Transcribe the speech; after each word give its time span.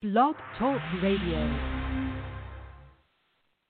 Blog 0.00 0.36
Talk 0.60 0.80
Radio. 1.02 1.42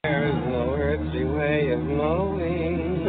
There's 0.04 0.34
no 0.34 0.74
earthly 0.76 1.24
way 1.24 1.70
of 1.72 1.80
knowing. 1.80 3.02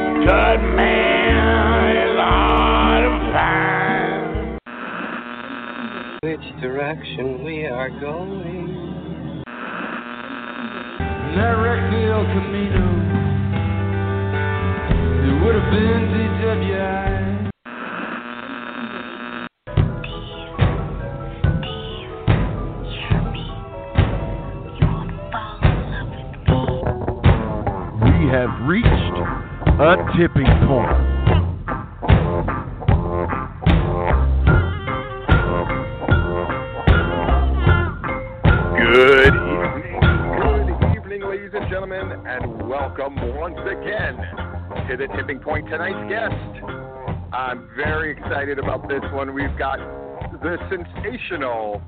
Good 0.00 0.60
man 0.74 1.96
is 1.96 2.18
hard 2.18 3.04
to 3.04 3.10
find. 3.32 4.58
Which 6.24 6.60
direction 6.60 7.44
we 7.44 7.66
are 7.66 7.90
going. 8.00 9.44
that 11.36 11.54
wrecked 11.62 11.94
El 11.94 12.24
Camino. 12.34 12.86
It 15.22 15.34
would 15.44 15.54
have 15.54 15.70
been 15.70 16.10
DWI. 16.10 17.15
A 29.78 29.94
tipping 30.16 30.46
point. 30.66 30.88
Good 38.78 39.26
evening. 39.26 39.60
Good 40.80 40.96
evening, 40.96 41.28
ladies 41.28 41.50
and 41.52 41.68
gentlemen, 41.70 42.10
and 42.26 42.66
welcome 42.66 43.16
once 43.36 43.58
again 43.60 44.16
to 44.88 44.96
the 44.96 45.08
Tipping 45.14 45.40
Point. 45.40 45.68
Tonight's 45.68 46.08
guest. 46.08 46.64
I'm 47.34 47.68
very 47.76 48.12
excited 48.12 48.58
about 48.58 48.88
this 48.88 49.02
one. 49.12 49.34
We've 49.34 49.58
got 49.58 49.78
the 50.40 50.56
sensational 50.70 51.82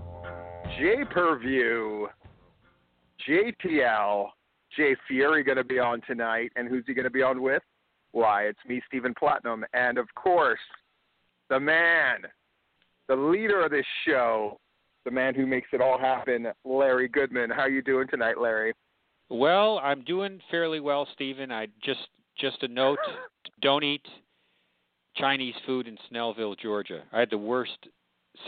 J 0.79 1.05
Purview, 1.10 2.07
JPL, 3.27 4.27
Jay 4.77 4.95
Fury 5.07 5.43
going 5.43 5.57
to 5.57 5.65
be 5.65 5.79
on 5.79 6.02
tonight. 6.07 6.52
And 6.55 6.68
who's 6.68 6.84
he 6.87 6.93
going 6.93 7.05
to 7.05 7.10
be 7.10 7.23
on 7.23 7.40
with? 7.40 7.62
Why, 8.12 8.45
it's 8.45 8.59
me, 8.66 8.80
Stephen 8.87 9.14
Platinum. 9.18 9.64
And 9.73 9.98
of 9.98 10.06
course, 10.14 10.59
the 11.51 11.60
man, 11.60 12.23
the 13.09 13.16
leader 13.16 13.65
of 13.65 13.70
this 13.70 13.87
show, 14.06 14.59
the 15.04 15.10
man 15.10 15.34
who 15.34 15.46
makes 15.46 15.68
it 15.73 15.80
all 15.80 15.98
happen, 15.98 16.48
Larry 16.65 17.09
Goodman. 17.09 17.50
How 17.50 17.66
you 17.66 17.82
doing 17.82 18.09
tonight, 18.09 18.38
Larry? 18.38 18.74
Well, 19.30 19.78
I'm 19.82 20.02
doing 20.04 20.40
fairly 20.50 20.80
well, 20.80 21.06
Stephen. 21.15 21.52
I 21.52 21.66
just 21.82 22.09
just 22.38 22.62
a 22.62 22.68
note: 22.68 22.98
don't 23.62 23.84
eat 23.84 24.06
Chinese 25.16 25.54
food 25.66 25.87
in 25.87 25.98
Snellville, 26.10 26.59
Georgia. 26.59 27.02
I 27.12 27.20
had 27.20 27.30
the 27.30 27.38
worst 27.38 27.76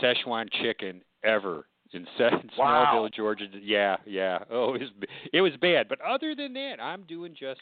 Szechuan 0.01 0.47
chicken 0.61 1.01
ever 1.23 1.65
in, 1.93 2.01
in 2.01 2.49
Wow. 2.57 2.85
Snellville, 2.93 3.13
Georgia. 3.13 3.45
Yeah, 3.61 3.97
yeah. 4.05 4.39
Oh, 4.49 4.73
it 4.73 4.81
was 4.81 4.89
it 5.33 5.41
was 5.41 5.53
bad, 5.61 5.87
but 5.87 5.99
other 6.01 6.35
than 6.35 6.53
that, 6.53 6.75
I'm 6.81 7.03
doing 7.03 7.35
just 7.39 7.59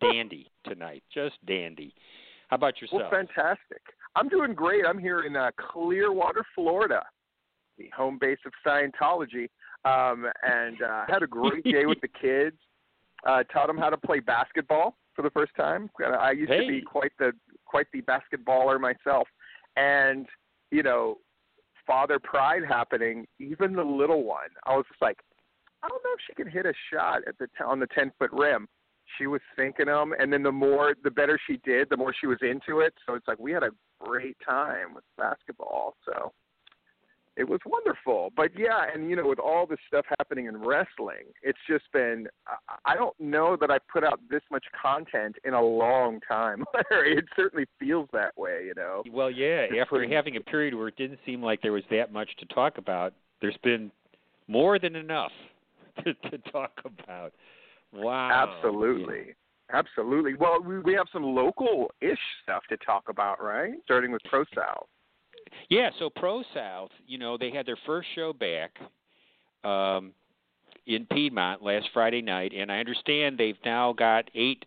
dandy 0.00 0.50
tonight. 0.64 1.02
Just 1.12 1.34
dandy. 1.46 1.94
How 2.48 2.56
about 2.56 2.80
yourself? 2.80 3.02
Well, 3.02 3.10
fantastic. 3.10 3.82
I'm 4.16 4.28
doing 4.28 4.54
great. 4.54 4.84
I'm 4.86 4.98
here 4.98 5.22
in 5.22 5.36
uh, 5.36 5.50
Clearwater, 5.58 6.44
Florida, 6.54 7.02
the 7.76 7.90
home 7.96 8.18
base 8.20 8.38
of 8.46 8.52
Scientology, 8.66 9.48
um, 9.84 10.26
and 10.42 10.82
uh, 10.82 11.04
had 11.08 11.22
a 11.22 11.26
great 11.26 11.64
day 11.64 11.86
with 11.86 12.00
the 12.00 12.08
kids. 12.20 12.56
Uh, 13.26 13.42
taught 13.52 13.66
them 13.66 13.76
how 13.76 13.90
to 13.90 13.96
play 13.96 14.20
basketball 14.20 14.96
for 15.14 15.22
the 15.22 15.30
first 15.30 15.50
time. 15.56 15.90
I 16.20 16.30
used 16.30 16.52
to 16.52 16.66
be 16.68 16.80
quite 16.80 17.10
the 17.18 17.32
quite 17.66 17.86
the 17.92 18.00
basketballer 18.02 18.80
myself, 18.80 19.26
and 19.76 20.26
you 20.70 20.84
know, 20.84 21.16
father 21.84 22.20
pride 22.20 22.62
happening. 22.66 23.26
Even 23.40 23.74
the 23.74 23.82
little 23.82 24.22
one, 24.22 24.50
I 24.66 24.76
was 24.76 24.84
just 24.88 25.02
like, 25.02 25.18
I 25.82 25.88
don't 25.88 26.02
know 26.04 26.12
if 26.14 26.20
she 26.28 26.34
can 26.34 26.50
hit 26.50 26.64
a 26.64 26.72
shot 26.92 27.22
at 27.26 27.36
the 27.38 27.46
t- 27.46 27.64
on 27.66 27.80
the 27.80 27.88
ten 27.88 28.12
foot 28.20 28.30
rim 28.32 28.68
she 29.16 29.26
was 29.26 29.40
sinking 29.56 29.86
them 29.86 30.12
and 30.18 30.32
then 30.32 30.42
the 30.42 30.52
more 30.52 30.94
the 31.04 31.10
better 31.10 31.38
she 31.46 31.58
did 31.64 31.88
the 31.90 31.96
more 31.96 32.14
she 32.18 32.26
was 32.26 32.38
into 32.42 32.80
it 32.80 32.94
so 33.06 33.14
it's 33.14 33.26
like 33.28 33.38
we 33.38 33.52
had 33.52 33.62
a 33.62 33.70
great 34.00 34.36
time 34.44 34.94
with 34.94 35.04
basketball 35.16 35.94
so 36.04 36.32
it 37.36 37.48
was 37.48 37.60
wonderful 37.64 38.30
but 38.36 38.50
yeah 38.58 38.84
and 38.92 39.08
you 39.08 39.16
know 39.16 39.26
with 39.26 39.38
all 39.38 39.66
this 39.66 39.78
stuff 39.86 40.04
happening 40.18 40.46
in 40.46 40.56
wrestling 40.56 41.24
it's 41.42 41.58
just 41.68 41.84
been 41.92 42.26
I- 42.84 42.96
don't 42.96 43.18
know 43.20 43.56
that 43.60 43.70
i 43.70 43.78
put 43.92 44.02
out 44.04 44.20
this 44.28 44.42
much 44.50 44.64
content 44.80 45.36
in 45.44 45.54
a 45.54 45.62
long 45.62 46.20
time 46.28 46.64
larry 46.90 47.16
it 47.18 47.24
certainly 47.36 47.66
feels 47.78 48.08
that 48.12 48.36
way 48.36 48.64
you 48.66 48.74
know 48.76 49.02
Well, 49.10 49.30
yeah. 49.30 49.66
Just 49.68 49.80
After 49.80 50.08
having 50.08 50.36
a 50.36 50.40
period 50.40 50.74
where 50.74 50.88
it 50.88 50.96
didn't 50.96 51.20
seem 51.24 51.42
like 51.42 51.62
there 51.62 51.72
was 51.72 51.84
that 51.90 52.12
much 52.12 52.28
to 52.38 52.46
talk 52.46 52.78
about, 52.78 53.12
there's 53.40 53.56
been 53.62 53.90
more 54.48 54.78
than 54.78 54.96
enough 54.96 55.32
to, 56.04 56.14
to 56.30 56.38
talk 56.50 56.72
about. 56.84 57.32
Wow. 57.92 58.30
absolutely 58.30 59.34
absolutely 59.72 60.34
well 60.34 60.60
we 60.62 60.78
we 60.80 60.94
have 60.94 61.06
some 61.12 61.22
local 61.22 61.90
ish 62.00 62.18
stuff 62.42 62.62
to 62.68 62.76
talk 62.78 63.04
about 63.08 63.42
right 63.42 63.74
starting 63.84 64.12
with 64.12 64.22
pro 64.24 64.44
south 64.54 64.86
Yeah, 65.68 65.90
so 65.98 66.10
Pro 66.10 66.42
South, 66.54 66.90
you 67.06 67.18
know, 67.18 67.36
they 67.38 67.50
had 67.50 67.66
their 67.66 67.78
first 67.86 68.08
show 68.14 68.32
back 68.32 68.72
um, 69.64 70.12
in 70.86 71.06
Piedmont 71.06 71.62
last 71.62 71.88
Friday 71.92 72.22
night, 72.22 72.52
and 72.54 72.70
I 72.70 72.78
understand 72.78 73.38
they've 73.38 73.58
now 73.64 73.92
got 73.92 74.30
eight 74.34 74.64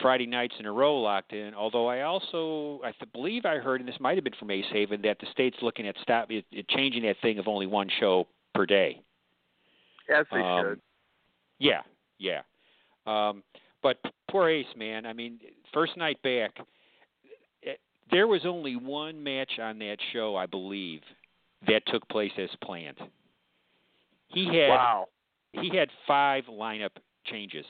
Friday 0.00 0.26
nights 0.26 0.54
in 0.58 0.66
a 0.66 0.72
row 0.72 1.00
locked 1.00 1.32
in. 1.32 1.54
Although 1.54 1.86
I 1.86 2.02
also, 2.02 2.80
I 2.84 2.92
believe 3.12 3.44
I 3.44 3.56
heard, 3.56 3.80
and 3.80 3.88
this 3.88 4.00
might 4.00 4.16
have 4.16 4.24
been 4.24 4.32
from 4.38 4.50
Ace 4.50 4.64
Haven, 4.72 5.02
that 5.02 5.18
the 5.20 5.26
state's 5.32 5.58
looking 5.62 5.86
at 5.86 5.96
stop 6.02 6.30
it, 6.30 6.44
it 6.50 6.68
changing 6.68 7.02
that 7.04 7.16
thing 7.22 7.38
of 7.38 7.46
only 7.46 7.66
one 7.66 7.88
show 8.00 8.26
per 8.54 8.66
day. 8.66 9.00
as 10.14 10.26
they 10.32 10.38
Um, 10.38 10.64
should 10.64 10.80
Yeah, 11.58 11.82
yeah. 12.22 12.42
Um, 13.06 13.42
but 13.82 13.98
poor 14.30 14.48
Ace, 14.48 14.66
man. 14.76 15.06
I 15.06 15.12
mean, 15.12 15.40
first 15.74 15.96
night 15.96 16.22
back, 16.22 16.56
eh, 17.66 17.72
there 18.10 18.26
was 18.26 18.42
only 18.46 18.76
one 18.76 19.22
match 19.22 19.58
on 19.60 19.78
that 19.80 19.96
show, 20.12 20.36
I 20.36 20.46
believe, 20.46 21.00
that 21.66 21.82
took 21.86 22.08
place 22.08 22.32
as 22.38 22.48
planned. 22.62 22.98
He 24.28 24.46
had 24.46 24.68
wow 24.68 25.08
he 25.52 25.76
had 25.76 25.88
five 26.06 26.44
lineup 26.44 26.90
changes. 27.26 27.66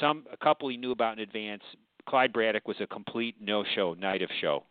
Some 0.00 0.24
a 0.32 0.36
couple 0.36 0.68
he 0.68 0.76
knew 0.76 0.90
about 0.90 1.14
in 1.14 1.20
advance. 1.20 1.62
Clyde 2.08 2.32
Braddock 2.32 2.68
was 2.68 2.76
a 2.80 2.86
complete 2.86 3.36
no-show, 3.40 3.94
night 3.94 4.22
of 4.22 4.30
show. 4.40 4.64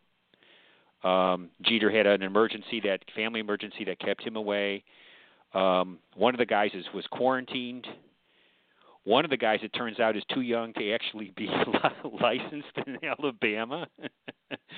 Um, 1.08 1.50
Jeter 1.62 1.92
had 1.92 2.06
an 2.06 2.22
emergency 2.22 2.81
that 2.81 3.00
family 3.16 3.40
emergency 3.40 3.84
that 3.86 4.00
kept 4.00 4.24
him 4.24 4.36
away. 4.36 4.84
Um, 5.54 6.00
one 6.16 6.34
of 6.34 6.40
the 6.40 6.46
guys 6.46 6.72
is, 6.74 6.86
was 6.94 7.06
quarantined. 7.12 7.88
One 9.06 9.24
of 9.24 9.32
the 9.32 9.38
guys, 9.38 9.60
it 9.62 9.70
turns 9.70 10.00
out, 10.00 10.18
is 10.18 10.24
too 10.34 10.42
young 10.42 10.74
to 10.74 10.92
actually 10.92 11.32
be 11.38 11.48
licensed 12.22 12.78
in 12.86 12.98
Alabama. 13.04 13.88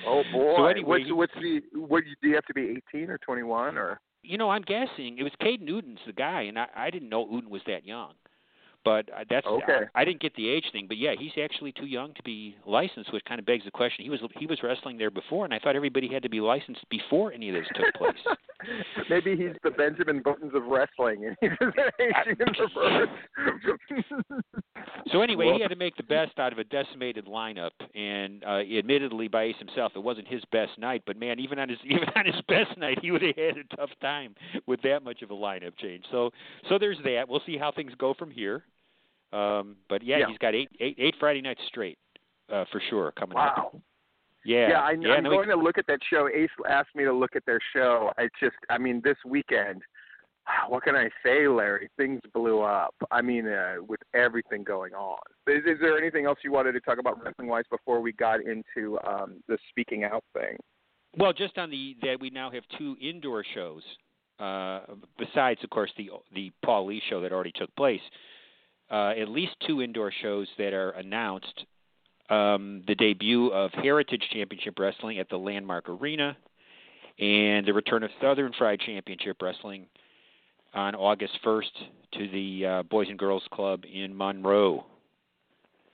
Oh 0.06 0.22
boy! 0.32 0.54
So 0.56 0.66
anyway, 0.66 1.04
what's 1.08 1.32
what's 1.32 1.32
the 1.42 1.60
what 1.74 2.04
do 2.22 2.28
you 2.28 2.34
have 2.34 2.44
to 2.44 2.54
be 2.54 2.76
eighteen 2.76 3.10
or 3.10 3.18
twenty 3.18 3.42
one 3.42 3.76
or? 3.76 4.00
you 4.22 4.36
know, 4.36 4.50
I'm 4.50 4.62
guessing 4.62 5.18
it 5.18 5.22
was 5.22 5.32
Caden 5.40 5.62
Newton's 5.62 6.00
the 6.06 6.12
guy, 6.12 6.42
and 6.42 6.58
I, 6.58 6.66
I 6.76 6.90
didn't 6.90 7.08
know 7.08 7.26
Newton 7.30 7.50
was 7.50 7.62
that 7.66 7.86
young. 7.86 8.12
But 8.84 9.08
uh, 9.12 9.24
that's 9.28 9.46
Okay. 9.46 9.86
I, 9.94 10.02
I 10.02 10.04
didn't 10.04 10.20
get 10.20 10.34
the 10.36 10.48
age 10.48 10.64
thing, 10.72 10.86
but 10.88 10.96
yeah, 10.96 11.14
he's 11.18 11.32
actually 11.42 11.72
too 11.72 11.86
young 11.86 12.14
to 12.14 12.22
be 12.22 12.56
licensed, 12.66 13.12
which 13.12 13.24
kind 13.24 13.38
of 13.38 13.46
begs 13.46 13.64
the 13.64 13.70
question. 13.70 14.04
He 14.04 14.10
was 14.10 14.20
he 14.38 14.46
was 14.46 14.58
wrestling 14.62 14.98
there 14.98 15.10
before, 15.10 15.44
and 15.44 15.52
I 15.52 15.58
thought 15.58 15.76
everybody 15.76 16.08
had 16.08 16.22
to 16.22 16.28
be 16.28 16.40
licensed 16.40 16.88
before 16.88 17.32
any 17.32 17.48
of 17.48 17.54
this 17.54 17.66
took 17.74 17.92
place. 17.94 18.36
Maybe 19.10 19.36
he's 19.36 19.54
the 19.62 19.70
Benjamin 19.70 20.22
Buttons 20.22 20.52
of 20.54 20.64
wrestling, 20.64 21.26
and 21.26 21.36
he 21.40 21.48
he's 21.48 21.58
an 21.60 21.90
Asian 22.00 22.36
in 22.40 22.54
reverse. 22.58 23.08
So 25.12 25.22
anyway, 25.22 25.46
Well- 25.46 25.56
he 25.56 25.62
had 25.62 25.68
to 25.70 25.76
make 25.76 25.96
the 25.96 26.02
best 26.02 26.38
out 26.38 26.52
of 26.52 26.58
a 26.58 26.64
decimated 26.64 27.26
lineup, 27.26 27.70
and 27.94 28.44
uh, 28.44 28.58
admittedly, 28.60 29.28
by 29.28 29.44
Ace 29.44 29.56
himself, 29.58 29.92
it 29.96 30.02
wasn't 30.02 30.28
his 30.28 30.42
best 30.52 30.78
night. 30.78 31.02
But 31.06 31.18
man, 31.18 31.38
even 31.38 31.58
on 31.58 31.68
his 31.68 31.78
even 31.84 32.08
on 32.14 32.26
his 32.26 32.40
best 32.48 32.76
night, 32.78 32.98
he 33.02 33.10
would 33.10 33.22
have 33.22 33.36
had 33.36 33.56
a 33.58 33.76
tough 33.76 33.90
time 34.00 34.34
with 34.66 34.80
that 34.82 35.02
much 35.02 35.22
of 35.22 35.30
a 35.30 35.34
lineup 35.34 35.76
change. 35.78 36.04
So 36.10 36.30
so 36.68 36.78
there's 36.78 36.98
that. 37.04 37.28
We'll 37.28 37.42
see 37.46 37.56
how 37.56 37.72
things 37.72 37.92
go 37.98 38.14
from 38.14 38.30
here. 38.30 38.64
Um, 39.32 39.76
but 39.88 40.02
yeah, 40.02 40.18
Yeah. 40.18 40.26
he's 40.28 40.38
got 40.38 40.54
eight 40.54 40.70
eight 40.80 40.96
eight 40.98 41.14
Friday 41.20 41.40
nights 41.42 41.60
straight 41.66 41.98
uh, 42.52 42.64
for 42.72 42.80
sure 42.88 43.12
coming 43.12 43.36
up. 43.36 43.56
wow. 43.74 43.82
Yeah, 44.44 44.68
Yeah, 44.70 44.80
I, 44.80 44.90
yeah. 44.92 45.14
I'm 45.14 45.24
no, 45.24 45.30
we- 45.30 45.36
going 45.36 45.48
to 45.48 45.56
look 45.56 45.76
at 45.78 45.86
that 45.88 45.98
show. 46.08 46.28
Ace 46.28 46.48
asked 46.68 46.94
me 46.94 47.04
to 47.04 47.12
look 47.12 47.36
at 47.36 47.44
their 47.44 47.58
show. 47.74 48.12
I 48.16 48.28
just, 48.40 48.56
I 48.70 48.78
mean, 48.78 49.00
this 49.04 49.16
weekend. 49.26 49.82
What 50.68 50.82
can 50.84 50.96
I 50.96 51.10
say, 51.22 51.46
Larry? 51.46 51.90
Things 51.98 52.22
blew 52.32 52.62
up. 52.62 52.94
I 53.10 53.20
mean, 53.20 53.46
uh, 53.46 53.74
with 53.86 54.00
everything 54.14 54.62
going 54.64 54.94
on. 54.94 55.18
Is, 55.46 55.62
is 55.66 55.78
there 55.80 55.98
anything 55.98 56.24
else 56.24 56.38
you 56.42 56.52
wanted 56.52 56.72
to 56.72 56.80
talk 56.80 56.98
about 56.98 57.22
wrestling 57.22 57.48
wise 57.48 57.64
before 57.70 58.00
we 58.00 58.12
got 58.12 58.40
into 58.40 58.98
um, 59.06 59.42
the 59.48 59.58
speaking 59.68 60.04
out 60.04 60.24
thing? 60.32 60.56
Well, 61.18 61.34
just 61.34 61.58
on 61.58 61.68
the 61.70 61.96
that 62.02 62.18
we 62.20 62.30
now 62.30 62.50
have 62.50 62.62
two 62.78 62.96
indoor 63.00 63.44
shows, 63.54 63.82
uh, 64.38 64.80
besides, 65.18 65.62
of 65.64 65.68
course, 65.70 65.90
the 65.98 66.08
the 66.34 66.50
Paul 66.64 66.86
Lee 66.86 67.02
show 67.10 67.20
that 67.20 67.30
already 67.32 67.52
took 67.54 67.74
place. 67.76 68.00
Uh, 68.90 69.10
at 69.10 69.28
least 69.28 69.52
two 69.66 69.82
indoor 69.82 70.10
shows 70.22 70.48
that 70.56 70.72
are 70.72 70.90
announced. 70.92 71.66
Um, 72.30 72.82
the 72.86 72.94
debut 72.94 73.48
of 73.48 73.70
Heritage 73.72 74.22
Championship 74.32 74.78
Wrestling 74.78 75.18
at 75.18 75.28
the 75.28 75.36
Landmark 75.36 75.88
Arena, 75.88 76.36
and 77.18 77.66
the 77.66 77.72
return 77.72 78.02
of 78.02 78.10
Southern 78.20 78.52
Fried 78.56 78.80
Championship 78.80 79.40
Wrestling 79.40 79.86
on 80.74 80.94
August 80.94 81.38
1st 81.44 81.62
to 82.12 82.28
the 82.28 82.66
uh, 82.66 82.82
Boys 82.84 83.08
and 83.08 83.18
Girls 83.18 83.44
Club 83.52 83.84
in 83.90 84.16
Monroe. 84.16 84.84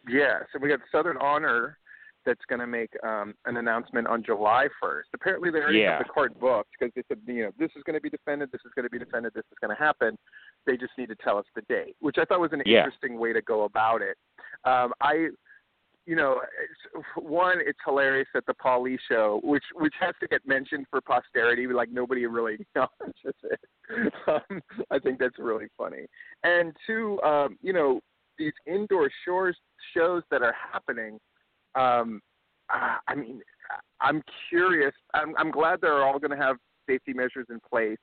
Yeah, 0.09 0.41
so 0.53 0.59
we 0.61 0.69
got 0.69 0.81
Southern 0.93 1.17
Honor 1.17 1.79
that's 2.25 2.45
going 2.49 2.61
to 2.61 2.67
make 2.67 2.91
um, 3.05 3.35
an 3.47 3.57
announcement 3.57 4.07
on 4.07 4.23
July 4.23 4.69
1st. 4.83 5.03
Apparently, 5.15 5.51
they 5.51 5.59
already 5.59 5.79
Yeah. 5.81 5.99
have 5.99 6.07
the 6.07 6.13
court 6.13 6.39
booked 6.39 6.71
because 6.79 6.93
they 6.95 7.03
said, 7.09 7.19
you 7.27 7.45
know, 7.45 7.51
this 7.59 7.71
is 7.77 7.83
going 7.85 7.95
to 7.95 8.01
be 8.01 8.11
defended, 8.11 8.51
this 8.53 8.61
is 8.65 8.73
going 8.75 8.85
to 8.85 8.91
be 8.91 8.99
defended, 8.99 9.33
this 9.35 9.45
is 9.53 9.59
going 9.61 9.75
to 9.75 9.83
happen. 9.83 10.17
They 10.67 10.77
just 10.77 10.93
need 10.99 11.09
to 11.09 11.17
tell 11.17 11.39
us 11.39 11.45
the 11.55 11.63
date, 11.63 11.97
which 12.01 12.17
I 12.19 12.25
thought 12.25 12.41
was 12.41 12.53
an 12.53 12.63
Yeah. 12.67 12.85
interesting 12.85 13.19
way 13.19 13.33
to 13.33 13.43
go 13.43 13.65
about 13.65 14.03
it. 14.03 14.17
Um, 14.65 14.93
I, 15.01 15.29
you 16.07 16.17
know, 16.17 16.41
it's, 16.63 17.05
one, 17.17 17.59
it's 17.61 17.79
hilarious 17.85 18.29
that 18.35 18.45
the 18.47 18.55
Paulie 18.55 18.99
show, 19.09 19.41
which 19.43 19.65
which 19.75 19.95
has 20.01 20.15
to 20.21 20.27
get 20.29 20.47
mentioned 20.47 20.87
for 20.91 21.01
posterity. 21.01 21.67
Like 21.67 21.91
nobody 21.91 22.27
really 22.27 22.55
acknowledges 22.75 23.35
it. 23.45 23.61
Um, 24.27 24.61
I 24.91 24.99
think 24.99 25.19
that's 25.19 25.39
really 25.39 25.67
funny. 25.79 26.07
And 26.43 26.75
two, 26.87 27.21
um, 27.23 27.59
you 27.63 27.73
know, 27.73 28.01
these 28.39 28.53
indoor 28.67 29.11
shores 29.25 29.57
shows 29.95 30.23
that 30.31 30.43
are 30.43 30.55
happening 30.73 31.19
um, 31.75 32.21
uh, 32.73 32.97
I 33.09 33.15
mean, 33.15 33.41
I'm 34.01 34.23
curious. 34.49 34.95
I'm, 35.15 35.35
I'm 35.37 35.51
glad 35.51 35.81
they're 35.81 36.05
all 36.05 36.19
going 36.19 36.31
to 36.31 36.43
have 36.43 36.57
safety 36.89 37.13
measures 37.13 37.47
in 37.51 37.61
place 37.69 37.99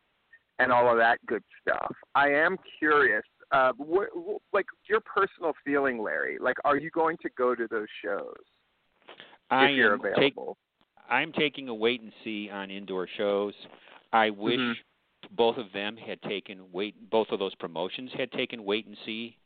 and 0.60 0.72
all 0.72 0.90
of 0.90 0.98
that 0.98 1.18
good 1.26 1.44
stuff. 1.62 1.94
I 2.16 2.30
am 2.30 2.58
curious. 2.80 3.24
Uh, 3.52 3.72
what, 3.78 4.10
like 4.54 4.66
your 4.88 5.02
personal 5.02 5.54
feeling, 5.66 6.02
Larry? 6.02 6.38
Like, 6.40 6.58
are 6.64 6.78
you 6.78 6.90
going 6.92 7.18
to 7.22 7.30
go 7.38 7.54
to 7.54 7.68
those 7.70 7.88
shows 8.04 8.36
I 9.50 9.66
if 9.66 9.78
you're 9.78 9.94
am 9.94 10.02
take, 10.02 10.34
available? 10.34 10.58
I'm 11.10 11.32
taking 11.34 11.68
a 11.68 11.74
wait 11.74 12.02
and 12.02 12.12
see 12.24 12.50
on 12.50 12.72
indoor 12.72 13.08
shows. 13.18 13.54
I 14.14 14.30
wish 14.30 14.60
Mhm. 14.60 14.76
both 15.32 15.58
of 15.58 15.72
them 15.74 15.98
had 15.98 16.22
taken 16.22 16.72
wait. 16.72 16.96
Both 17.10 17.32
of 17.32 17.40
those 17.40 17.56
promotions 17.56 18.12
had 18.14 18.32
taken 18.32 18.64
wait 18.64 18.86
and 18.86 18.98
see 19.06 19.38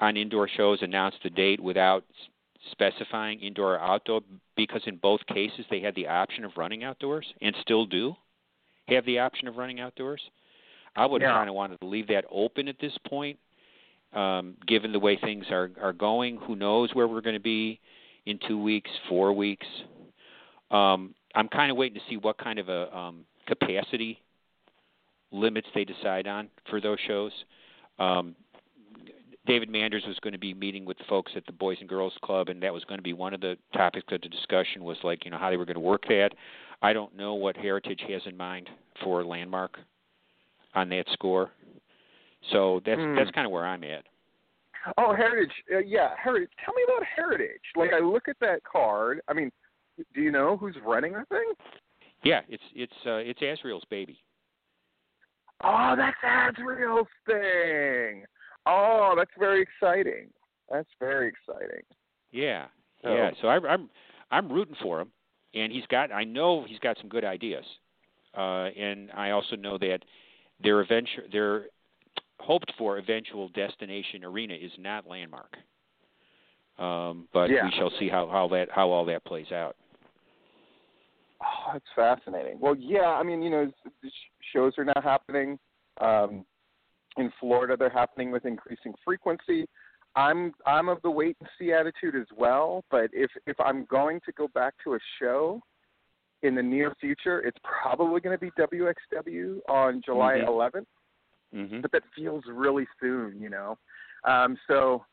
on 0.00 0.16
indoor 0.16 0.46
shows. 0.48 0.82
Announced 0.82 1.22
the 1.22 1.30
date 1.30 1.60
without 1.60 2.04
specifying 2.72 3.40
indoor 3.40 3.74
or 3.74 3.80
outdoor, 3.80 4.20
because 4.56 4.82
in 4.86 4.96
both 4.96 5.20
cases 5.26 5.64
they 5.70 5.80
had 5.80 5.94
the 5.94 6.06
option 6.08 6.44
of 6.44 6.56
running 6.56 6.84
outdoors 6.84 7.26
and 7.40 7.54
still 7.60 7.86
do 7.86 8.16
have 8.88 9.04
the 9.04 9.18
option 9.18 9.48
of 9.48 9.56
running 9.56 9.80
outdoors. 9.80 10.20
I 10.96 11.06
would 11.06 11.22
Yeah. 11.22 11.32
kind 11.32 11.48
of 11.48 11.54
wanted 11.54 11.80
to 11.80 11.86
leave 11.86 12.08
that 12.08 12.24
open 12.30 12.66
at 12.68 12.78
this 12.78 12.96
point, 12.98 13.38
um, 14.12 14.56
given 14.66 14.92
the 14.92 14.98
way 14.98 15.16
things 15.16 15.50
are 15.50 15.70
are 15.80 15.92
going. 15.92 16.38
Who 16.38 16.56
knows 16.56 16.94
where 16.94 17.06
we're 17.06 17.20
going 17.20 17.36
to 17.36 17.40
be 17.40 17.80
in 18.26 18.38
two 18.38 18.60
weeks, 18.60 18.90
four 19.08 19.32
weeks? 19.32 19.66
Um, 20.70 21.14
I'm 21.34 21.48
kind 21.48 21.70
of 21.70 21.76
waiting 21.76 22.00
to 22.00 22.06
see 22.08 22.16
what 22.16 22.38
kind 22.38 22.58
of 22.58 22.68
a 22.68 22.96
um, 22.96 23.26
capacity 23.46 24.20
limits 25.30 25.68
they 25.74 25.84
decide 25.84 26.26
on 26.26 26.48
for 26.68 26.80
those 26.80 26.98
shows. 27.06 27.32
Um, 27.98 28.34
David 29.48 29.70
Manders 29.70 30.04
was 30.06 30.18
going 30.20 30.34
to 30.34 30.38
be 30.38 30.52
meeting 30.52 30.84
with 30.84 30.98
the 30.98 31.04
folks 31.08 31.32
at 31.34 31.46
the 31.46 31.52
Boys 31.52 31.78
and 31.80 31.88
Girls 31.88 32.12
Club, 32.22 32.50
and 32.50 32.62
that 32.62 32.72
was 32.72 32.84
going 32.84 32.98
to 32.98 33.02
be 33.02 33.14
one 33.14 33.32
of 33.32 33.40
the 33.40 33.56
topics 33.72 34.06
of 34.12 34.20
the 34.20 34.28
discussion 34.28 34.84
was 34.84 34.98
like, 35.02 35.24
you 35.24 35.30
know, 35.30 35.38
how 35.38 35.48
they 35.48 35.56
were 35.56 35.64
going 35.64 35.74
to 35.74 35.80
work 35.80 36.02
that. 36.08 36.32
I 36.82 36.92
don't 36.92 37.16
know 37.16 37.32
what 37.32 37.56
Heritage 37.56 38.02
has 38.08 38.20
in 38.26 38.36
mind 38.36 38.68
for 39.02 39.24
Landmark 39.24 39.78
on 40.74 40.90
that 40.90 41.06
score. 41.14 41.50
So 42.52 42.82
that's 42.84 43.00
Hmm. 43.00 43.16
that's 43.16 43.30
kind 43.30 43.46
of 43.46 43.50
where 43.50 43.64
I'm 43.64 43.82
at. 43.84 44.04
Oh, 44.98 45.14
Heritage. 45.14 45.52
Uh, 45.72 45.78
yeah, 45.78 46.14
Heritage. 46.16 46.50
Tell 46.62 46.74
me 46.74 46.82
about 46.84 47.04
Heritage. 47.04 47.62
Like, 47.74 47.92
I 47.92 47.98
look 48.00 48.28
at 48.28 48.38
that 48.40 48.62
card. 48.64 49.22
I 49.28 49.32
mean, 49.32 49.50
do 50.14 50.20
you 50.20 50.30
know 50.30 50.58
who's 50.58 50.76
running 50.84 51.14
the 51.14 51.24
thing? 51.30 51.52
Yeah, 52.22 52.42
it's 52.48 52.62
it's 52.74 52.92
uh, 53.06 53.16
it's 53.16 53.40
Azrael's 53.40 53.84
baby. 53.86 54.22
Oh, 55.64 55.94
that's 55.96 56.16
Azrael's 56.22 57.08
thing. 57.26 58.24
Oh, 58.70 59.14
that's 59.16 59.30
very 59.38 59.62
exciting. 59.62 60.28
That's 60.70 60.88
very 61.00 61.28
exciting. 61.28 61.82
Yeah, 62.30 62.66
So- 63.02 63.14
yeah. 63.14 63.30
So 63.40 63.48
I, 63.48 63.56
I'm 63.66 63.88
I'm 64.30 64.52
rooting 64.52 64.76
for 64.82 65.00
him, 65.00 65.08
and 65.54 65.72
he's 65.72 65.86
got. 65.86 66.12
I 66.12 66.24
know 66.24 66.64
he's 66.68 66.78
got 66.80 66.98
some 66.98 67.08
good 67.08 67.24
ideas, 67.24 67.64
uh, 68.36 68.64
and 68.76 69.10
I 69.12 69.30
also 69.30 69.56
know 69.56 69.78
that 69.78 70.00
their 70.62 70.80
eventual 70.82 71.24
their 71.32 71.66
hoped 72.40 72.70
for 72.76 72.98
eventual 72.98 73.48
destination 73.48 74.22
arena 74.24 74.54
is 74.54 74.72
not 74.78 75.06
landmark. 75.06 75.56
Um, 76.78 77.26
but 77.32 77.50
Yeah. 77.50 77.64
we 77.64 77.72
shall 77.72 77.90
see 77.98 78.08
how 78.08 78.26
how 78.28 78.48
that 78.48 78.70
how 78.70 78.90
all 78.90 79.06
that 79.06 79.24
plays 79.24 79.50
out. 79.50 79.76
Oh, 81.40 81.70
that's 81.72 81.84
fascinating. 81.96 82.58
Well, 82.60 82.74
yeah, 82.76 83.10
I 83.10 83.22
mean, 83.22 83.42
you 83.42 83.50
know, 83.50 83.72
the 84.02 84.10
shows 84.52 84.76
are 84.76 84.84
not 84.84 85.02
happening. 85.02 85.58
Um, 86.00 86.44
in 87.18 87.32
Florida, 87.40 87.76
they're 87.76 87.90
happening 87.90 88.30
with 88.30 88.44
increasing 88.44 88.94
frequency. 89.04 89.66
I'm 90.16 90.52
I'm 90.66 90.88
of 90.88 90.98
the 91.02 91.10
wait 91.10 91.36
and 91.40 91.48
see 91.58 91.72
attitude 91.72 92.16
as 92.16 92.26
well. 92.36 92.84
But 92.90 93.10
if 93.12 93.30
if 93.46 93.58
I'm 93.60 93.84
going 93.86 94.20
to 94.26 94.32
go 94.32 94.48
back 94.48 94.74
to 94.84 94.94
a 94.94 94.98
show 95.20 95.60
in 96.42 96.54
the 96.54 96.62
near 96.62 96.94
future, 97.00 97.40
it's 97.40 97.58
probably 97.62 98.20
going 98.20 98.36
to 98.36 98.40
be 98.40 98.50
WXW 98.52 99.58
on 99.68 100.00
July 100.04 100.34
Mhm. 100.38 100.48
11th. 100.48 100.86
hmm 101.52 101.80
but 101.80 101.90
that 101.92 102.02
feels 102.14 102.44
really 102.46 102.86
soon, 103.00 103.40
you 103.40 103.48
know. 103.48 103.78
Um, 104.24 104.58
so 104.66 105.04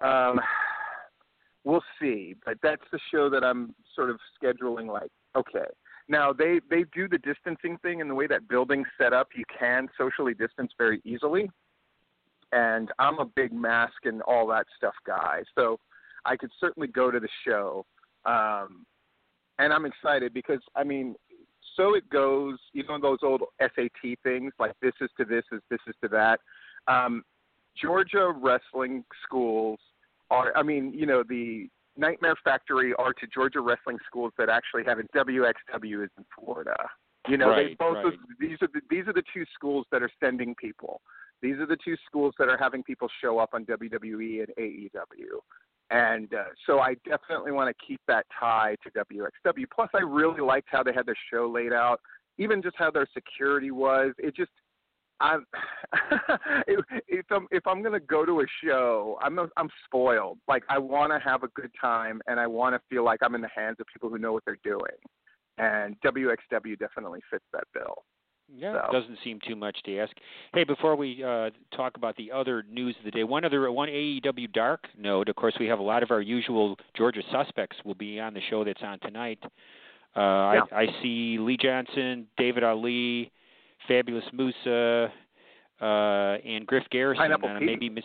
um, 0.00 0.40
we'll 1.64 1.84
see. 2.00 2.34
But 2.44 2.58
that's 2.62 2.82
the 2.90 2.98
show 3.10 3.28
that 3.30 3.44
I'm 3.44 3.74
sort 3.94 4.10
of 4.10 4.18
scheduling. 4.42 4.86
Like, 4.92 5.10
okay, 5.36 5.66
now 6.08 6.32
they 6.32 6.60
they 6.70 6.84
do 6.94 7.08
the 7.08 7.18
distancing 7.18 7.78
thing, 7.78 8.00
and 8.00 8.10
the 8.10 8.14
way 8.14 8.26
that 8.26 8.48
building's 8.48 8.86
set 9.00 9.12
up, 9.12 9.28
you 9.36 9.44
can 9.58 9.88
socially 9.96 10.34
distance 10.34 10.72
very 10.78 11.00
easily. 11.04 11.50
And 12.52 12.90
I'm 12.98 13.18
a 13.18 13.26
big 13.26 13.52
mask 13.52 14.04
and 14.04 14.22
all 14.22 14.46
that 14.48 14.66
stuff 14.76 14.94
guy, 15.06 15.42
so 15.54 15.78
I 16.24 16.36
could 16.36 16.50
certainly 16.58 16.88
go 16.88 17.10
to 17.10 17.20
the 17.20 17.28
show. 17.46 17.84
Um, 18.24 18.86
and 19.58 19.72
I'm 19.72 19.84
excited 19.84 20.32
because 20.32 20.60
I 20.74 20.84
mean, 20.84 21.14
so 21.76 21.94
it 21.94 22.08
goes. 22.10 22.58
You 22.72 22.84
know 22.88 22.98
those 23.00 23.18
old 23.22 23.42
SAT 23.60 24.18
things 24.22 24.52
like 24.58 24.72
this 24.80 24.94
is 25.00 25.10
to 25.18 25.24
this 25.24 25.44
is 25.52 25.60
this 25.70 25.80
is 25.86 25.94
to 26.02 26.08
that. 26.08 26.40
Um, 26.86 27.22
Georgia 27.80 28.32
wrestling 28.34 29.04
schools 29.24 29.78
are. 30.30 30.56
I 30.56 30.62
mean, 30.62 30.92
you 30.94 31.04
know 31.04 31.22
the 31.28 31.68
Nightmare 31.98 32.36
Factory 32.44 32.94
are 32.94 33.12
to 33.12 33.26
Georgia 33.26 33.60
wrestling 33.60 33.98
schools 34.06 34.32
that 34.38 34.48
actually 34.48 34.84
have 34.84 34.98
it. 34.98 35.10
WXW 35.14 36.04
is 36.04 36.10
in 36.16 36.24
Florida. 36.38 36.76
You 37.28 37.36
know, 37.36 37.54
they 37.54 37.74
both 37.78 37.96
right. 37.96 38.06
of, 38.06 38.12
these 38.40 38.56
are 38.62 38.68
the, 38.72 38.80
these 38.88 39.06
are 39.06 39.12
the 39.12 39.24
two 39.34 39.44
schools 39.54 39.84
that 39.92 40.02
are 40.02 40.10
sending 40.22 40.54
people. 40.54 41.02
These 41.42 41.56
are 41.56 41.66
the 41.66 41.76
two 41.84 41.96
schools 42.06 42.34
that 42.38 42.48
are 42.48 42.56
having 42.56 42.82
people 42.82 43.08
show 43.20 43.38
up 43.38 43.50
on 43.52 43.64
WWE 43.66 44.44
and 44.44 44.48
AEW. 44.58 45.40
And 45.90 46.32
uh, 46.34 46.44
so 46.66 46.80
I 46.80 46.94
definitely 47.04 47.52
want 47.52 47.74
to 47.74 47.86
keep 47.86 48.00
that 48.08 48.26
tie 48.38 48.76
to 48.84 48.90
WXW. 48.90 49.64
Plus, 49.74 49.88
I 49.94 50.02
really 50.02 50.40
liked 50.40 50.68
how 50.70 50.82
they 50.82 50.92
had 50.92 51.06
their 51.06 51.16
show 51.32 51.48
laid 51.48 51.72
out, 51.72 52.00
even 52.38 52.62
just 52.62 52.76
how 52.78 52.90
their 52.90 53.06
security 53.14 53.70
was. 53.70 54.12
It 54.18 54.36
just, 54.36 54.50
I'm, 55.20 55.44
if, 56.66 56.84
if 57.08 57.26
I'm 57.30 57.46
if 57.50 57.66
I'm 57.66 57.82
gonna 57.82 58.00
go 58.00 58.24
to 58.24 58.40
a 58.40 58.44
show, 58.64 59.18
I'm 59.20 59.38
a, 59.38 59.48
I'm 59.56 59.68
spoiled. 59.84 60.38
Like 60.48 60.62
I 60.68 60.78
want 60.78 61.12
to 61.12 61.18
have 61.18 61.42
a 61.42 61.48
good 61.48 61.70
time, 61.80 62.20
and 62.26 62.38
I 62.38 62.46
want 62.46 62.74
to 62.74 62.80
feel 62.88 63.04
like 63.04 63.20
I'm 63.22 63.34
in 63.34 63.40
the 63.40 63.48
hands 63.54 63.76
of 63.80 63.86
people 63.92 64.08
who 64.08 64.18
know 64.18 64.32
what 64.32 64.44
they're 64.44 64.58
doing. 64.64 64.96
And 65.58 65.96
WXW 66.02 66.78
definitely 66.78 67.20
fits 67.30 67.44
that 67.52 67.64
bill. 67.74 68.04
Yeah, 68.54 68.80
So- 68.86 68.92
doesn't 69.00 69.18
seem 69.24 69.40
too 69.46 69.56
much 69.56 69.76
to 69.84 69.98
ask. 69.98 70.12
Hey, 70.54 70.64
before 70.64 70.94
we 70.96 71.22
uh, 71.22 71.50
talk 71.76 71.96
about 71.96 72.16
the 72.16 72.30
other 72.32 72.64
news 72.70 72.94
of 72.98 73.04
the 73.04 73.10
day, 73.10 73.24
one 73.24 73.44
other 73.44 73.70
one 73.72 73.88
AEW 73.88 74.52
Dark 74.52 74.84
note. 74.96 75.28
Of 75.28 75.36
course, 75.36 75.54
we 75.60 75.66
have 75.66 75.80
a 75.80 75.82
lot 75.82 76.02
of 76.02 76.10
our 76.10 76.22
usual 76.22 76.76
Georgia 76.96 77.22
suspects 77.32 77.76
will 77.84 77.94
be 77.96 78.18
on 78.20 78.34
the 78.34 78.40
show 78.48 78.64
that's 78.64 78.82
on 78.82 79.00
tonight. 79.00 79.38
Uh, 79.44 79.50
Yeah. 80.16 80.60
I, 80.72 80.82
I 80.82 80.86
see 81.02 81.36
Lee 81.38 81.58
Johnson, 81.60 82.26
David 82.38 82.62
Ali, 82.64 83.30
Fabulous 83.88 84.24
Musa, 84.32 85.10
uh, 85.80 85.84
and 85.84 86.66
Griff 86.66 86.84
Garrison. 86.90 87.22
Pineapple 87.24 87.48
uh, 87.48 87.58
Pete. 87.58 87.66
Maybe 87.66 87.88
Miss. 87.88 88.04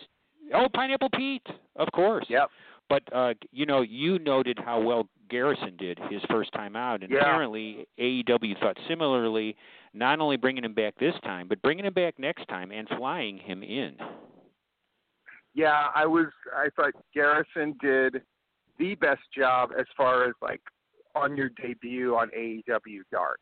Oh, 0.54 0.66
Pineapple 0.74 1.10
Pete, 1.14 1.46
of 1.76 1.88
course. 1.92 2.26
Yep. 2.28 2.50
But 2.88 3.02
uh, 3.14 3.34
you 3.52 3.66
know, 3.66 3.82
you 3.82 4.18
noted 4.18 4.58
how 4.62 4.80
well 4.80 5.08
Garrison 5.30 5.76
did 5.78 5.98
his 6.10 6.20
first 6.30 6.52
time 6.52 6.76
out, 6.76 7.02
and 7.02 7.10
Yeah. 7.10 7.18
apparently 7.20 7.86
AEW 7.98 8.58
thought 8.60 8.76
similarly. 8.88 9.56
Not 9.94 10.18
only 10.20 10.36
bringing 10.36 10.64
him 10.64 10.74
back 10.74 10.94
this 10.98 11.14
time, 11.22 11.46
but 11.48 11.62
bringing 11.62 11.84
him 11.84 11.94
back 11.94 12.18
next 12.18 12.46
time 12.48 12.72
and 12.72 12.88
flying 12.98 13.38
him 13.38 13.62
in. 13.62 13.96
Yeah, 15.54 15.86
I 15.94 16.04
was. 16.04 16.26
I 16.54 16.68
thought 16.74 16.92
Garrison 17.14 17.76
did 17.80 18.22
the 18.78 18.96
best 18.96 19.22
job 19.36 19.70
as 19.78 19.86
far 19.96 20.24
as 20.24 20.34
like 20.42 20.60
on 21.14 21.36
your 21.36 21.50
debut 21.50 22.16
on 22.16 22.28
AEW 22.36 23.02
Dark. 23.12 23.38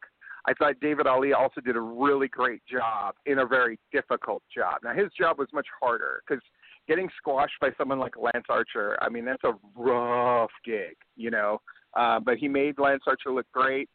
I 0.46 0.54
thought 0.54 0.74
David 0.80 1.06
Ali 1.06 1.32
also 1.32 1.60
did 1.60 1.76
a 1.76 1.80
really 1.80 2.28
great 2.28 2.62
job 2.70 3.14
in 3.26 3.38
a 3.40 3.46
very 3.46 3.78
difficult 3.92 4.42
job. 4.54 4.78
Now 4.82 4.92
his 4.92 5.08
job 5.16 5.38
was 5.38 5.48
much 5.52 5.66
harder 5.80 6.22
because 6.26 6.42
getting 6.88 7.08
squashed 7.16 7.54
by 7.60 7.70
someone 7.78 7.98
like 7.98 8.14
Lance 8.16 8.46
Archer, 8.48 8.98
I 9.00 9.08
mean 9.08 9.24
that's 9.24 9.44
a 9.44 9.54
rough 9.76 10.50
gig, 10.64 10.96
you 11.16 11.30
know. 11.30 11.60
Uh, 11.94 12.18
but 12.20 12.38
he 12.38 12.48
made 12.48 12.78
Lance 12.78 13.02
Archer 13.06 13.32
look 13.32 13.46
great. 13.52 13.88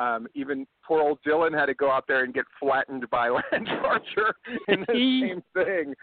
Um, 0.00 0.26
even 0.34 0.66
poor 0.86 1.02
old 1.02 1.18
Dylan 1.26 1.52
had 1.58 1.66
to 1.66 1.74
go 1.74 1.90
out 1.90 2.04
there 2.08 2.24
and 2.24 2.32
get 2.32 2.44
flattened 2.58 3.08
by 3.10 3.28
Lance 3.52 3.68
Archer 3.84 4.34
in 4.68 4.84
the 4.88 4.94
same 5.28 5.42
thing. 5.54 5.94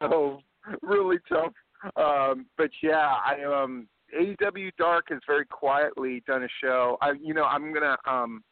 So 0.00 0.40
really 0.82 1.18
tough. 1.28 1.52
Um, 1.96 2.46
but 2.56 2.70
yeah, 2.82 3.14
I 3.26 3.42
um 3.42 3.88
AEW 4.16 4.70
Dark 4.78 5.06
has 5.08 5.20
very 5.26 5.46
quietly 5.46 6.22
done 6.26 6.44
a 6.44 6.48
show. 6.62 6.96
I 7.00 7.12
you 7.20 7.34
know 7.34 7.44
I'm 7.44 7.72
gonna 7.72 7.96
um 8.08 8.44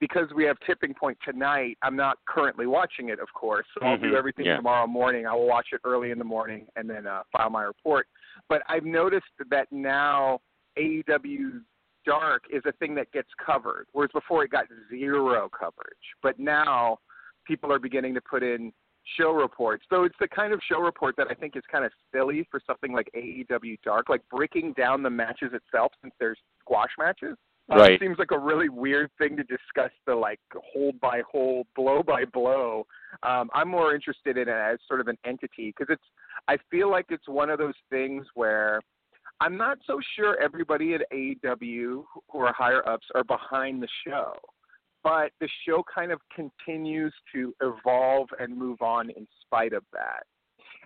because 0.00 0.28
we 0.34 0.44
have 0.44 0.56
tipping 0.66 0.94
point 0.94 1.18
tonight. 1.24 1.78
I'm 1.82 1.96
not 1.96 2.18
currently 2.26 2.66
watching 2.66 3.08
it, 3.08 3.18
of 3.18 3.32
course. 3.32 3.66
So 3.74 3.86
I'll 3.86 3.96
Mhm, 3.96 4.10
do 4.10 4.16
everything 4.16 4.44
yeah. 4.46 4.56
tomorrow 4.56 4.86
morning. 4.86 5.26
I 5.26 5.34
will 5.34 5.46
watch 5.46 5.68
it 5.72 5.80
early 5.84 6.10
in 6.10 6.18
the 6.18 6.24
morning 6.24 6.68
and 6.76 6.88
then 6.88 7.06
uh, 7.06 7.22
file 7.32 7.50
my 7.50 7.62
report. 7.62 8.06
But 8.48 8.62
I've 8.68 8.84
noticed 8.84 9.26
that 9.48 9.70
now 9.72 10.40
AEW 10.76 11.64
Dark 12.04 12.44
is 12.50 12.62
a 12.66 12.72
thing 12.72 12.94
that 12.94 13.10
gets 13.12 13.28
covered, 13.44 13.88
whereas 13.92 14.12
before 14.12 14.44
it 14.44 14.50
got 14.50 14.66
zero 14.90 15.48
coverage. 15.48 15.96
But 16.22 16.38
now 16.38 16.98
people 17.44 17.72
are 17.72 17.78
beginning 17.78 18.14
to 18.14 18.20
put 18.20 18.42
in 18.42 18.72
show 19.16 19.32
reports. 19.32 19.84
So 19.88 20.04
it's 20.04 20.16
the 20.20 20.28
kind 20.28 20.52
of 20.52 20.60
show 20.68 20.80
report 20.80 21.16
that 21.16 21.28
I 21.30 21.34
think 21.34 21.56
is 21.56 21.62
kind 21.70 21.84
of 21.84 21.92
silly 22.12 22.46
for 22.50 22.60
something 22.66 22.92
like 22.92 23.08
AEW 23.16 23.78
Dark, 23.82 24.08
like 24.08 24.22
breaking 24.28 24.72
down 24.74 25.02
the 25.02 25.10
matches 25.10 25.52
itself 25.52 25.92
since 26.02 26.12
there's 26.18 26.38
squash 26.60 26.90
matches. 26.98 27.36
Uh, 27.70 27.76
Right. 27.78 27.92
It 27.92 28.00
seems 28.00 28.18
like 28.18 28.30
a 28.30 28.38
really 28.38 28.68
weird 28.68 29.10
thing 29.18 29.36
to 29.36 29.42
discuss 29.42 29.90
the 30.06 30.14
like 30.14 30.40
hold 30.72 31.00
by 31.00 31.22
hold, 31.30 31.66
blow 31.74 32.02
by 32.02 32.24
blow. 32.24 32.86
Um, 33.22 33.50
I'm 33.54 33.68
more 33.68 33.94
interested 33.94 34.36
in 34.36 34.48
it 34.48 34.52
as 34.52 34.78
sort 34.86 35.00
of 35.00 35.08
an 35.08 35.18
entity 35.24 35.74
because 35.76 35.92
it's. 35.92 36.04
I 36.48 36.58
feel 36.70 36.90
like 36.90 37.06
it's 37.08 37.28
one 37.28 37.50
of 37.50 37.58
those 37.58 37.74
things 37.90 38.24
where 38.34 38.80
I'm 39.40 39.56
not 39.56 39.78
so 39.86 40.00
sure 40.14 40.40
everybody 40.40 40.94
at 40.94 41.02
AEW 41.12 42.04
who 42.30 42.38
are 42.38 42.52
higher 42.52 42.86
ups 42.88 43.06
are 43.14 43.24
behind 43.24 43.82
the 43.82 43.88
show, 44.06 44.32
but 45.04 45.32
the 45.40 45.48
show 45.66 45.82
kind 45.92 46.10
of 46.10 46.20
continues 46.34 47.12
to 47.34 47.52
evolve 47.60 48.28
and 48.38 48.56
move 48.56 48.80
on 48.80 49.10
in 49.10 49.26
spite 49.42 49.72
of 49.72 49.82
that. 49.92 50.22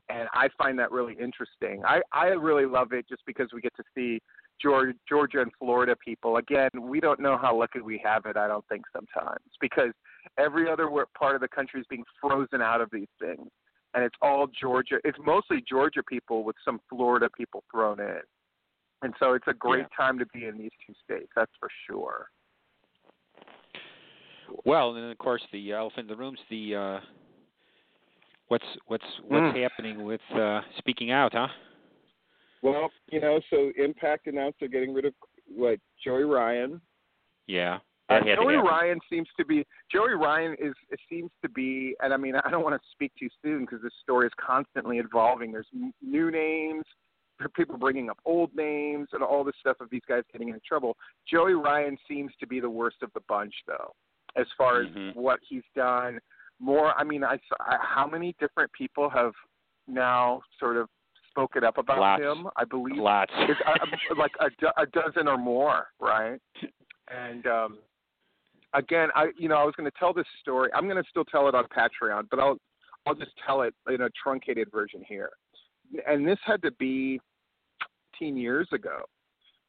And 0.08 0.28
I 0.32 0.48
find 0.58 0.78
that 0.80 0.90
really 0.90 1.14
interesting. 1.14 1.82
I, 1.84 2.00
I 2.12 2.28
really 2.28 2.66
love 2.66 2.92
it 2.92 3.06
just 3.08 3.22
because 3.26 3.48
we 3.52 3.60
get 3.60 3.74
to 3.76 3.84
see 3.94 4.20
Georgia, 4.60 4.92
Georgia 5.08 5.40
and 5.42 5.50
Florida 5.58 5.94
people. 5.96 6.36
Again, 6.36 6.70
we 6.80 7.00
don't 7.00 7.20
know 7.20 7.38
how 7.40 7.58
lucky 7.58 7.80
we 7.80 8.00
have 8.04 8.26
it, 8.26 8.36
I 8.36 8.46
don't 8.48 8.66
think, 8.68 8.82
sometimes, 8.92 9.44
because 9.60 9.92
every 10.38 10.70
other 10.70 10.88
part 11.18 11.34
of 11.34 11.40
the 11.40 11.48
country 11.48 11.80
is 11.80 11.86
being 11.88 12.04
frozen 12.20 12.60
out 12.60 12.80
of 12.80 12.88
these 12.92 13.08
things. 13.20 13.48
And 13.94 14.04
it's 14.04 14.14
all 14.22 14.46
Georgia. 14.46 14.98
It's 15.02 15.18
mostly 15.24 15.64
Georgia 15.68 16.02
people 16.08 16.44
with 16.44 16.56
some 16.64 16.80
Florida 16.88 17.28
people 17.36 17.64
thrown 17.72 17.98
in. 18.00 18.20
And 19.02 19.14
so 19.18 19.32
it's 19.32 19.46
a 19.48 19.54
great 19.54 19.86
time 19.96 20.18
to 20.18 20.26
be 20.26 20.44
in 20.44 20.58
these 20.58 20.70
two 20.86 20.92
states, 21.04 21.30
that's 21.34 21.50
for 21.58 21.68
sure. 21.88 22.26
Well, 24.64 24.94
and 24.94 25.04
then 25.04 25.10
of 25.10 25.18
course 25.18 25.42
the 25.52 25.72
elephant 25.72 26.10
in 26.10 26.16
the 26.16 26.16
room's 26.16 26.38
the 26.50 26.74
uh, 26.74 27.00
what's 28.48 28.64
what's 28.86 29.04
what's 29.26 29.56
Mm. 29.56 29.62
happening 29.62 30.04
with 30.04 30.20
uh, 30.34 30.60
speaking 30.78 31.10
out, 31.10 31.32
huh? 31.32 31.48
Well, 32.62 32.90
you 33.10 33.20
know, 33.20 33.40
so 33.50 33.72
Impact 33.76 34.26
announced 34.26 34.58
they're 34.60 34.68
getting 34.68 34.92
rid 34.92 35.04
of 35.04 35.14
what 35.46 35.78
Joey 36.04 36.24
Ryan. 36.24 36.80
Yeah, 37.46 37.78
Uh, 38.08 38.18
that 38.18 38.26
had 38.26 38.34
to 38.36 38.42
Joey. 38.42 38.56
Ryan 38.56 38.98
seems 39.08 39.28
to 39.38 39.44
be 39.44 39.66
Joey 39.90 40.14
Ryan 40.14 40.54
is 40.60 40.74
it 40.90 41.00
seems 41.08 41.30
to 41.42 41.48
be, 41.48 41.94
and 42.00 42.12
I 42.12 42.16
mean 42.16 42.34
I 42.36 42.50
don't 42.50 42.62
want 42.62 42.80
to 42.80 42.88
speak 42.92 43.12
too 43.18 43.28
soon 43.42 43.60
because 43.60 43.80
this 43.82 43.92
story 44.02 44.26
is 44.26 44.32
constantly 44.44 44.98
evolving. 44.98 45.52
There's 45.52 45.66
new 46.02 46.30
names, 46.30 46.84
people 47.56 47.78
bringing 47.78 48.10
up 48.10 48.18
old 48.24 48.54
names, 48.54 49.08
and 49.12 49.22
all 49.22 49.44
this 49.44 49.54
stuff 49.60 49.78
of 49.80 49.88
these 49.90 50.02
guys 50.08 50.22
getting 50.32 50.48
into 50.48 50.60
trouble. 50.60 50.96
Joey 51.28 51.54
Ryan 51.54 51.96
seems 52.06 52.32
to 52.40 52.46
be 52.46 52.60
the 52.60 52.70
worst 52.70 52.98
of 53.02 53.10
the 53.14 53.20
bunch, 53.28 53.54
though, 53.66 53.92
as 54.36 54.46
far 54.58 54.82
as 54.82 54.88
what 55.14 55.40
he's 55.48 55.62
done. 55.74 56.18
More, 56.58 56.92
I 56.98 57.04
mean, 57.04 57.24
I, 57.24 57.38
I 57.58 57.76
how 57.80 58.06
many 58.06 58.36
different 58.38 58.70
people 58.72 59.08
have 59.08 59.32
now 59.88 60.42
sort 60.58 60.76
of 60.76 60.88
spoken 61.30 61.64
up 61.64 61.78
about 61.78 61.98
Lots. 61.98 62.22
him? 62.22 62.46
I 62.56 62.64
believe 62.64 62.96
Lots. 62.96 63.32
it's 63.36 63.60
uh, 63.66 64.14
like 64.18 64.32
a, 64.40 64.48
do- 64.60 64.68
a 64.76 64.86
dozen 64.86 65.28
or 65.28 65.38
more, 65.38 65.86
right? 66.00 66.40
And 67.08 67.46
um, 67.46 67.78
again, 68.74 69.08
I 69.14 69.28
you 69.38 69.48
know 69.48 69.56
I 69.56 69.64
was 69.64 69.74
going 69.76 69.90
to 69.90 69.96
tell 69.98 70.12
this 70.12 70.26
story. 70.40 70.70
I'm 70.74 70.84
going 70.84 71.02
to 71.02 71.08
still 71.08 71.24
tell 71.24 71.48
it 71.48 71.54
on 71.54 71.64
Patreon, 71.66 72.24
but 72.30 72.38
I'll 72.40 72.58
I'll 73.06 73.14
just 73.14 73.32
tell 73.46 73.62
it 73.62 73.74
in 73.88 74.02
a 74.02 74.08
truncated 74.22 74.68
version 74.70 75.02
here. 75.06 75.30
And 76.06 76.26
this 76.26 76.38
had 76.44 76.62
to 76.62 76.70
be 76.72 77.20
10 78.18 78.36
years 78.36 78.68
ago. 78.72 79.00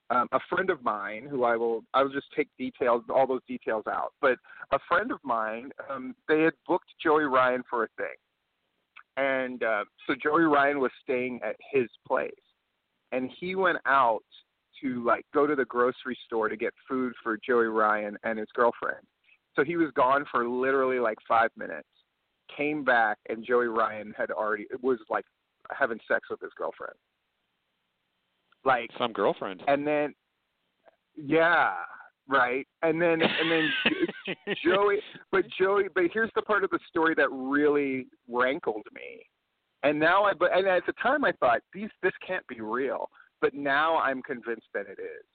Um, 0.09 0.27
a 0.33 0.39
friend 0.49 0.69
of 0.69 0.83
mine, 0.83 1.25
who 1.29 1.45
I 1.45 1.55
will 1.55 1.83
I 1.93 2.03
will 2.03 2.11
just 2.11 2.27
take 2.35 2.49
details, 2.57 3.03
all 3.13 3.25
those 3.25 3.39
details 3.47 3.85
out. 3.87 4.11
But 4.19 4.35
a 4.73 4.79
friend 4.87 5.09
of 5.11 5.19
mine, 5.23 5.71
um, 5.89 6.13
they 6.27 6.41
had 6.41 6.53
booked 6.67 6.89
Joey 7.01 7.23
Ryan 7.23 7.63
for 7.69 7.85
a 7.85 7.87
thing, 7.95 8.15
and 9.17 9.63
uh, 9.63 9.83
so 10.07 10.15
Joey 10.21 10.43
Ryan 10.43 10.79
was 10.79 10.91
staying 11.03 11.39
at 11.43 11.55
his 11.71 11.87
place, 12.07 12.31
and 13.11 13.29
he 13.39 13.55
went 13.55 13.77
out 13.85 14.23
to 14.81 15.03
like 15.05 15.25
go 15.33 15.45
to 15.45 15.55
the 15.55 15.65
grocery 15.65 16.17
store 16.25 16.49
to 16.49 16.55
get 16.57 16.73
food 16.87 17.13
for 17.23 17.37
Joey 17.45 17.65
Ryan 17.67 18.17
and 18.23 18.39
his 18.39 18.47
girlfriend. 18.55 19.05
So 19.55 19.63
he 19.63 19.75
was 19.75 19.91
gone 19.95 20.25
for 20.31 20.47
literally 20.47 20.99
like 20.99 21.17
five 21.27 21.49
minutes. 21.57 21.87
Came 22.57 22.83
back 22.83 23.17
and 23.29 23.45
Joey 23.45 23.67
Ryan 23.67 24.13
had 24.17 24.31
already 24.31 24.65
it 24.71 24.81
was 24.83 24.97
like 25.09 25.25
having 25.71 25.99
sex 26.07 26.29
with 26.29 26.39
his 26.41 26.51
girlfriend. 26.57 26.95
Like 28.65 28.89
Some 28.97 29.11
girlfriend. 29.13 29.61
and 29.67 29.85
then 29.85 30.13
yeah, 31.15 31.73
right. 32.27 32.65
And 32.81 33.01
then 33.01 33.21
and 33.21 33.51
then 33.51 33.69
Joey, 34.63 34.99
but 35.31 35.43
Joey, 35.59 35.85
but 35.93 36.05
here's 36.13 36.31
the 36.35 36.41
part 36.41 36.63
of 36.63 36.69
the 36.69 36.79
story 36.89 37.13
that 37.15 37.29
really 37.31 38.07
rankled 38.27 38.85
me. 38.93 39.25
And 39.83 39.99
now 39.99 40.25
I, 40.25 40.33
but 40.33 40.55
and 40.55 40.67
at 40.67 40.85
the 40.85 40.93
time 41.01 41.25
I 41.25 41.31
thought 41.33 41.61
these 41.73 41.89
this 42.03 42.13
can't 42.25 42.45
be 42.47 42.61
real, 42.61 43.09
but 43.41 43.53
now 43.53 43.97
I'm 43.97 44.21
convinced 44.21 44.67
that 44.73 44.85
it 44.87 44.99
is. 44.99 45.25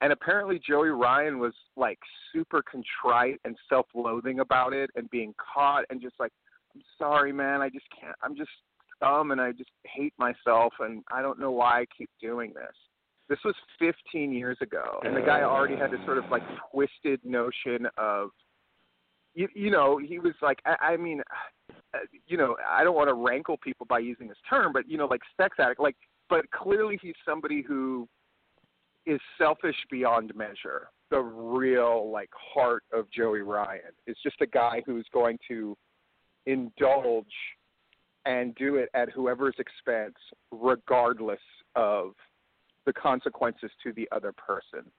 And 0.00 0.12
apparently 0.12 0.60
Joey 0.66 0.90
Ryan 0.90 1.38
was 1.38 1.54
like 1.76 1.98
super 2.32 2.62
contrite 2.62 3.40
and 3.44 3.56
self-loathing 3.68 4.40
about 4.40 4.72
it 4.74 4.90
and 4.94 5.08
being 5.10 5.34
caught 5.54 5.84
and 5.88 6.02
just 6.02 6.14
like, 6.20 6.32
I'm 6.74 6.82
sorry, 6.98 7.32
man, 7.32 7.62
I 7.62 7.70
just 7.70 7.86
can't. 7.98 8.16
I'm 8.22 8.36
just 8.36 8.50
dumb 9.00 9.30
and 9.30 9.40
I 9.40 9.52
just 9.52 9.70
hate 9.84 10.12
myself 10.18 10.74
and 10.80 11.02
I 11.10 11.22
don't 11.22 11.40
know 11.40 11.50
why 11.50 11.80
I 11.80 11.86
keep 11.96 12.10
doing 12.20 12.52
this. 12.54 12.74
This 13.28 13.38
was 13.44 13.54
15 13.78 14.32
years 14.32 14.56
ago, 14.60 15.00
and 15.02 15.16
the 15.16 15.20
guy 15.20 15.42
already 15.42 15.76
had 15.76 15.90
this 15.90 16.00
sort 16.04 16.18
of 16.18 16.24
like 16.30 16.42
twisted 16.72 17.20
notion 17.24 17.86
of, 17.98 18.30
you, 19.34 19.48
you 19.54 19.70
know, 19.70 19.98
he 19.98 20.18
was 20.20 20.34
like, 20.40 20.60
I, 20.64 20.92
I 20.92 20.96
mean, 20.96 21.22
uh, 21.94 21.98
you 22.26 22.36
know, 22.36 22.56
I 22.68 22.84
don't 22.84 22.94
want 22.94 23.08
to 23.08 23.14
rankle 23.14 23.56
people 23.56 23.84
by 23.88 23.98
using 23.98 24.28
this 24.28 24.38
term, 24.48 24.72
but 24.72 24.88
you 24.88 24.96
know, 24.96 25.06
like 25.06 25.22
sex 25.36 25.56
addict, 25.58 25.80
like, 25.80 25.96
but 26.30 26.48
clearly 26.50 26.98
he's 27.02 27.14
somebody 27.24 27.62
who 27.62 28.08
is 29.06 29.20
selfish 29.38 29.76
beyond 29.90 30.32
measure. 30.34 30.88
The 31.10 31.20
real 31.20 32.10
like 32.10 32.30
heart 32.32 32.82
of 32.92 33.10
Joey 33.10 33.40
Ryan 33.40 33.92
is 34.06 34.16
just 34.22 34.40
a 34.40 34.46
guy 34.46 34.82
who's 34.84 35.06
going 35.12 35.38
to 35.48 35.76
indulge 36.46 37.26
and 38.24 38.54
do 38.56 38.76
it 38.76 38.88
at 38.94 39.10
whoever's 39.10 39.54
expense, 39.58 40.16
regardless 40.50 41.40
of 41.76 42.12
the 42.86 42.92
consequences 42.92 43.70
to 43.82 43.92
the 43.92 44.08
other 44.12 44.32
person. 44.32 44.90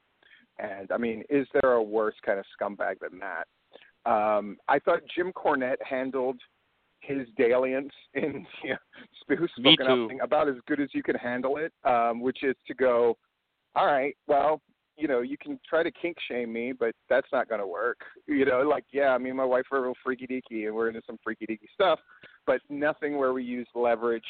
And 0.60 0.92
I 0.92 0.98
mean, 0.98 1.24
is 1.30 1.48
there 1.54 1.74
a 1.74 1.84
worse 1.84 2.16
kind 2.26 2.40
of 2.40 2.46
scumbag 2.60 2.96
than 3.00 3.20
that? 3.20 3.48
Um, 4.10 4.58
I 4.68 4.80
thought 4.80 5.02
Jim 5.16 5.32
Cornette 5.34 5.82
handled 5.88 6.40
his 7.02 7.28
dalliance 7.38 7.92
in 8.14 8.46
you 8.64 8.72
know, 8.72 9.48
spoken 9.58 9.88
up 9.88 10.10
thing 10.10 10.20
about 10.22 10.48
as 10.48 10.56
good 10.68 10.80
as 10.80 10.90
you 10.94 11.04
can 11.04 11.16
handle 11.16 11.58
it, 11.58 11.74
um, 11.84 12.22
which 12.22 12.44
is 12.44 12.56
to 12.68 12.74
go, 12.74 13.18
all 13.76 13.86
right, 13.86 14.16
well, 14.28 14.62
you 14.98 15.08
know, 15.08 15.22
you 15.22 15.38
can 15.38 15.60
try 15.70 15.84
to 15.84 15.92
kink 15.92 16.18
shame 16.28 16.52
me, 16.52 16.72
but 16.72 16.94
that's 17.08 17.28
not 17.32 17.48
going 17.48 17.62
to 17.62 17.68
work. 17.68 18.00
You 18.26 18.46
know, 18.46 18.62
like, 18.62 18.86
yeah, 18.92 19.16
me 19.20 19.30
and 19.30 19.38
my 19.38 19.46
wife 19.46 19.66
are 19.72 19.82
real 19.84 19.94
freaky 20.04 20.26
deaky 20.26 20.66
and 20.66 20.76
we're 20.76 20.88
into 20.88 21.02
some 21.06 21.20
freaky 21.24 21.46
deaky 21.46 21.70
stuff, 21.74 22.00
but 22.48 22.62
nothing 22.70 23.18
where 23.18 23.32
we 23.32 23.44
use 23.44 23.68
leverage. 23.76 24.26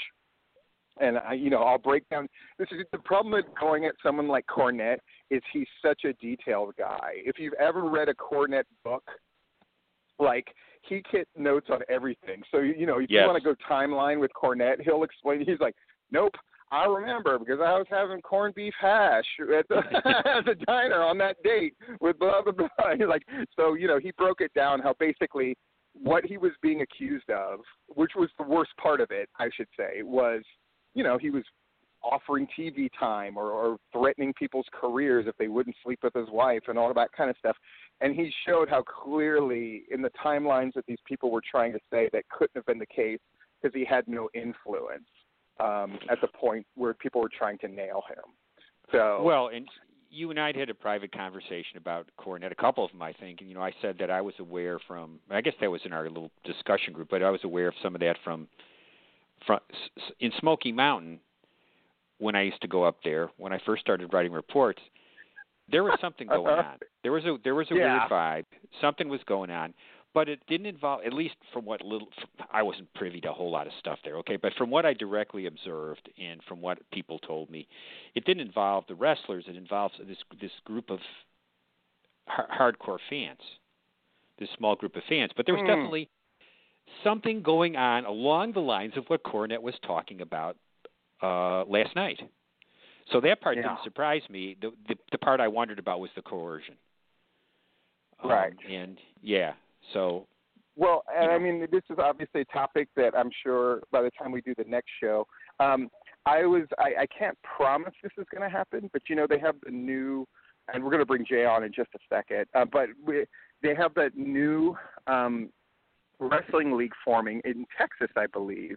And 0.99 1.17
I, 1.17 1.33
you 1.33 1.49
know, 1.49 1.63
I'll 1.63 1.77
break 1.77 2.07
down. 2.09 2.27
This 2.57 2.67
is 2.71 2.85
the 2.91 2.97
problem 2.99 3.33
with 3.33 3.45
going 3.59 3.85
at 3.85 3.93
someone 4.01 4.27
like 4.27 4.45
Cornette 4.47 4.97
is 5.29 5.41
he's 5.53 5.67
such 5.81 6.03
a 6.05 6.13
detailed 6.13 6.75
guy. 6.77 7.11
If 7.15 7.39
you've 7.39 7.53
ever 7.53 7.83
read 7.89 8.09
a 8.09 8.13
Cornette 8.13 8.63
book, 8.83 9.03
like 10.19 10.47
he 10.81 11.03
hit 11.11 11.27
notes 11.37 11.67
on 11.71 11.81
everything. 11.89 12.41
So 12.51 12.59
you 12.59 12.85
know, 12.85 12.99
if 12.99 13.09
Yes. 13.09 13.21
you 13.21 13.27
want 13.27 13.43
to 13.43 13.43
go 13.43 13.55
timeline 13.69 14.19
with 14.19 14.31
Cornette, 14.33 14.81
he'll 14.81 15.03
explain. 15.03 15.39
He's 15.45 15.59
like, 15.59 15.75
nope. 16.11 16.33
I 16.69 16.85
remember 16.85 17.39
because 17.39 17.59
I 17.61 17.77
was 17.77 17.85
having 17.89 18.21
corned 18.21 18.53
beef 18.55 18.73
hash 18.77 19.25
at 19.57 19.67
the, 19.69 19.77
at 20.35 20.45
the 20.45 20.55
diner 20.67 21.01
on 21.01 21.17
that 21.19 21.41
date 21.43 21.75
with 22.01 22.19
blah 22.19 22.41
blah 22.41 22.51
blah. 22.51 22.67
He's 22.97 23.07
like, 23.07 23.23
so 23.55 23.75
you 23.75 23.87
know, 23.87 23.99
he 23.99 24.11
broke 24.17 24.41
it 24.41 24.53
down 24.53 24.81
how 24.81 24.93
basically 24.99 25.55
what 25.93 26.25
he 26.25 26.37
was 26.37 26.51
being 26.61 26.81
accused 26.81 27.29
of, 27.29 27.59
which 27.87 28.11
was 28.15 28.29
the 28.37 28.43
worst 28.43 28.71
part 28.81 29.01
of 29.01 29.11
it, 29.11 29.29
I 29.39 29.49
should 29.55 29.67
say, 29.77 30.03
was 30.03 30.43
you 30.93 31.03
know 31.03 31.17
he 31.17 31.29
was 31.29 31.43
offering 32.03 32.47
TV 32.57 32.89
time 32.97 33.37
or, 33.37 33.51
or 33.51 33.77
threatening 33.91 34.33
people's 34.33 34.67
careers 34.71 35.25
if 35.27 35.35
they 35.37 35.47
wouldn't 35.47 35.75
sleep 35.83 35.99
with 36.03 36.13
his 36.13 36.27
wife 36.29 36.61
and 36.67 36.77
all 36.77 36.93
that 36.93 37.11
kind 37.11 37.29
of 37.29 37.35
stuff. 37.37 37.55
and 38.01 38.15
he 38.15 38.31
showed 38.47 38.69
how 38.69 38.81
clearly 38.83 39.83
in 39.91 40.01
the 40.01 40.11
timelines 40.23 40.73
that 40.73 40.85
these 40.85 40.99
people 41.05 41.31
were 41.31 41.41
trying 41.49 41.73
to 41.73 41.79
say 41.91 42.09
that 42.13 42.23
couldn't 42.29 42.55
have 42.55 42.65
been 42.65 42.79
the 42.79 42.85
case 42.85 43.19
because 43.61 43.73
he 43.75 43.83
had 43.83 44.07
no 44.07 44.29
influence 44.33 45.07
um, 45.59 45.97
at 46.09 46.21
the 46.21 46.27
point 46.27 46.65
where 46.75 46.93
people 46.93 47.19
were 47.19 47.31
trying 47.35 47.57
to 47.57 47.67
nail 47.67 48.03
him. 48.07 48.23
So 48.91 49.21
Well, 49.23 49.49
and 49.53 49.67
you 50.09 50.29
and 50.29 50.39
I 50.39 50.57
had 50.57 50.69
a 50.69 50.73
private 50.73 51.11
conversation 51.11 51.77
about 51.77 52.07
Cornette, 52.19 52.51
a 52.51 52.55
couple 52.55 52.85
of 52.85 52.91
them, 52.91 53.01
I 53.01 53.13
think. 53.13 53.41
And 53.41 53.49
you 53.49 53.55
know, 53.55 53.61
I 53.61 53.73
said 53.81 53.97
that 53.99 54.09
I 54.09 54.21
was 54.21 54.35
aware 54.39 54.79
from, 54.87 55.19
I 55.29 55.41
guess 55.41 55.53
that 55.59 55.69
was 55.69 55.81
in 55.83 55.93
our 55.93 56.07
little 56.07 56.31
discussion 56.45 56.93
group, 56.93 57.09
but 57.09 57.23
I 57.23 57.29
was 57.29 57.43
aware 57.43 57.67
of 57.67 57.73
some 57.83 57.95
of 57.95 58.01
that 58.01 58.15
from, 58.23 58.47
from 59.45 59.59
in 60.19 60.31
Smoky 60.39 60.71
Mountain 60.71 61.19
when 62.19 62.35
I 62.35 62.43
used 62.43 62.61
to 62.61 62.67
go 62.67 62.83
up 62.83 62.97
there 63.03 63.29
when 63.37 63.53
I 63.53 63.59
first 63.65 63.81
started 63.81 64.11
writing 64.13 64.31
reports. 64.31 64.81
There 65.69 65.83
was 65.83 65.97
something 65.99 66.27
going 66.27 66.47
on. 66.47 66.77
There 67.03 67.11
was 67.11 67.25
a 67.25 67.37
there 67.43 67.55
was 67.55 67.69
a 67.71 67.75
Yeah. 67.75 67.99
weird 67.99 68.09
vibe. 68.11 68.45
Something 68.79 69.09
was 69.09 69.21
going 69.25 69.49
on, 69.51 69.73
but 70.13 70.29
it 70.29 70.39
didn't 70.47 70.65
involve. 70.67 71.01
At 71.05 71.11
least 71.13 71.35
from 71.51 71.65
what 71.65 71.81
little 71.81 72.07
I 72.51 72.63
wasn't 72.63 72.91
privy 72.93 73.19
to 73.21 73.31
a 73.31 73.33
whole 73.33 73.51
lot 73.51 73.67
of 73.67 73.73
stuff 73.73 73.99
there. 74.03 74.15
Okay, 74.17 74.37
but 74.37 74.53
from 74.53 74.69
what 74.69 74.85
I 74.85 74.93
directly 74.93 75.45
observed 75.45 76.09
and 76.17 76.41
from 76.43 76.61
what 76.61 76.79
people 76.91 77.19
told 77.19 77.49
me, 77.49 77.67
it 78.15 78.23
didn't 78.25 78.47
involve 78.47 78.85
the 78.87 78.95
wrestlers. 78.95 79.45
It 79.47 79.57
involves 79.57 79.97
this 79.99 80.17
this 80.39 80.51
group 80.63 80.89
of 80.89 80.99
har- 82.27 82.47
hardcore 82.49 82.99
fans, 83.09 83.41
this 84.37 84.49
small 84.57 84.75
group 84.75 84.95
of 84.95 85.03
fans. 85.03 85.31
But 85.35 85.45
there 85.45 85.55
was 85.55 85.61
Hmm. 85.61 85.67
definitely 85.67 86.09
something 87.03 87.41
going 87.41 87.75
on 87.75 88.05
along 88.05 88.53
the 88.53 88.59
lines 88.59 88.93
of 88.97 89.05
what 89.07 89.23
Cornette 89.23 89.61
was 89.61 89.75
talking 89.85 90.21
about 90.21 90.57
uh, 91.21 91.63
last 91.65 91.95
night. 91.95 92.19
So 93.11 93.21
that 93.21 93.41
part 93.41 93.55
Yeah. 93.57 93.63
didn't 93.63 93.83
surprise 93.83 94.21
me. 94.29 94.57
The, 94.61 94.71
the 94.87 94.95
the 95.11 95.17
part 95.17 95.39
I 95.39 95.47
wondered 95.47 95.79
about 95.79 95.99
was 95.99 96.09
the 96.15 96.21
coercion. 96.21 96.75
Um, 98.21 98.29
Right. 98.29 98.53
And 98.69 98.97
yeah, 99.21 99.53
so 99.93 100.27
Well, 100.75 101.03
and 101.15 101.25
you 101.25 101.31
I 101.31 101.37
mean, 101.39 101.67
this 101.71 101.83
is 101.89 101.97
obviously 101.99 102.41
a 102.41 102.45
topic 102.45 102.89
that 102.95 103.17
I'm 103.17 103.31
sure 103.43 103.81
by 103.91 104.01
the 104.01 104.11
time 104.11 104.31
we 104.31 104.41
do 104.41 104.53
the 104.55 104.65
next 104.65 104.89
show, 105.01 105.25
um, 105.59 105.89
I 106.25 106.45
was 106.45 106.63
I, 106.77 107.03
I 107.03 107.05
can't 107.07 107.37
promise 107.43 107.93
this 108.03 108.11
is 108.17 108.25
going 108.31 108.43
to 108.43 108.55
happen, 108.55 108.89
but 108.93 109.03
you 109.09 109.15
know 109.15 109.25
they 109.27 109.39
have 109.39 109.55
the 109.63 109.71
new, 109.71 110.27
and 110.73 110.83
we're 110.83 110.91
going 110.91 110.99
to 110.99 111.05
bring 111.05 111.25
Jay 111.25 111.45
on 111.45 111.63
in 111.63 111.71
just 111.73 111.89
a 111.95 111.99
second. 112.13 112.45
Uh, 112.53 112.65
but 112.65 112.89
we, 113.05 113.25
they 113.63 113.73
have 113.73 113.93
that 113.95 114.15
new 114.17 114.75
um, 115.07 115.49
wrestling 116.19 116.75
league 116.77 116.93
forming 117.03 117.41
in 117.45 117.65
Texas, 117.77 118.09
I 118.15 118.27
believe. 118.27 118.75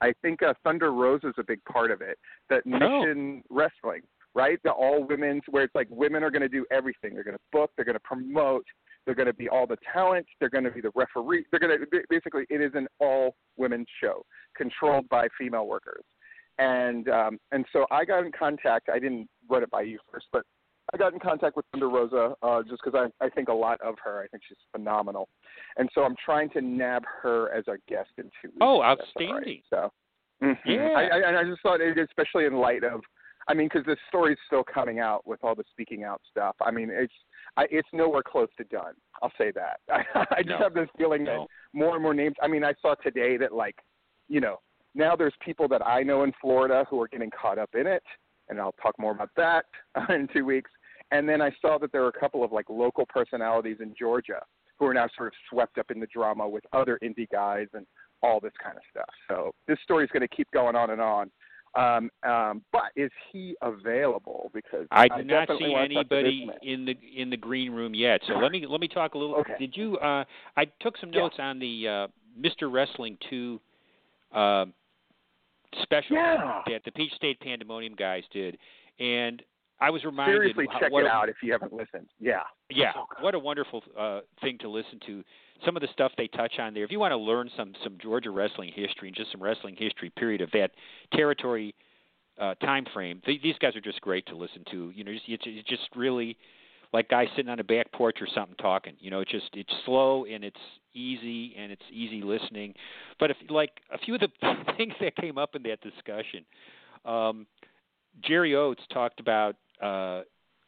I 0.00 0.12
think 0.22 0.42
uh, 0.42 0.54
Thunder 0.62 0.92
Rosa 0.92 1.28
is 1.28 1.34
a 1.38 1.44
big 1.44 1.64
part 1.64 1.90
of 1.90 2.00
it. 2.00 2.18
That 2.50 2.62
Oh. 2.66 2.70
Mission 2.70 3.42
Wrestling, 3.50 4.02
right? 4.34 4.58
The 4.62 4.70
all 4.70 5.04
women's, 5.04 5.42
where 5.48 5.64
it's 5.64 5.74
like 5.74 5.88
women 5.90 6.22
are 6.22 6.30
going 6.30 6.42
to 6.42 6.48
do 6.48 6.66
everything. 6.70 7.14
They're 7.14 7.24
going 7.24 7.36
to 7.36 7.42
book. 7.50 7.70
They're 7.76 7.84
going 7.84 7.94
to 7.94 8.00
promote. 8.00 8.66
They're 9.04 9.14
going 9.14 9.26
to 9.26 9.34
be 9.34 9.48
all 9.48 9.66
the 9.66 9.78
talent. 9.92 10.26
They're 10.40 10.50
going 10.50 10.64
to 10.64 10.70
be 10.70 10.80
the 10.80 10.90
referee. 10.94 11.46
They're 11.50 11.60
going 11.60 11.78
to 11.78 11.86
basically 12.10 12.44
it 12.50 12.60
is 12.60 12.72
an 12.74 12.88
all 12.98 13.36
women's 13.56 13.86
show 14.02 14.24
controlled 14.56 15.08
by 15.08 15.28
female 15.38 15.66
workers. 15.66 16.04
And 16.58 17.08
um, 17.08 17.38
and 17.52 17.64
so 17.72 17.86
I 17.90 18.04
got 18.04 18.24
in 18.24 18.32
contact. 18.32 18.88
I 18.92 18.98
didn't 18.98 19.28
run 19.48 19.62
it 19.62 19.70
by 19.70 19.82
you 19.82 19.98
first, 20.12 20.26
but 20.32 20.42
I 20.94 20.96
got 20.96 21.12
in 21.12 21.18
contact 21.18 21.56
with 21.56 21.64
Thunder 21.72 21.88
Rosa 21.88 22.34
uh, 22.42 22.62
just 22.62 22.80
because 22.84 23.08
I 23.20 23.24
I 23.24 23.28
think 23.30 23.48
a 23.48 23.52
lot 23.52 23.80
of 23.80 23.96
her. 24.04 24.22
I 24.22 24.28
think 24.28 24.42
she's 24.48 24.56
phenomenal, 24.72 25.28
and 25.76 25.88
so 25.94 26.02
I'm 26.04 26.14
trying 26.24 26.50
to 26.50 26.60
nab 26.60 27.02
her 27.22 27.52
as 27.52 27.64
our 27.68 27.78
guest 27.88 28.10
in 28.18 28.24
two 28.40 28.48
weeks. 28.48 28.56
Oh, 28.60 28.66
all 28.66 28.80
right. 28.82 28.98
outstanding. 29.00 29.62
So 29.70 29.90
mhm. 30.42 30.56
Yeah. 30.64 30.88
I, 30.96 31.02
I, 31.02 31.28
and 31.28 31.36
I 31.36 31.44
just 31.44 31.62
thought, 31.62 31.80
it, 31.80 31.98
especially 31.98 32.44
in 32.44 32.54
light 32.54 32.84
of, 32.84 33.00
I 33.48 33.54
mean, 33.54 33.68
because 33.72 33.84
the 33.86 33.96
story's 34.08 34.38
still 34.46 34.62
coming 34.64 34.98
out 35.00 35.26
with 35.26 35.42
all 35.42 35.54
the 35.54 35.64
speaking 35.70 36.04
out 36.04 36.20
stuff. 36.30 36.54
I 36.60 36.70
mean, 36.70 36.90
it's 36.92 37.12
I, 37.56 37.66
it's 37.70 37.88
nowhere 37.92 38.22
close 38.22 38.48
to 38.58 38.64
done. 38.64 38.94
I'll 39.22 39.32
say 39.38 39.50
that. 39.52 39.80
I, 39.90 40.02
I 40.30 40.42
just 40.42 40.50
No. 40.50 40.58
have 40.58 40.74
this 40.74 40.88
feeling 40.96 41.24
that 41.24 41.46
more 41.72 41.94
and 41.94 42.02
more 42.02 42.14
names. 42.14 42.36
I 42.42 42.48
mean, 42.48 42.62
I 42.64 42.74
saw 42.80 42.94
today 42.96 43.36
that 43.38 43.52
like, 43.52 43.76
you 44.28 44.40
know, 44.40 44.60
now 44.94 45.14
there's 45.16 45.34
people 45.44 45.68
that 45.68 45.84
I 45.86 46.02
know 46.02 46.22
in 46.22 46.32
Florida 46.40 46.84
who 46.88 47.00
are 47.02 47.08
getting 47.08 47.30
caught 47.30 47.58
up 47.58 47.70
in 47.74 47.86
it, 47.86 48.02
and 48.48 48.60
I'll 48.60 48.74
talk 48.82 48.98
more 48.98 49.12
about 49.12 49.30
that 49.36 49.64
in 50.10 50.28
two 50.32 50.44
weeks. 50.44 50.70
And 51.12 51.28
then 51.28 51.40
I 51.40 51.50
saw 51.62 51.78
that 51.78 51.92
there 51.92 52.02
were 52.02 52.08
a 52.08 52.20
couple 52.20 52.42
of 52.44 52.52
like 52.52 52.68
local 52.68 53.06
personalities 53.06 53.76
in 53.80 53.94
Georgia 53.98 54.42
who 54.78 54.86
are 54.86 54.94
now 54.94 55.08
sort 55.16 55.28
of 55.28 55.32
swept 55.50 55.78
up 55.78 55.90
in 55.90 56.00
the 56.00 56.06
drama 56.06 56.48
with 56.48 56.64
other 56.72 56.98
indie 57.02 57.28
guys 57.30 57.66
and 57.74 57.86
all 58.22 58.40
this 58.40 58.52
kind 58.62 58.76
of 58.76 58.82
stuff. 58.90 59.08
So 59.28 59.54
this 59.68 59.78
story 59.84 60.04
is 60.04 60.10
going 60.10 60.26
to 60.26 60.34
keep 60.34 60.50
going 60.50 60.76
on 60.76 60.90
and 60.90 61.00
on. 61.00 61.30
Um, 61.74 62.10
um, 62.26 62.62
but 62.72 62.90
is 62.96 63.10
he 63.30 63.54
available? 63.60 64.50
Because 64.54 64.86
I 64.90 65.08
did 65.08 65.26
not 65.26 65.46
see 65.58 65.68
want 65.68 65.90
to 65.90 65.94
talk 65.94 66.08
to 66.08 66.14
this 66.16 66.24
anybody 66.24 66.50
in 66.62 66.86
the 66.86 66.96
in 67.14 67.28
the 67.28 67.36
green 67.36 67.72
room 67.72 67.94
yet. 67.94 68.22
So 68.26 68.34
let 68.34 68.50
me 68.50 68.64
let 68.66 68.80
me 68.80 68.88
talk 68.88 69.14
a 69.14 69.18
little. 69.18 69.36
Okay. 69.36 69.54
Did 69.58 69.76
you? 69.76 69.98
Uh, 69.98 70.24
I 70.56 70.64
took 70.80 70.96
some 70.96 71.12
Yeah. 71.12 71.20
notes 71.20 71.36
on 71.38 71.58
the 71.58 71.88
uh, 71.88 72.08
Mr. 72.40 72.72
Wrestling 72.72 73.18
two 73.28 73.60
uh, 74.32 74.64
special 75.82 76.16
Yeah. 76.16 76.62
that 76.66 76.82
the 76.84 76.92
Peach 76.92 77.12
State 77.12 77.38
Pandemonium 77.40 77.94
guys 77.94 78.24
did, 78.32 78.56
and 78.98 79.42
I 79.80 79.90
was 79.90 80.04
reminded. 80.04 80.34
Seriously, 80.36 80.66
check 80.80 80.90
it 80.90 81.04
a- 81.04 81.08
out 81.08 81.28
if 81.28 81.36
you 81.42 81.52
haven't 81.52 81.72
listened. 81.72 82.08
Yeah. 82.18 82.40
Yeah, 82.70 82.92
So 82.94 83.06
what 83.20 83.34
a 83.34 83.38
wonderful 83.38 83.82
uh, 83.98 84.20
thing 84.40 84.58
to 84.58 84.68
listen 84.68 85.00
to. 85.06 85.22
Some 85.64 85.76
of 85.76 85.82
the 85.82 85.88
stuff 85.92 86.12
they 86.16 86.28
touch 86.28 86.54
on 86.58 86.74
there. 86.74 86.84
If 86.84 86.90
you 86.90 86.98
want 86.98 87.12
to 87.12 87.16
learn 87.16 87.50
some 87.56 87.72
some 87.82 87.96
Georgia 88.00 88.30
wrestling 88.30 88.72
history 88.74 89.08
and 89.08 89.16
just 89.16 89.32
some 89.32 89.42
wrestling 89.42 89.76
history, 89.78 90.10
period 90.10 90.40
of 90.40 90.50
that 90.52 90.72
territory 91.12 91.74
uh, 92.40 92.54
time 92.56 92.86
frame, 92.92 93.22
th- 93.24 93.42
these 93.42 93.56
guys 93.60 93.74
are 93.76 93.80
just 93.80 94.00
great 94.00 94.26
to 94.26 94.36
listen 94.36 94.64
to. 94.70 94.90
You 94.94 95.04
know, 95.04 95.12
it's, 95.12 95.22
it's, 95.26 95.44
it's 95.46 95.68
just 95.68 95.88
really 95.94 96.36
like 96.92 97.08
guys 97.08 97.28
sitting 97.36 97.50
on 97.50 97.58
a 97.60 97.64
back 97.64 97.90
porch 97.92 98.18
or 98.20 98.28
something 98.34 98.56
talking. 98.56 98.94
You 98.98 99.10
know, 99.10 99.20
it's 99.20 99.30
just 99.30 99.48
it's 99.54 99.72
slow 99.84 100.24
and 100.24 100.44
it's 100.44 100.60
easy 100.94 101.54
and 101.58 101.72
it's 101.72 101.82
easy 101.92 102.22
listening. 102.22 102.74
But 103.18 103.30
if 103.30 103.36
like 103.48 103.70
a 103.92 103.98
few 103.98 104.14
of 104.14 104.20
the 104.20 104.28
things 104.76 104.94
that 105.00 105.16
came 105.16 105.38
up 105.38 105.54
in 105.54 105.62
that 105.64 105.80
discussion, 105.80 106.44
um, 107.04 107.46
Jerry 108.22 108.54
Oates 108.54 108.82
talked 108.92 109.20
about. 109.20 109.56
Uh, 109.80 110.22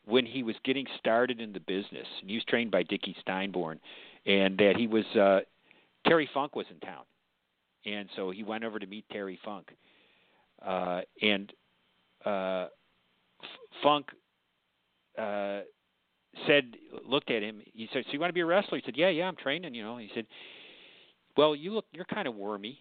when 0.06 0.24
he 0.24 0.42
was 0.42 0.56
getting 0.64 0.86
started 0.98 1.40
in 1.40 1.52
the 1.52 1.60
business, 1.60 2.06
and 2.20 2.30
he 2.30 2.36
was 2.36 2.44
trained 2.44 2.70
by 2.70 2.82
Dickie 2.82 3.14
Steinborn, 3.26 3.78
and 4.24 4.56
that 4.58 4.74
he 4.76 4.86
was 4.86 5.04
uh, 5.14 5.40
Terry 6.06 6.28
Funk 6.32 6.56
was 6.56 6.66
in 6.70 6.80
town, 6.80 7.04
and 7.84 8.08
so 8.16 8.30
he 8.30 8.42
went 8.42 8.64
over 8.64 8.78
to 8.78 8.86
meet 8.86 9.04
Terry 9.12 9.38
Funk, 9.44 9.70
uh, 10.64 11.02
and 11.20 11.52
uh, 12.24 12.66
F- 13.42 13.82
Funk 13.82 14.06
uh, 15.18 15.60
said, 16.46 16.74
looked 17.06 17.30
at 17.30 17.42
him. 17.42 17.60
He 17.74 17.88
said, 17.92 18.04
"So 18.06 18.12
you 18.12 18.20
want 18.20 18.30
to 18.30 18.34
be 18.34 18.40
a 18.40 18.46
wrestler?" 18.46 18.78
He 18.78 18.84
said, 18.84 18.96
"Yeah, 18.96 19.08
yeah, 19.08 19.24
I'm 19.24 19.36
training." 19.36 19.74
You 19.74 19.82
know, 19.82 19.98
he 19.98 20.10
said, 20.14 20.26
"Well, 21.36 21.54
you 21.54 21.72
look, 21.72 21.86
you're 21.92 22.04
kind 22.06 22.28
of 22.28 22.34
wormy." 22.34 22.78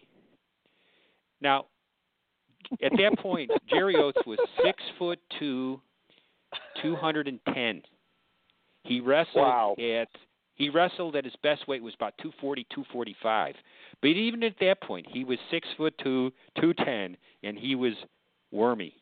Now, 1.40 1.66
at 2.82 2.92
that 2.92 3.18
point, 3.18 3.50
Jerry 3.68 3.96
Oates 3.96 4.20
was 4.26 4.38
six 4.64 4.82
foot 4.98 5.18
two, 5.38 5.80
210. 6.82 7.82
He 8.84 9.00
wrestled 9.00 9.44
Wow. 9.44 9.74
at 9.78 10.08
he 10.54 10.68
wrestled 10.70 11.14
at 11.14 11.24
his 11.24 11.36
best 11.42 11.68
weight 11.68 11.82
was 11.82 11.94
about 11.94 12.14
240, 12.18 12.64
245. 12.74 13.54
But 14.02 14.08
even 14.08 14.42
at 14.42 14.58
that 14.60 14.80
point, 14.80 15.06
he 15.08 15.22
was 15.22 15.38
six 15.52 15.68
foot 15.76 15.94
two, 16.02 16.32
210, 16.60 17.16
and 17.44 17.56
he 17.56 17.76
was 17.76 17.94
wormy. 18.50 18.92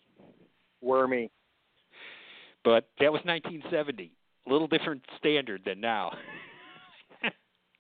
Wormy. 0.83 1.31
But 2.63 2.89
that 3.01 3.11
was 3.11 3.23
1970. 3.25 4.13
A 4.47 4.51
little 4.53 4.69
different 4.69 5.03
standard 5.19 5.63
than 5.65 5.81
now. 5.81 6.13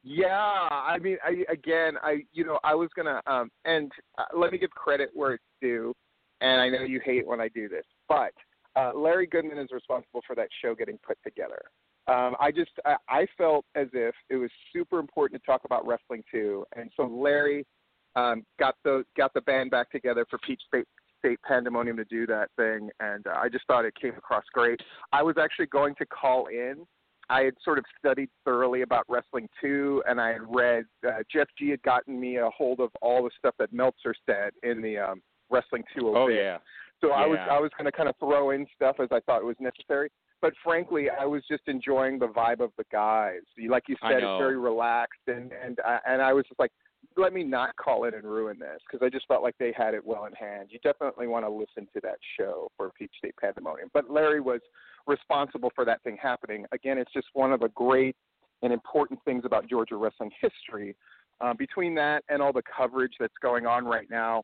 Yeah, 0.08 0.28
I 0.70 0.98
mean, 1.00 1.16
I, 1.24 1.44
again, 1.52 1.94
I 2.00 2.18
you 2.32 2.44
know, 2.44 2.60
I 2.62 2.76
was 2.76 2.88
gonna, 2.94 3.20
um, 3.26 3.50
and 3.64 3.90
uh, 4.18 4.38
let 4.38 4.52
me 4.52 4.58
give 4.58 4.70
credit 4.70 5.10
where 5.14 5.32
it's 5.32 5.44
due, 5.60 5.92
and 6.40 6.60
I 6.60 6.68
know 6.68 6.82
you 6.82 7.00
hate 7.04 7.26
when 7.26 7.40
I 7.40 7.48
do 7.48 7.68
this, 7.68 7.84
but 8.08 8.30
uh, 8.76 8.92
Larry 8.94 9.26
Goodman 9.26 9.58
is 9.58 9.68
responsible 9.72 10.22
for 10.26 10.36
that 10.36 10.48
show 10.62 10.74
getting 10.74 10.98
put 11.06 11.18
together. 11.24 11.62
Um, 12.08 12.36
I 12.38 12.52
just, 12.52 12.70
I, 12.84 12.96
I 13.08 13.26
felt 13.36 13.64
as 13.74 13.88
if 13.92 14.14
it 14.30 14.36
was 14.36 14.50
super 14.72 14.98
important 14.98 15.42
to 15.42 15.46
talk 15.46 15.62
about 15.64 15.86
wrestling 15.86 16.22
too, 16.30 16.64
and 16.76 16.90
so 16.96 17.06
Larry 17.06 17.66
um, 18.14 18.44
got 18.58 18.76
the 18.84 19.04
got 19.16 19.34
the 19.34 19.40
band 19.40 19.70
back 19.70 19.90
together 19.90 20.24
for 20.30 20.38
Peach 20.38 20.60
State 20.68 20.86
State 21.18 21.40
Pandemonium 21.46 21.96
to 21.96 22.04
do 22.04 22.26
that 22.26 22.50
thing, 22.56 22.90
and 23.00 23.26
uh, 23.26 23.34
I 23.36 23.48
just 23.48 23.66
thought 23.66 23.84
it 23.84 23.94
came 24.00 24.14
across 24.16 24.44
great. 24.52 24.80
I 25.12 25.22
was 25.22 25.36
actually 25.36 25.66
going 25.66 25.94
to 25.96 26.06
call 26.06 26.46
in 26.46 26.86
I 27.28 27.42
had 27.42 27.54
sort 27.64 27.78
of 27.78 27.84
studied 27.98 28.28
thoroughly 28.44 28.82
about 28.82 29.04
wrestling 29.08 29.48
too, 29.60 30.02
and 30.08 30.20
I 30.20 30.28
had 30.28 30.42
read 30.48 30.84
uh, 31.06 31.22
Jeff 31.32 31.48
G 31.58 31.70
had 31.70 31.82
gotten 31.82 32.20
me 32.20 32.36
a 32.36 32.48
hold 32.50 32.80
of 32.80 32.90
all 33.02 33.24
the 33.24 33.30
stuff 33.38 33.54
that 33.58 33.72
Meltzer 33.72 34.14
said 34.26 34.50
in 34.62 34.80
the 34.80 34.98
um, 34.98 35.22
Wrestling 35.50 35.82
205. 35.96 36.22
oh 36.22 36.28
yeah. 36.28 36.58
So 37.00 37.10
I 37.10 37.26
was 37.26 37.38
I 37.50 37.60
was 37.60 37.70
going 37.76 37.84
to 37.84 37.92
kind 37.92 38.08
of 38.08 38.16
throw 38.18 38.50
in 38.50 38.66
stuff 38.74 38.96
as 39.00 39.08
I 39.12 39.20
thought 39.20 39.42
it 39.42 39.44
was 39.44 39.56
necessary, 39.60 40.10
but 40.40 40.52
frankly, 40.64 41.08
I 41.10 41.26
was 41.26 41.42
just 41.48 41.62
enjoying 41.66 42.18
the 42.18 42.28
vibe 42.28 42.60
of 42.60 42.70
the 42.78 42.84
guys. 42.90 43.40
Like 43.68 43.84
you 43.88 43.96
said, 44.02 44.18
it's 44.18 44.38
very 44.38 44.58
relaxed, 44.58 45.20
and 45.26 45.52
and 45.52 45.78
I, 45.84 45.98
and 46.06 46.22
I 46.22 46.32
was 46.32 46.44
just 46.48 46.58
like, 46.58 46.70
let 47.16 47.32
me 47.32 47.42
not 47.42 47.76
call 47.76 48.04
in 48.04 48.14
and 48.14 48.24
ruin 48.24 48.58
this 48.58 48.80
because 48.86 49.04
I 49.04 49.10
just 49.10 49.26
felt 49.26 49.42
like 49.42 49.54
they 49.58 49.72
had 49.76 49.94
it 49.94 50.04
well 50.04 50.24
in 50.26 50.32
hand. 50.32 50.68
You 50.70 50.78
definitely 50.82 51.26
want 51.26 51.44
to 51.44 51.50
listen 51.50 51.88
to 51.94 52.00
that 52.02 52.18
show 52.38 52.70
for 52.76 52.90
Peach 52.98 53.12
State 53.18 53.34
Pandemonium. 53.40 53.90
But 53.92 54.10
Larry 54.10 54.40
was 54.40 54.60
responsible 55.06 55.70
for 55.74 55.84
that 55.84 56.02
thing 56.02 56.16
happening. 56.20 56.66
Again, 56.72 56.98
it's 56.98 57.12
just 57.12 57.28
one 57.34 57.52
of 57.52 57.60
the 57.60 57.68
great 57.70 58.16
and 58.62 58.72
important 58.72 59.20
things 59.24 59.44
about 59.44 59.68
Georgia 59.68 59.96
wrestling 59.96 60.30
history. 60.40 60.96
Uh, 61.42 61.52
between 61.52 61.94
that 61.94 62.24
and 62.30 62.40
all 62.40 62.52
the 62.52 62.62
coverage 62.74 63.12
that's 63.20 63.34
going 63.42 63.66
on 63.66 63.84
right 63.84 64.08
now, 64.10 64.42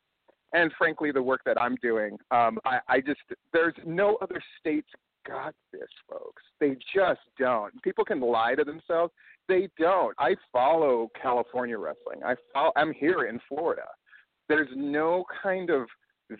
and 0.53 0.71
frankly 0.77 1.13
the 1.13 1.23
work 1.23 1.41
that 1.47 1.61
I'm 1.61 1.77
doing, 1.83 2.19
um, 2.31 2.59
I, 2.65 2.79
I 2.89 3.01
just 3.01 3.21
there's 3.53 3.75
no 3.87 4.17
other 4.23 4.41
states 4.61 4.89
got 5.27 5.55
this, 5.73 5.89
folks. 6.09 6.43
They 6.61 6.77
just 6.95 7.21
don't. 7.39 7.81
People 7.83 8.05
can 8.05 8.21
lie 8.21 8.55
to 8.55 8.65
themselves. 8.65 9.13
They 9.49 9.69
don't. 9.79 10.15
I 10.19 10.35
follow 10.53 11.11
California 11.21 11.79
wrestling. 11.79 12.23
I 12.25 12.35
follow, 12.53 12.73
I'm 12.77 12.93
here 12.93 13.25
in 13.27 13.39
Florida. 13.49 13.87
There's 14.49 14.69
no 14.75 15.25
kind 15.43 15.71
of 15.71 15.87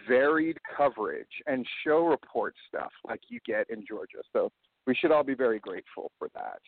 varied 0.09 0.59
coverage 0.77 1.27
and 1.47 1.67
show 1.85 2.07
report 2.07 2.55
stuff 2.69 2.91
like 3.07 3.21
you 3.29 3.39
get 3.47 3.69
in 3.71 3.85
Georgia. 3.87 4.19
So 4.33 4.51
we 4.87 4.95
should 4.95 5.13
all 5.13 5.25
be 5.25 5.35
very 5.35 5.59
grateful 5.59 6.11
for 6.19 6.29
that. 6.35 6.59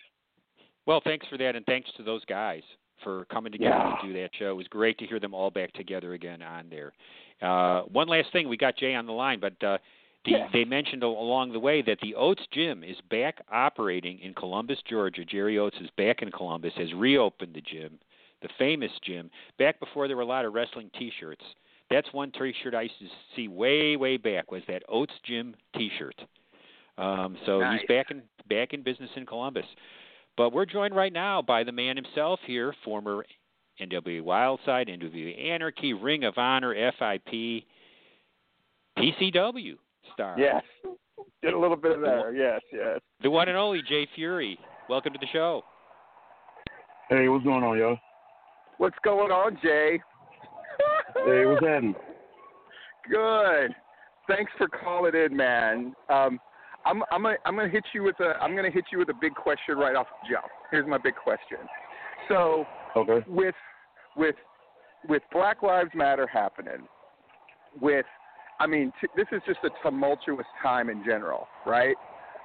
Well, 0.86 1.00
thanks 1.02 1.26
for 1.28 1.38
that, 1.38 1.56
and 1.56 1.64
thanks 1.66 1.90
to 1.96 2.02
those 2.02 2.24
guys 2.26 2.62
for 3.02 3.24
coming 3.26 3.52
together 3.52 3.74
Yeah. 3.74 3.96
to 4.00 4.06
do 4.06 4.12
that 4.20 4.30
show. 4.38 4.50
It 4.50 4.54
was 4.56 4.68
great 4.68 4.98
to 4.98 5.06
hear 5.06 5.18
them 5.18 5.34
all 5.34 5.50
back 5.50 5.72
together 5.72 6.12
again 6.12 6.42
on 6.42 6.68
there. 6.68 6.92
Uh, 7.42 7.82
one 7.82 8.08
last 8.08 8.32
thing, 8.32 8.48
we 8.48 8.56
got 8.56 8.76
Jay 8.76 8.94
on 8.94 9.06
the 9.06 9.12
line, 9.12 9.40
but 9.40 9.62
uh, 9.62 9.78
the, 10.24 10.30
Yeah. 10.32 10.48
they 10.52 10.64
mentioned 10.64 11.02
along 11.02 11.52
the 11.52 11.58
way 11.58 11.82
that 11.82 11.98
the 12.00 12.14
Oates 12.14 12.46
Gym 12.52 12.82
is 12.82 12.96
back 13.10 13.42
operating 13.50 14.18
in 14.20 14.34
Columbus, 14.34 14.78
Georgia. 14.88 15.24
Jerry 15.24 15.58
Oates 15.58 15.76
is 15.80 15.90
back 15.96 16.22
in 16.22 16.30
Columbus, 16.30 16.72
has 16.76 16.92
reopened 16.94 17.54
the 17.54 17.60
gym, 17.60 17.98
the 18.40 18.48
famous 18.58 18.92
gym, 19.02 19.30
back 19.58 19.78
before 19.80 20.06
there 20.08 20.16
were 20.16 20.22
a 20.22 20.26
lot 20.26 20.44
of 20.44 20.54
wrestling 20.54 20.90
T-shirts. 20.98 21.44
That's 21.90 22.10
one 22.12 22.32
T-shirt 22.32 22.74
I 22.74 22.82
used 22.82 22.98
to 23.00 23.06
see 23.36 23.48
way, 23.48 23.96
way 23.96 24.16
back 24.16 24.50
was 24.50 24.62
that 24.68 24.82
Oates 24.88 25.12
Gym 25.24 25.54
T-shirt. 25.76 26.18
Um, 26.96 27.36
so 27.44 27.60
Nice. 27.60 27.80
he's 27.80 27.88
back 27.88 28.10
in 28.10 28.22
back 28.48 28.72
in 28.72 28.82
business 28.82 29.10
in 29.16 29.26
Columbus. 29.26 29.66
But 30.36 30.52
we're 30.52 30.64
joined 30.66 30.94
right 30.96 31.12
now 31.12 31.42
by 31.42 31.64
the 31.64 31.72
man 31.72 31.96
himself 31.96 32.40
here, 32.46 32.74
former 32.84 33.24
NWA 33.80 34.22
Wildside, 34.22 34.88
NWA 34.88 35.50
Anarchy, 35.50 35.92
Ring 35.92 36.24
of 36.24 36.38
Honor, 36.38 36.74
FIP, 36.98 37.64
PCW 38.98 39.76
star. 40.12 40.36
Yes. 40.38 40.62
Did 41.42 41.54
a 41.54 41.58
little 41.58 41.76
bit 41.76 41.92
of 41.92 42.00
there. 42.00 42.34
Yes, 42.34 42.60
yes. 42.72 43.00
The 43.22 43.30
one 43.30 43.48
and 43.48 43.58
only 43.58 43.82
Jay 43.82 44.08
Fury. 44.14 44.58
Welcome 44.88 45.12
to 45.12 45.18
the 45.18 45.26
show. 45.32 45.62
Hey, 47.08 47.28
what's 47.28 47.44
going 47.44 47.62
on, 47.62 47.76
y'all? 47.78 47.98
What's 48.78 48.96
going 49.04 49.30
on, 49.30 49.58
Jay? 49.62 50.00
Hey, 51.26 51.44
what's 51.44 51.64
happening? 51.64 51.94
Good. 53.10 53.74
Thanks 54.26 54.50
for 54.56 54.68
calling 54.68 55.14
in, 55.14 55.36
man. 55.36 55.94
Um, 56.08 56.40
I'm 56.86 57.02
I'm 57.10 57.22
gonna, 57.22 57.36
I'm 57.44 57.56
gonna 57.56 57.68
hit 57.68 57.84
you 57.92 58.02
with 58.02 58.18
a 58.20 58.34
I'm 58.40 58.56
gonna 58.56 58.70
hit 58.70 58.84
you 58.90 58.98
with 58.98 59.10
a 59.10 59.14
big 59.20 59.34
question 59.34 59.76
right 59.76 59.96
off 59.96 60.06
the 60.22 60.34
jump. 60.34 60.46
Here's 60.70 60.88
my 60.88 60.98
big 60.98 61.14
question. 61.14 61.58
So 62.28 62.64
Okay. 62.96 63.24
with 63.26 63.54
with 64.16 64.36
with 65.08 65.22
Black 65.32 65.62
Lives 65.62 65.90
Matter 65.94 66.26
happening, 66.26 66.86
with 67.80 68.06
I 68.60 68.66
mean 68.66 68.92
t- 69.00 69.08
this 69.16 69.26
is 69.32 69.42
just 69.46 69.60
a 69.64 69.70
tumultuous 69.82 70.46
time 70.62 70.88
in 70.90 71.04
general, 71.04 71.46
right? 71.66 71.96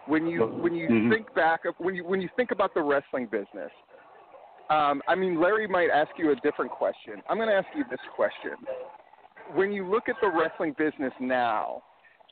When 0.08 0.26
you 0.26 0.46
when 0.46 0.74
you 0.74 0.90
Mhm. 0.90 1.10
think 1.10 1.34
back 1.36 1.66
of 1.66 1.76
when 1.80 1.96
you 1.96 2.04
when 2.04 2.22
you 2.22 2.30
think 2.36 2.52
about 2.52 2.74
the 2.74 2.82
wrestling 2.82 3.28
business, 3.28 3.72
um, 4.70 5.02
I 5.08 5.16
mean 5.16 5.40
Larry 5.40 5.68
might 5.68 5.90
ask 5.90 6.12
you 6.18 6.32
a 6.32 6.36
different 6.38 6.72
question. 6.72 7.22
I'm 7.30 7.38
going 7.38 7.50
to 7.50 7.56
ask 7.56 7.68
you 7.76 7.84
this 7.90 8.02
question: 8.16 8.58
When 9.54 9.72
you 9.72 9.88
look 9.88 10.10
at 10.10 10.16
the 10.22 10.30
wrestling 10.30 10.74
business 10.78 11.14
now, 11.20 11.84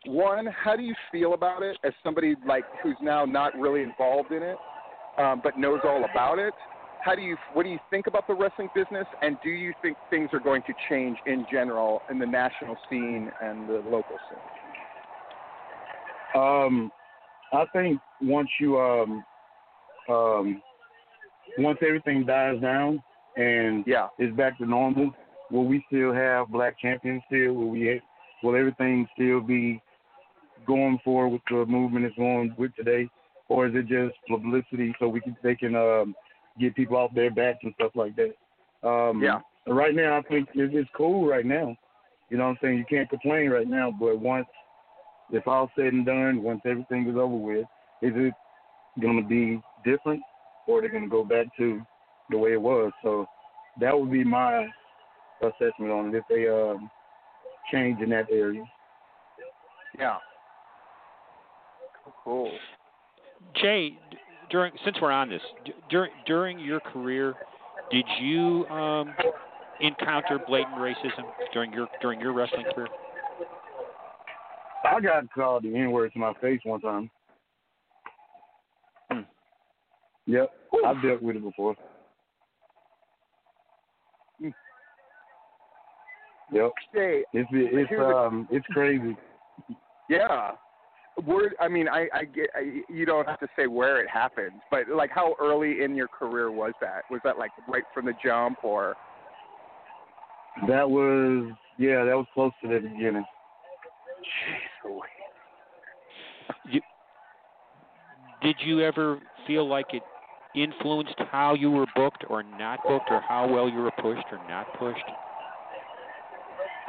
one, 0.06 0.48
how 0.48 0.76
do 0.76 0.84
you 0.84 0.96
feel 1.12 1.34
about 1.34 1.62
it 1.64 1.78
as 1.84 1.94
somebody 2.04 2.36
like 2.46 2.64
who's 2.82 2.98
now 3.02 3.26
not 3.26 3.56
really 3.58 3.84
involved 3.84 4.32
in 4.32 4.42
it, 4.42 4.58
um, 5.18 5.42
but 5.44 5.58
knows 5.58 5.82
all 5.84 6.04
about 6.06 6.40
it? 6.40 6.54
How 7.02 7.16
do 7.16 7.22
you 7.22 7.38
what 7.54 7.64
do 7.64 7.70
you 7.70 7.80
think 7.90 8.08
about 8.08 8.26
the 8.28 8.34
wrestling 8.34 8.70
business, 8.74 9.08
and 9.22 9.38
do 9.44 9.50
you 9.50 9.74
think 9.82 9.98
things 10.10 10.30
are 10.34 10.40
going 10.40 10.64
to 10.64 10.74
change 10.90 11.18
in 11.26 11.46
general 11.50 12.02
in 12.10 12.20
the 12.20 12.26
national 12.26 12.78
scene 12.90 13.32
and 13.42 13.68
the 13.68 13.82
local 13.86 14.18
scene? 14.30 14.40
Um, 16.42 16.92
I 17.54 17.66
think 17.74 18.00
once 18.22 18.50
you 18.60 18.80
um 18.80 19.24
um 20.10 20.62
once 21.58 21.80
everything 21.82 22.26
dies 22.26 22.60
down 22.62 23.02
and 23.36 23.84
Yeah, 23.88 24.08
is 24.20 24.36
back 24.36 24.58
to 24.58 24.66
normal, 24.66 25.12
will 25.52 25.66
we 25.66 25.84
still 25.88 26.14
have 26.14 26.50
black 26.50 26.78
champions 26.80 27.24
still? 27.28 27.54
Will 27.54 27.70
we 27.70 28.02
will 28.44 28.56
everything 28.56 29.08
still 29.14 29.40
be 29.40 29.82
going 30.66 31.00
forward 31.04 31.30
with 31.30 31.42
the 31.50 31.66
movement 31.66 32.06
it's 32.06 32.16
going 32.18 32.54
with 32.58 32.76
today? 32.76 33.10
Or 33.50 33.68
is 33.68 33.74
it 33.76 33.88
just 33.88 34.16
publicity 34.28 34.94
so 35.00 35.08
we 35.08 35.22
can 35.22 35.38
they 35.42 35.56
can 35.56 35.76
um 35.76 36.16
get 36.60 36.76
people 36.76 36.98
off 36.98 37.14
their 37.14 37.32
backs 37.32 37.60
and 37.64 37.74
stuff 37.76 37.92
like 37.96 38.16
that? 38.16 38.36
Um 38.88 39.22
Yeah. 39.22 39.42
right 39.68 39.96
now 39.96 40.18
I 40.18 40.22
think 40.24 40.50
it- 40.56 40.74
it's 40.74 40.90
cool 40.92 41.28
right 41.28 41.46
now. 41.46 41.76
You 42.30 42.38
know 42.38 42.46
what 42.46 42.52
I'm 42.52 42.58
saying? 42.62 42.78
You 42.78 42.86
can't 42.86 43.10
complain 43.10 43.50
right 43.50 43.68
now, 43.68 43.92
but 43.92 44.20
once 44.20 44.48
it's 45.30 45.48
all 45.48 45.70
said 45.76 45.94
and 45.94 46.06
done, 46.06 46.42
once 46.42 46.62
everything 46.66 47.08
is 47.08 47.16
over 47.16 47.36
with, 47.36 47.68
is 48.02 48.16
it 48.16 48.34
gonna 49.00 49.22
be 49.22 49.62
different 49.84 50.22
or 50.68 50.82
they're 50.82 50.90
gonna 50.90 51.08
go 51.08 51.24
back 51.24 51.48
to 51.58 51.82
the 52.30 52.38
way 52.38 52.54
it 52.54 52.62
was? 52.62 52.92
So 53.02 53.28
that 53.80 53.98
would 53.98 54.12
be 54.12 54.24
my 54.24 54.68
assessment 55.42 55.92
on 55.92 56.14
it 56.14 56.18
if 56.18 56.28
they 56.28 56.48
um 56.48 56.90
change 57.72 58.02
in 58.02 58.10
that 58.10 58.30
area. 58.32 58.64
yeah. 59.98 60.18
Cool. 62.24 62.52
Jay, 63.56 63.98
during 64.50 64.74
since 64.86 64.98
we're 65.02 65.12
on 65.12 65.30
this, 65.30 65.42
d- 65.66 65.74
during 65.90 66.12
during 66.26 66.60
your 66.60 66.80
career, 66.80 67.36
did 67.92 68.06
you 68.20 68.66
um, 68.68 69.14
encounter 69.82 70.40
blatant 70.48 70.78
racism 70.78 71.24
during 71.54 71.72
your 71.74 71.88
during 72.02 72.20
your 72.20 72.34
wrestling 72.34 72.66
career? 72.74 72.88
I 74.84 75.00
got 75.02 75.30
called 75.32 75.64
the 75.64 75.76
N 75.76 75.92
word 75.92 76.14
to 76.14 76.20
my 76.20 76.34
face 76.42 76.62
one 76.64 76.82
time. 76.82 77.10
Hmm. 79.12 79.22
Yep. 80.26 80.52
I've 80.86 81.02
dealt 81.02 81.22
with 81.22 81.36
it 81.36 81.44
before. 81.44 81.76
Hmm. 84.40 84.50
Yep. 86.54 86.72
Jay, 86.94 87.24
It's 87.34 87.50
it's 87.52 87.92
um 88.00 88.48
it's 88.52 88.66
crazy. 88.68 89.16
Yeah. 90.10 90.52
Where 91.26 91.52
I 91.60 91.68
mean, 91.68 91.88
I, 91.88 92.08
I 92.14 92.26
get 92.26 92.50
I, 92.54 92.82
you 92.88 93.06
don't 93.06 93.28
have 93.28 93.40
to 93.40 93.48
say 93.56 93.66
where 93.66 94.00
it 94.02 94.10
happened, 94.10 94.62
but 94.70 94.88
like 94.88 95.10
how 95.12 95.36
early 95.40 95.84
in 95.84 95.96
your 95.96 96.08
career 96.08 96.52
was 96.52 96.74
that? 96.80 97.04
Was 97.10 97.22
that 97.24 97.40
like 97.40 97.52
right 97.68 97.84
from 97.94 98.06
the 98.06 98.14
jump, 98.24 98.60
or 98.64 98.96
That 100.68 100.90
was 100.90 101.54
yeah, 101.78 102.04
that 102.06 102.16
was 102.16 102.26
close 102.34 102.52
to 102.62 102.68
the 102.68 102.80
beginning. 102.80 103.26
You, 106.66 106.82
did 108.42 108.58
you 108.64 108.82
ever 108.82 109.20
feel 109.46 109.68
like 109.68 109.94
it 109.94 110.04
influenced 110.56 111.16
how 111.32 111.54
you 111.54 111.72
were 111.72 111.86
booked 111.96 112.26
or 112.30 112.44
not 112.44 112.80
booked, 112.88 113.10
or 113.10 113.22
how 113.22 113.48
well 113.48 113.70
you 113.70 113.80
were 113.80 113.92
pushed 114.02 114.28
or 114.32 114.40
not 114.48 114.68
pushed? 114.78 115.06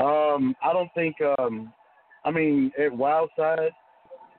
Um, 0.00 0.54
I 0.62 0.72
don't 0.72 0.92
think 0.94 1.16
um 1.38 1.72
I 2.24 2.30
mean 2.30 2.70
at 2.78 2.92
Wildside 2.92 3.70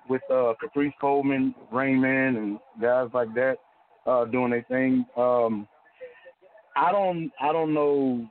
with 0.09 0.21
uh 0.31 0.53
Caprice 0.59 0.93
Coleman, 0.99 1.53
Rain 1.71 2.01
Man 2.01 2.35
and 2.35 2.59
guys 2.81 3.09
like 3.13 3.33
that, 3.35 3.57
uh 4.05 4.25
doing 4.25 4.51
their 4.51 4.63
thing, 4.63 5.05
um 5.15 5.67
I 6.75 6.91
don't 6.91 7.31
I 7.39 7.51
don't 7.51 7.73
know 7.73 8.25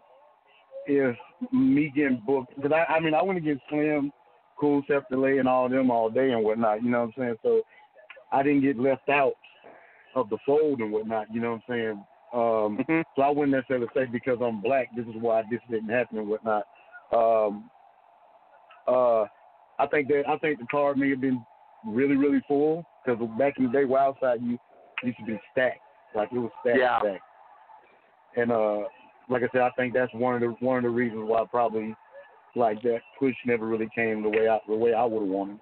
if 0.87 1.17
me 1.53 1.91
getting 1.95 2.23
booked 2.27 2.55
because 2.57 2.73
I 2.73 2.93
I 2.93 3.01
mean 3.01 3.15
I 3.15 3.23
went 3.23 3.39
against 3.39 3.63
Slim, 3.69 4.13
Cool 4.59 4.83
Step 4.85 5.05
Delay 5.11 5.39
and 5.39 5.49
all 5.49 5.69
them 5.69 5.91
all 5.91 6.11
day 6.11 6.33
and 6.33 6.43
whatnot, 6.43 6.83
you 6.83 6.91
know 6.91 7.01
what 7.01 7.07
I'm 7.07 7.13
saying? 7.17 7.37
So 7.43 7.63
I 8.33 8.43
didn't 8.43 8.63
get 8.63 8.79
left 8.79 9.09
out 9.09 9.35
of 10.15 10.29
the 10.31 10.39
fold 10.45 10.81
and 10.81 10.93
whatnot, 10.93 11.27
you 11.33 11.41
know 11.41 11.53
what 11.53 11.63
I'm 11.69 11.75
saying? 11.75 12.05
Um 12.33 12.79
Mhm. 12.89 13.05
so 13.17 13.23
I 13.23 13.31
wouldn't 13.31 13.53
necessarily 13.53 13.89
say 13.95 14.07
because 14.07 14.39
I'm 14.43 14.61
black, 14.61 14.89
this 14.95 15.07
is 15.07 15.17
why 15.17 15.43
this 15.51 15.61
didn't 15.71 15.89
happen 15.91 16.19
and 16.19 16.29
whatnot. 16.29 16.65
Um, 17.13 17.71
uh, 18.87 19.27
I 19.79 19.87
think 19.91 20.09
that 20.09 20.25
I 20.29 20.37
think 20.39 20.59
the 20.59 20.67
card 20.67 20.99
may 20.99 21.11
have 21.11 21.21
been 21.21 21.45
really 21.87 22.17
really 22.17 22.43
full 22.49 22.85
because 23.05 23.21
back 23.39 23.55
in 23.59 23.67
the 23.67 23.73
day, 23.73 23.85
Wildside 23.85 24.43
you 24.43 24.59
used 25.03 25.19
to 25.19 25.25
be 25.25 25.39
stacked, 25.53 25.81
like 26.15 26.29
it 26.33 26.39
was 26.39 26.51
stacked, 26.61 26.79
Yeah. 26.79 26.99
stacked. 27.01 27.23
And 28.37 28.53
uh, 28.53 28.79
like 29.29 29.43
I 29.43 29.49
said, 29.53 29.63
I 29.63 29.71
think 29.77 29.95
that's 29.95 30.13
one 30.15 30.35
of 30.35 30.41
the 30.41 30.55
one 30.65 30.79
of 30.79 30.83
the 30.83 30.91
reasons 30.91 31.23
why 31.29 31.45
probably 31.51 31.95
like 32.57 32.83
that 32.83 33.01
push 33.19 33.35
never 33.47 33.67
really 33.67 33.89
came 33.95 34.23
the 34.23 34.31
way 34.31 34.49
I 34.49 34.59
the 34.67 34.77
way 34.77 34.95
I 34.95 35.05
would 35.05 35.23
have 35.23 35.31
wanted. 35.31 35.61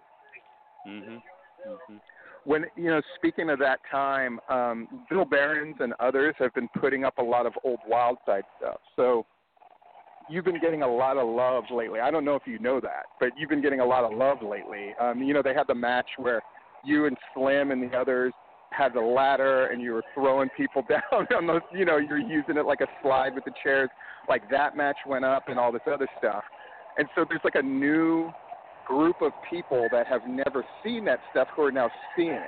Mhm. 0.87 1.23
Mhm. 1.67 2.01
when 2.45 2.65
you 2.77 2.91
know? 2.91 3.01
Speaking 3.17 3.51
of 3.51 3.59
that 3.59 3.81
time, 3.91 4.39
um, 4.49 5.05
Bill 5.11 5.25
Behrens 5.25 5.77
and 5.81 5.95
others 5.99 6.35
have 6.39 6.55
been 6.55 6.69
putting 6.81 7.05
up 7.05 7.19
a 7.19 7.23
lot 7.23 7.45
of 7.45 7.53
old 7.65 7.81
Wild 7.89 8.19
Side 8.25 8.45
stuff. 8.59 8.81
So 8.95 9.27
you've 10.29 10.45
been 10.45 10.61
getting 10.61 10.83
a 10.83 10.89
lot 10.89 11.17
of 11.17 11.29
love 11.29 11.65
lately. 11.71 12.01
I 12.01 12.11
don't 12.11 12.25
know 12.25 12.35
if 12.35 12.43
you 12.47 12.59
know 12.59 12.81
that, 12.81 13.07
but 13.21 13.31
you've 13.37 13.51
been 13.51 13.63
getting 13.63 13.81
a 13.81 13.85
lot 13.85 14.05
of 14.05 14.17
love 14.17 14.39
lately. 14.43 14.95
Um, 15.01 15.23
you 15.23 15.35
know, 15.35 15.43
they 15.43 15.55
had 15.55 15.67
the 15.67 15.75
match 15.75 16.09
where 16.17 16.43
you 16.85 17.07
and 17.07 17.17
Slim 17.35 17.71
and 17.71 17.83
the 17.83 17.97
others 17.97 18.33
had 18.71 18.93
the 18.93 19.01
ladder 19.01 19.67
and 19.67 19.81
you 19.81 19.93
were 19.93 20.05
throwing 20.15 20.49
people 20.57 20.83
down 20.89 21.27
on 21.37 21.47
those, 21.47 21.63
you 21.73 21.85
know, 21.85 21.99
you're 21.99 22.19
using 22.19 22.57
it 22.57 22.67
like 22.67 22.81
a 22.81 22.89
slide 23.03 23.35
with 23.35 23.45
the 23.45 23.53
chairs. 23.63 23.91
Like 24.29 24.49
that 24.51 24.77
match 24.77 24.97
went 25.07 25.25
up 25.25 25.49
and 25.49 25.59
all 25.59 25.73
this 25.73 25.83
other 25.91 26.09
stuff. 26.19 26.43
And 26.99 27.09
so 27.15 27.25
there's 27.29 27.41
like 27.45 27.55
a 27.55 27.63
new 27.63 28.31
group 28.87 29.21
of 29.21 29.33
people 29.51 29.87
that 29.93 30.07
have 30.07 30.23
never 30.27 30.65
seen 30.85 31.05
that 31.05 31.21
stuff 31.31 31.49
who 31.55 31.63
are 31.63 31.73
now 31.73 31.91
seeing 32.17 32.31
it. 32.31 32.41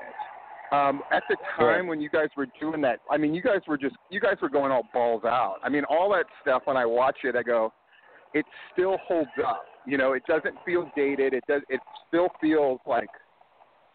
Um, 0.71 1.03
at 1.11 1.23
the 1.31 1.37
time 1.57 1.87
when 1.87 2.01
you 2.01 2.11
guys 2.11 2.29
were 2.37 2.47
doing 2.61 2.83
that, 2.83 3.01
I 3.11 3.17
mean, 3.17 3.35
you 3.35 3.41
guys 3.41 3.61
were 3.67 3.79
just, 3.79 3.97
you 4.11 4.21
guys 4.21 4.37
were 4.43 4.51
going 4.51 4.71
all 4.71 4.87
balls 4.93 5.23
out. 5.25 5.57
I 5.63 5.69
mean, 5.71 5.85
all 5.89 6.11
that 6.11 6.27
stuff. 6.43 6.63
When 6.67 6.77
I 6.77 6.85
watch 6.85 7.17
it, 7.25 7.37
I 7.37 7.43
go, 7.43 7.73
it 8.35 8.45
still 8.73 8.99
holds 9.07 9.31
up. 9.47 9.65
You 9.87 9.97
know, 9.97 10.13
it 10.13 10.23
doesn't 10.29 10.57
feel 10.67 10.91
dated. 10.95 11.33
It 11.33 11.45
does. 11.49 11.63
It 11.71 11.81
still 12.07 12.29
feels 12.41 12.81
like 12.87 13.09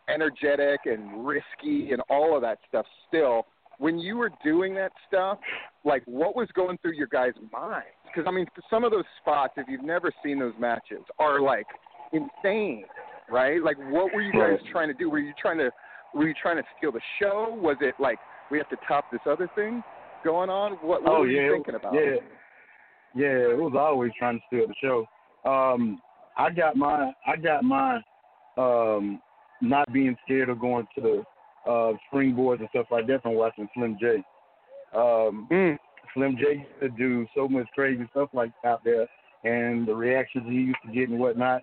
energetic 0.10 0.82
and 0.86 1.26
risky 1.26 1.92
and 1.92 2.02
all 2.10 2.36
of 2.36 2.42
that 2.42 2.58
stuff. 2.68 2.86
Still, 3.08 3.46
when 3.78 4.00
you 4.00 4.18
were 4.18 4.32
doing 4.44 4.74
that 4.76 4.92
stuff, 5.08 5.38
like 5.86 6.02
what 6.06 6.36
was 6.36 6.48
going 6.56 6.78
through 6.80 6.94
your 6.94 7.08
guys' 7.08 7.34
minds? 7.52 7.86
Because 8.06 8.28
I 8.28 8.32
mean, 8.32 8.48
some 8.70 8.84
of 8.84 8.92
those 8.92 9.06
spots, 9.22 9.54
if 9.58 9.68
you've 9.68 9.84
never 9.84 10.12
seen 10.24 10.40
those 10.40 10.54
matches, 10.60 11.02
are 11.20 11.40
like 11.40 11.68
insane, 12.12 12.86
right? 13.30 13.62
Like, 13.62 13.78
what 13.78 14.14
were 14.14 14.22
you 14.22 14.34
guys 14.34 14.60
trying 14.72 14.88
to 14.88 14.94
do? 14.96 15.10
Were 15.10 15.20
you 15.20 15.34
trying 15.40 15.58
to 15.60 15.72
were 16.14 16.28
you 16.28 16.34
trying 16.40 16.58
to 16.58 16.64
steal 16.78 16.92
the 16.92 17.02
show? 17.20 17.58
Was 17.62 17.78
it 17.82 17.96
like 18.00 18.20
we 18.52 18.58
have 18.58 18.70
to 18.70 18.78
top 18.88 19.06
this 19.12 19.22
other 19.26 19.50
thing 19.56 19.84
going 20.24 20.50
on? 20.50 20.74
What, 20.74 21.04
what 21.04 21.12
oh 21.12 21.20
were 21.22 21.28
yeah, 21.28 21.42
you 21.42 21.54
thinking 21.54 21.76
about? 21.76 21.94
yeah, 21.94 22.16
yeah. 23.16 23.52
It 23.52 23.58
was 23.58 23.74
always 23.78 24.12
trying 24.18 24.40
to 24.40 24.44
steal 24.48 24.68
the 24.68 24.76
show. 24.82 25.06
Um, 25.50 26.02
I 26.38 26.50
got 26.50 26.76
my, 26.76 27.12
I 27.28 27.36
got 27.36 27.64
my, 27.64 28.02
um, 28.58 29.22
not 29.62 29.92
being 29.94 30.16
scared 30.26 30.50
of 30.50 30.60
going 30.60 30.88
to 30.96 31.24
uh, 31.68 31.94
springboards 32.12 32.60
and 32.60 32.70
stuff 32.70 32.88
like 32.92 33.08
that 33.08 33.22
from 33.22 33.36
watching 33.36 33.68
Slim 33.74 33.98
J. 34.00 34.24
Um, 34.96 35.48
Mm. 35.52 35.78
Slim 36.14 36.38
J 36.38 36.60
used 36.60 36.80
to 36.82 36.90
do 36.90 37.26
so 37.36 37.48
much 37.48 37.68
crazy 37.74 38.08
stuff 38.12 38.30
like 38.34 38.52
out 38.66 38.84
there, 38.84 39.08
and 39.44 39.88
the 39.88 39.96
reactions 39.96 40.46
he 40.48 40.56
used 40.56 40.78
to 40.86 40.92
get 40.92 41.10
and 41.10 41.20
whatnot. 41.20 41.62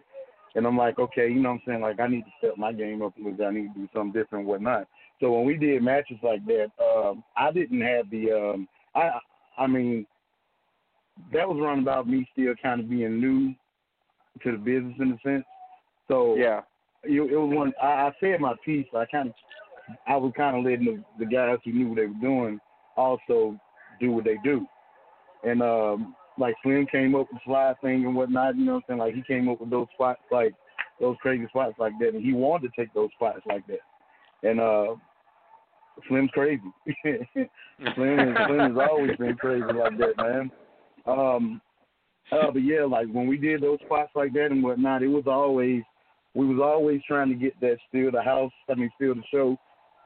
And 0.54 0.66
I'm 0.66 0.76
like, 0.76 0.98
okay, 0.98 1.28
you 1.28 1.40
know 1.40 1.50
what 1.50 1.54
I'm 1.56 1.62
saying? 1.66 1.80
Like, 1.80 2.00
I 2.00 2.08
need 2.08 2.22
to 2.22 2.30
step 2.38 2.56
my 2.56 2.72
game 2.72 3.02
up 3.02 3.16
a 3.16 3.20
little 3.20 3.36
bit. 3.36 3.46
I 3.46 3.52
need 3.52 3.72
to 3.74 3.80
do 3.80 3.88
something 3.94 4.12
different 4.12 4.42
and 4.42 4.46
whatnot. 4.46 4.88
So 5.20 5.32
when 5.32 5.44
we 5.44 5.56
did 5.56 5.82
matches 5.82 6.18
like 6.22 6.44
that, 6.46 6.70
um, 6.82 7.22
I 7.36 7.52
didn't 7.52 7.80
have 7.82 8.10
the, 8.10 8.32
um, 8.32 8.68
I, 8.94 9.10
I 9.58 9.66
mean, 9.66 10.06
that 11.32 11.48
was 11.48 11.58
around 11.60 11.80
about 11.80 12.08
me 12.08 12.28
still 12.32 12.54
kind 12.62 12.80
of 12.80 12.88
being 12.88 13.20
new 13.20 13.54
to 14.42 14.52
the 14.52 14.58
business 14.58 14.94
in 14.98 15.12
a 15.12 15.18
sense. 15.22 15.44
So 16.08 16.36
Yeah. 16.36 16.62
it, 17.04 17.20
it 17.20 17.36
was 17.36 17.54
one. 17.54 17.72
I, 17.80 17.86
I 17.86 18.12
said 18.20 18.40
my 18.40 18.54
piece. 18.64 18.86
I 18.96 19.04
kind 19.06 19.28
of, 19.28 19.34
I 20.06 20.16
was 20.16 20.32
kind 20.36 20.56
of 20.56 20.64
letting 20.64 21.04
the, 21.18 21.24
the 21.24 21.30
guys 21.30 21.58
who 21.64 21.72
knew 21.72 21.88
what 21.88 21.96
they 21.96 22.06
were 22.06 22.20
doing 22.20 22.58
also 22.96 23.58
do 24.00 24.12
what 24.12 24.24
they 24.24 24.38
do. 24.42 24.66
And 25.44 25.62
um, 25.62 26.16
like 26.40 26.54
Slim 26.62 26.86
came 26.90 27.14
up 27.14 27.28
with 27.32 27.42
slide 27.44 27.76
thing 27.82 28.04
and 28.04 28.14
whatnot. 28.14 28.56
You 28.56 28.64
know 28.64 28.74
what 28.74 28.84
I'm 28.88 28.96
saying? 28.96 28.98
Like 29.00 29.14
he 29.14 29.22
came 29.22 29.48
up 29.48 29.60
with 29.60 29.70
those 29.70 29.86
spots, 29.94 30.20
like 30.30 30.54
those 31.00 31.16
crazy 31.20 31.46
spots 31.48 31.74
like 31.78 31.92
that, 32.00 32.14
and 32.14 32.24
he 32.24 32.32
wanted 32.32 32.70
to 32.70 32.80
take 32.80 32.92
those 32.94 33.10
spots 33.14 33.40
like 33.46 33.66
that. 33.66 33.80
And 34.42 34.60
uh, 34.60 34.94
Slim's 36.08 36.30
crazy. 36.32 36.62
Slim, 37.02 38.34
Slim 38.46 38.58
has 38.58 38.88
always 38.90 39.16
been 39.16 39.36
crazy 39.36 39.64
like 39.64 39.98
that, 39.98 40.16
man. 40.16 40.50
Um, 41.06 41.60
uh, 42.32 42.50
but 42.50 42.62
yeah, 42.62 42.84
like 42.84 43.08
when 43.08 43.26
we 43.26 43.36
did 43.36 43.62
those 43.62 43.78
spots 43.84 44.10
like 44.14 44.32
that 44.32 44.46
and 44.46 44.62
whatnot, 44.62 45.02
it 45.02 45.08
was 45.08 45.24
always 45.26 45.82
we 46.34 46.46
was 46.46 46.60
always 46.62 47.00
trying 47.06 47.28
to 47.28 47.34
get 47.34 47.58
that 47.60 47.78
steal 47.88 48.10
the 48.10 48.22
house, 48.22 48.52
I 48.68 48.74
mean 48.74 48.90
steal 48.96 49.14
the 49.14 49.22
show 49.32 49.58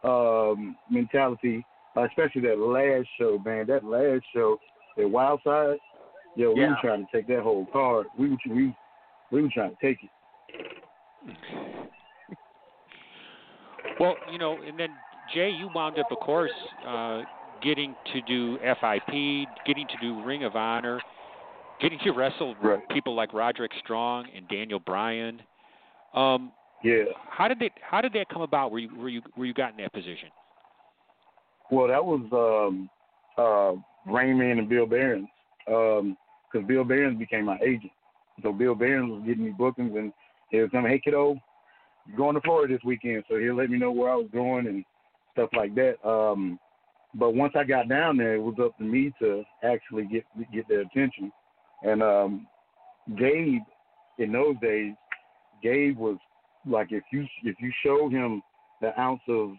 um, 0.05 0.77
mentality, 0.91 1.65
uh, 1.97 2.05
especially 2.05 2.43
that 2.43 2.59
last 2.59 3.09
show, 3.19 3.39
man. 3.45 3.67
That 3.67 3.85
last 3.85 4.25
show, 4.35 4.59
that 4.97 5.09
Wild 5.09 5.41
Side, 5.45 5.77
yo, 6.35 6.53
we 6.53 6.61
Yeah. 6.61 6.71
were 6.71 6.77
trying 6.81 7.07
to 7.07 7.13
take 7.13 7.27
that 7.29 7.43
whole 7.43 7.67
card. 7.73 8.07
We 8.19 8.31
were 8.31 8.37
we 8.49 8.77
we 9.31 9.43
were 9.43 9.51
trying 9.51 9.77
to 9.77 9.87
take 9.87 10.03
it. 10.03 10.11
Well, 14.01 14.19
you 14.27 14.39
know, 14.39 14.63
and 14.63 14.79
then 14.79 14.97
Jay, 15.33 15.51
you 15.51 15.69
wound 15.69 16.01
up, 16.01 16.11
of 16.11 16.19
course, 16.19 16.51
uh, 16.85 17.23
getting 17.63 17.95
to 18.13 18.21
do 18.23 18.59
FIP, 18.59 19.49
getting 19.65 19.87
to 19.87 19.97
do 20.01 20.21
Ring 20.25 20.43
of 20.43 20.57
Honor, 20.57 21.01
getting 21.81 21.99
to 22.01 22.11
wrestle 22.11 22.57
Right. 22.61 22.87
people 22.89 23.15
like 23.15 23.33
Roderick 23.33 23.73
Strong 23.79 24.27
and 24.35 24.49
Daniel 24.49 24.81
Bryan. 24.81 25.41
Um, 26.13 26.53
Yeah. 26.83 27.05
how 27.31 27.47
did 27.49 27.61
that 27.61 27.73
How 27.81 28.01
did 28.01 28.13
that 28.15 28.29
come 28.29 28.43
about? 28.43 28.73
Were 28.73 28.81
you 28.81 28.95
Were 28.97 29.09
you 29.09 29.23
Were 29.37 29.45
you 29.47 29.55
got 29.55 29.71
in 29.71 29.77
that 29.77 29.93
position? 29.93 30.29
Well, 31.71 31.89
that 31.89 32.05
was 32.05 32.21
um, 32.33 32.91
uh, 33.39 33.75
Rainman 34.11 34.59
and 34.59 34.69
Bill 34.69 34.87
Behrens, 34.87 35.29
because 36.55 36.69
Bill 36.69 36.85
Behrens 36.85 37.19
became 37.19 37.47
my 37.47 37.59
agent. 37.61 37.93
So 38.43 38.53
Bill 38.53 38.75
Behrens 38.75 39.11
was 39.11 39.23
getting 39.27 39.45
me 39.45 39.51
bookings, 39.51 39.97
and 39.97 40.13
he 40.51 40.61
was 40.61 40.71
saying, 40.73 40.87
"Hey, 40.87 41.01
kiddo, 41.01 41.37
you're 42.07 42.17
going 42.17 42.35
to 42.35 42.41
Florida 42.41 42.75
this 42.75 42.85
weekend." 42.85 43.25
So 43.29 43.39
he'll 43.39 43.55
let 43.55 43.71
me 43.71 43.79
know 43.79 43.93
where 43.93 44.11
I 44.11 44.17
was 44.17 44.29
going 44.33 44.67
and 44.67 44.85
stuff 45.33 45.51
like 45.57 45.75
that. 45.75 46.05
Um, 46.09 46.59
but 47.15 47.35
once 47.35 47.55
I 47.57 47.65
got 47.65 47.89
down 47.89 48.17
there, 48.17 48.35
it 48.35 48.43
was 48.43 48.57
up 48.61 48.77
to 48.79 48.85
me 48.85 49.13
to 49.21 49.45
actually 49.63 50.05
get 50.05 50.25
get 50.53 50.69
their 50.69 50.81
attention. 50.81 51.33
And 51.83 52.03
um, 52.03 52.47
Gabe, 53.17 53.63
in 54.19 54.33
those 54.33 54.57
days, 54.61 54.95
Gabe 55.63 55.97
was 55.97 56.19
like 56.67 56.93
if 56.93 57.05
you 57.13 57.27
if 57.43 57.57
you 57.61 57.73
showed 57.85 58.13
him 58.13 58.43
the 58.81 58.99
ounce 58.99 59.23
of 59.29 59.53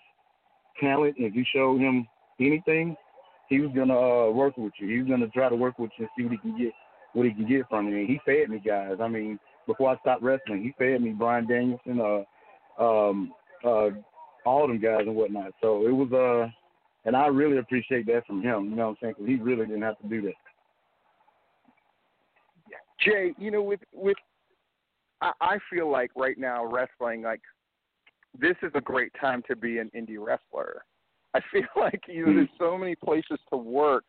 talent, 0.80 1.16
if 1.18 1.36
you 1.36 1.46
showed 1.54 1.80
him 1.80 2.08
anything, 2.40 2.96
he 3.50 3.60
was 3.60 3.72
gonna 3.76 3.98
uh, 3.98 4.32
work 4.32 4.58
with 4.58 4.74
you. 4.80 4.88
He 4.88 5.00
was 5.00 5.08
gonna 5.08 5.28
try 5.28 5.50
to 5.50 5.56
work 5.56 5.80
with 5.80 5.92
you 5.98 6.06
and 6.06 6.10
see 6.18 6.24
what 6.24 6.32
he 6.32 6.38
can 6.38 6.58
get, 6.58 6.74
what 7.16 7.26
he 7.26 7.34
can 7.34 7.48
get 7.48 7.68
from 7.70 7.88
you. 7.88 7.98
And 7.98 8.08
he 8.08 8.20
fed 8.26 8.50
me 8.50 8.62
guys. 8.64 8.98
I 9.02 9.08
mean, 9.08 9.40
before 9.66 9.90
I 9.90 9.98
stopped 10.00 10.22
wrestling, 10.22 10.62
he 10.62 10.74
fed 10.78 11.02
me 11.02 11.12
Bryan 11.12 11.48
Danielson, 11.48 12.00
uh, 12.00 12.84
um, 12.84 13.34
uh, 13.66 13.90
all 14.46 14.68
them 14.68 14.80
guys 14.80 15.02
and 15.08 15.16
whatnot. 15.16 15.54
So 15.62 15.88
it 15.88 15.92
was 15.92 16.12
uh, 16.12 16.52
and 17.06 17.16
I 17.16 17.28
really 17.28 17.58
appreciate 17.58 18.06
that 18.08 18.26
from 18.28 18.42
him. 18.42 18.70
You 18.70 18.76
know 18.76 18.90
what 18.90 18.92
I'm 18.92 18.98
saying? 19.02 19.14
Because 19.18 19.30
he 19.30 19.36
really 19.36 19.66
didn't 19.66 19.84
have 19.84 20.00
to 20.00 20.08
do 20.08 20.22
that. 20.24 20.34
Jay, 23.00 23.34
you 23.38 23.52
know, 23.52 23.62
with 23.62 23.82
with 23.94 24.18
I, 25.22 25.32
I 25.40 25.58
feel 25.70 25.90
like 25.90 26.12
right 26.16 26.38
now 26.38 26.66
wrestling, 26.66 27.22
like 27.22 27.42
this 28.38 28.56
is 28.62 28.72
a 28.76 28.82
great 28.82 29.12
time 29.22 29.42
to 29.48 29.56
be 29.56 29.78
an 29.78 29.90
indie 29.96 30.18
wrestler. 30.20 30.84
I 31.34 31.40
feel 31.52 31.64
like 31.78 32.02
you 32.08 32.26
know, 32.26 32.34
there's 32.34 32.50
so 32.60 32.78
many 32.78 32.96
places 32.96 33.40
to 33.52 33.58
work 33.58 34.06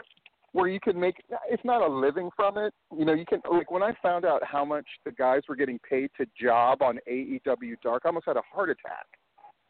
where 0.53 0.69
you 0.69 0.81
can 0.81 0.99
make 0.99 1.17
it's 1.51 1.65
not 1.65 1.83
a 1.83 1.87
living 1.87 2.31
from 2.35 2.59
it. 2.59 2.73
You 2.97 3.05
know, 3.05 3.13
you 3.13 3.27
can 3.27 3.41
like 3.51 3.71
when 3.71 3.83
I 3.83 3.93
found 4.03 4.25
out 4.25 4.43
how 4.45 4.65
much 4.65 4.87
the 5.05 5.13
guys 5.13 5.43
were 5.49 5.57
getting 5.57 5.79
paid 5.89 6.11
to 6.19 6.27
job 6.41 6.83
on 6.83 6.99
AEW 7.09 7.75
Dark, 7.83 8.03
I 8.05 8.09
almost 8.09 8.27
had 8.27 8.37
a 8.37 8.43
heart 8.53 8.71
attack. 8.71 9.07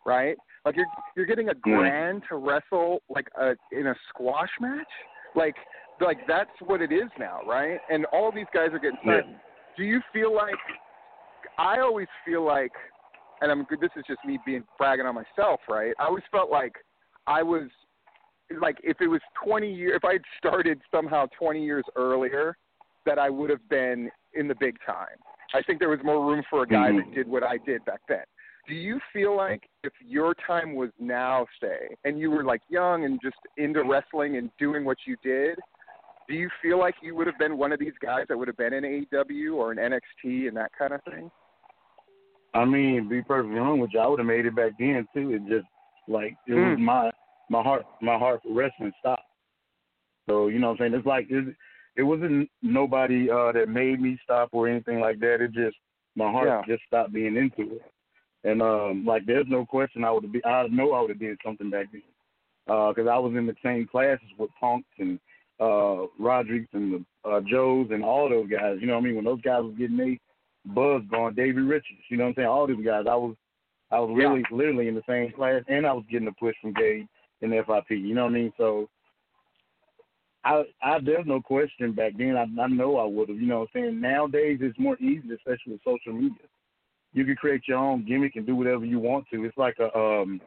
Right? 0.05 0.37
Like 0.65 0.77
you're 0.77 0.87
you're 1.17 1.27
getting 1.27 1.49
a 1.49 1.55
hmm. 1.55 1.75
grand 1.75 2.23
to 2.29 2.37
wrestle 2.37 3.03
like 3.09 3.29
a 3.41 3.55
in 3.73 3.89
a 3.89 3.95
squash 4.09 4.51
match. 4.61 4.87
Like 5.35 5.57
like 6.01 6.19
that's 6.29 6.51
what 6.65 6.81
it 6.81 6.93
is 6.93 7.11
now, 7.19 7.41
right? 7.47 7.79
And 7.91 8.05
all 8.07 8.31
these 8.31 8.47
guys 8.55 8.69
are 8.73 8.79
getting 8.79 8.99
signed. 9.05 9.37
Do 9.77 9.83
you 9.83 10.01
feel 10.13 10.35
like 10.35 10.55
I 11.59 11.81
always 11.81 12.09
feel 12.25 12.45
like 12.45 12.73
and 13.41 13.51
I'm 13.51 13.67
this 13.81 13.91
is 13.97 14.05
just 14.07 14.21
me 14.25 14.39
being 14.47 14.65
bragging 14.79 15.07
on 15.07 15.15
myself, 15.15 15.61
right? 15.69 15.93
I 15.99 16.05
always 16.05 16.25
felt 16.31 16.51
like 16.51 16.75
I 17.27 17.43
was 17.43 17.69
like 18.61 18.77
if 18.83 19.01
it 19.01 19.09
was 19.09 19.21
20 19.45 19.73
years 19.73 19.95
if 19.97 20.05
I'd 20.05 20.23
started 20.39 20.81
somehow 20.91 21.27
20 21.39 21.65
years 21.65 21.85
earlier 21.97 22.57
that 23.05 23.19
I 23.19 23.31
would 23.31 23.51
have 23.51 23.67
been 23.69 24.11
in 24.35 24.49
the 24.49 24.55
big 24.55 24.77
time. 24.85 25.17
I 25.55 25.63
think 25.63 25.79
there 25.79 25.89
was 25.89 26.01
more 26.05 26.25
room 26.27 26.43
for 26.51 26.63
a 26.63 26.67
guy 26.67 26.91
that 26.91 27.15
did 27.15 27.29
what 27.29 27.43
I 27.45 27.57
did 27.59 27.85
back 27.85 28.01
then. 28.09 28.25
Do 28.69 28.75
you 28.75 28.99
feel 29.13 29.37
like 29.37 29.63
if 29.85 29.93
your 30.05 30.35
time 30.45 30.75
was 30.75 30.91
now, 30.99 31.47
say, 31.63 31.95
and 32.05 32.19
you 32.19 32.33
were 32.33 32.43
like 32.43 32.63
young 32.69 33.05
and 33.05 33.21
just 33.23 33.37
into 33.57 33.85
wrestling 33.85 34.39
and 34.39 34.51
doing 34.59 34.85
what 34.85 34.99
you 35.07 35.17
did, 35.23 35.57
do 36.27 36.35
you 36.35 36.51
feel 36.61 36.79
like 36.81 36.97
you 37.01 37.15
would 37.15 37.29
have 37.29 37.39
been 37.39 37.57
one 37.57 37.71
of 37.71 37.79
these 37.79 37.93
guys 38.03 38.25
that 38.29 38.37
would 38.37 38.49
have 38.49 38.57
been 38.57 38.73
in 38.73 38.83
AEW 38.83 39.55
or 39.55 39.71
in 39.71 39.79
NXT 39.79 40.49
and 40.49 40.57
that 40.57 40.73
kind 40.77 40.93
of 40.93 41.01
thing? 41.05 41.31
I 42.55 42.65
mean, 42.65 43.09
be 43.09 43.23
perfectly 43.23 43.59
honest 43.59 43.83
with 43.83 43.91
you, 43.95 44.01
I 44.01 44.07
would 44.09 44.19
have 44.19 44.27
made 44.27 44.47
it 44.47 44.57
back 44.57 44.73
then 44.79 45.07
too. 45.15 45.33
It 45.33 45.43
just 45.49 45.69
like 46.09 46.37
it 46.49 46.55
was 46.55 46.77
Mm. 46.77 46.81
my 46.81 47.11
my 47.51 47.63
heart 47.63 47.85
my 48.01 48.19
heart 48.19 48.41
for 48.43 48.53
wrestling 48.55 48.93
stopped. 49.01 49.23
So 50.29 50.49
you 50.49 50.59
know 50.59 50.69
what 50.71 50.81
I'm 50.81 50.91
saying? 50.91 50.95
It's 50.95 51.07
like 51.07 51.27
it, 51.31 51.55
it 51.97 52.03
wasn't 52.03 52.49
nobody 52.63 53.31
uh 53.31 53.53
that 53.53 53.69
made 53.69 54.01
me 54.01 54.19
stop 54.25 54.51
or 54.53 54.69
anything 54.69 55.01
like 55.01 55.21
that. 55.21 55.41
It 55.41 55.53
just 55.53 55.77
my 56.17 56.31
heart 56.31 56.49
Yeah. 56.49 56.75
just 56.75 56.85
stopped 56.87 57.13
being 57.13 57.37
into 57.37 57.75
it. 57.77 57.83
And 58.45 58.61
um 58.63 59.05
like 59.07 59.27
there's 59.27 59.47
no 59.49 59.65
question 59.65 60.05
I 60.05 60.11
would 60.11 60.25
have 60.25 60.33
be 60.33 60.45
I 60.45 60.67
know 60.69 60.93
I 60.93 61.01
would 61.01 61.11
have 61.11 61.19
did 61.19 61.39
something 61.45 61.71
back 61.71 61.87
then. 61.93 62.03
Uh 62.69 62.93
'cause 62.93 63.07
I 63.11 63.19
was 63.19 63.35
in 63.37 63.47
the 63.47 63.55
same 63.65 63.87
classes 63.87 64.29
with 64.39 64.51
Punks 64.61 64.89
and 64.99 65.19
uh 65.61 66.07
Rodriguez 66.19 66.69
and 66.73 66.93
the 67.25 67.29
uh 67.29 67.41
Joes 67.41 67.89
and 67.91 68.05
all 68.05 68.29
those 68.29 68.49
guys. 68.51 68.79
You 68.81 68.89
know 68.89 68.95
what 68.95 69.01
I 69.05 69.05
mean? 69.05 69.17
When 69.17 69.25
those 69.25 69.41
guys 69.43 69.63
was 69.63 69.75
getting 69.79 69.97
they 69.97 70.19
buzz 70.67 71.03
going, 71.11 71.35
Davey 71.35 71.61
Richards, 71.61 72.01
you 72.09 72.17
know 72.17 72.25
what 72.25 72.31
I'm 72.31 72.35
saying? 72.37 72.49
All 72.49 72.67
these 72.67 72.85
guys 72.85 73.05
I 73.09 73.15
was 73.15 73.37
I 73.91 73.97
I 73.97 74.01
was 74.01 74.17
really 74.17 74.43
literally 74.51 74.89
in 74.89 74.97
the 74.97 75.03
same 75.09 75.31
class, 75.33 75.63
and 75.69 75.87
I 75.87 75.93
was 75.93 76.05
getting 76.11 76.27
a 76.27 76.33
push 76.33 76.57
from 76.61 76.73
Gabe 76.73 77.07
in 77.43 77.51
FIP. 77.51 77.91
You 77.91 78.15
know 78.15 78.25
what 78.25 78.33
I 78.33 78.35
mean? 78.35 78.53
So 78.57 78.89
I, 80.45 80.63
I 80.83 80.99
there's 81.05 81.27
no 81.27 81.41
question 81.41 81.93
back 81.93 82.13
then. 82.17 82.37
I, 82.37 82.63
I 82.63 82.67
know 82.69 82.99
I 82.99 83.05
would 83.05 83.29
have. 83.29 83.39
You 83.39 83.47
know 83.47 83.61
what 83.61 83.69
I'm 83.75 83.83
saying? 83.83 84.01
Nowadays 84.01 84.59
it's 84.63 84.79
more 84.79 84.97
easy, 84.99 85.29
especially 85.35 85.73
with 85.73 85.81
social 85.85 86.13
media. 86.13 86.47
You 87.13 87.25
can 87.25 87.37
create 87.37 87.63
your 87.67 87.79
own 87.79 88.07
gimmick 88.07 88.37
and 88.37 88.47
do 88.47 88.55
whatever 88.55 88.85
you 88.85 88.99
want 88.99 89.27
to. 89.33 89.45
It's 89.45 89.57
like 89.57 89.77
a 89.81 89.97
um 89.97 90.41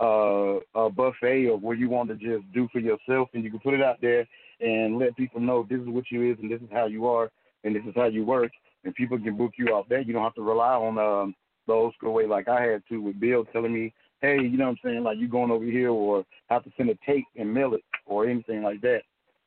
uh, 0.00 0.60
a 0.74 0.88
buffet 0.88 1.46
of 1.46 1.62
what 1.62 1.78
you 1.78 1.90
want 1.90 2.08
to 2.08 2.14
just 2.14 2.50
do 2.54 2.68
for 2.72 2.78
yourself, 2.78 3.28
and 3.34 3.44
you 3.44 3.50
can 3.50 3.60
put 3.60 3.74
it 3.74 3.82
out 3.82 4.00
there 4.00 4.26
and 4.60 4.98
let 4.98 5.16
people 5.16 5.40
know 5.40 5.66
this 5.68 5.80
is 5.80 5.88
what 5.88 6.04
you 6.10 6.30
is 6.30 6.38
and 6.40 6.50
this 6.50 6.60
is 6.60 6.68
how 6.72 6.86
you 6.86 7.06
are 7.06 7.30
and 7.64 7.74
this 7.74 7.82
is 7.86 7.92
how 7.94 8.06
you 8.06 8.24
work, 8.24 8.50
and 8.84 8.94
people 8.94 9.18
can 9.18 9.36
book 9.36 9.52
you 9.58 9.66
off 9.68 9.88
that. 9.88 10.06
You 10.06 10.12
don't 10.12 10.22
have 10.22 10.34
to 10.34 10.42
rely 10.42 10.74
on 10.74 10.98
um, 10.98 11.34
the 11.66 11.72
old 11.72 11.94
school 11.94 12.14
way 12.14 12.26
like 12.26 12.48
I 12.48 12.62
had 12.62 12.82
to 12.88 12.98
with 12.98 13.20
Bill 13.20 13.44
telling 13.52 13.74
me, 13.74 13.92
hey, 14.22 14.36
you 14.40 14.56
know 14.56 14.64
what 14.66 14.70
I'm 14.70 14.78
saying, 14.84 15.02
like 15.02 15.18
you 15.18 15.28
going 15.28 15.50
over 15.50 15.64
here 15.64 15.90
or 15.90 16.24
have 16.48 16.64
to 16.64 16.70
send 16.76 16.90
a 16.90 16.98
tape 17.06 17.24
and 17.36 17.52
mail 17.52 17.74
it 17.74 17.82
or 18.06 18.26
anything 18.26 18.62
like 18.62 18.80
that. 18.82 19.00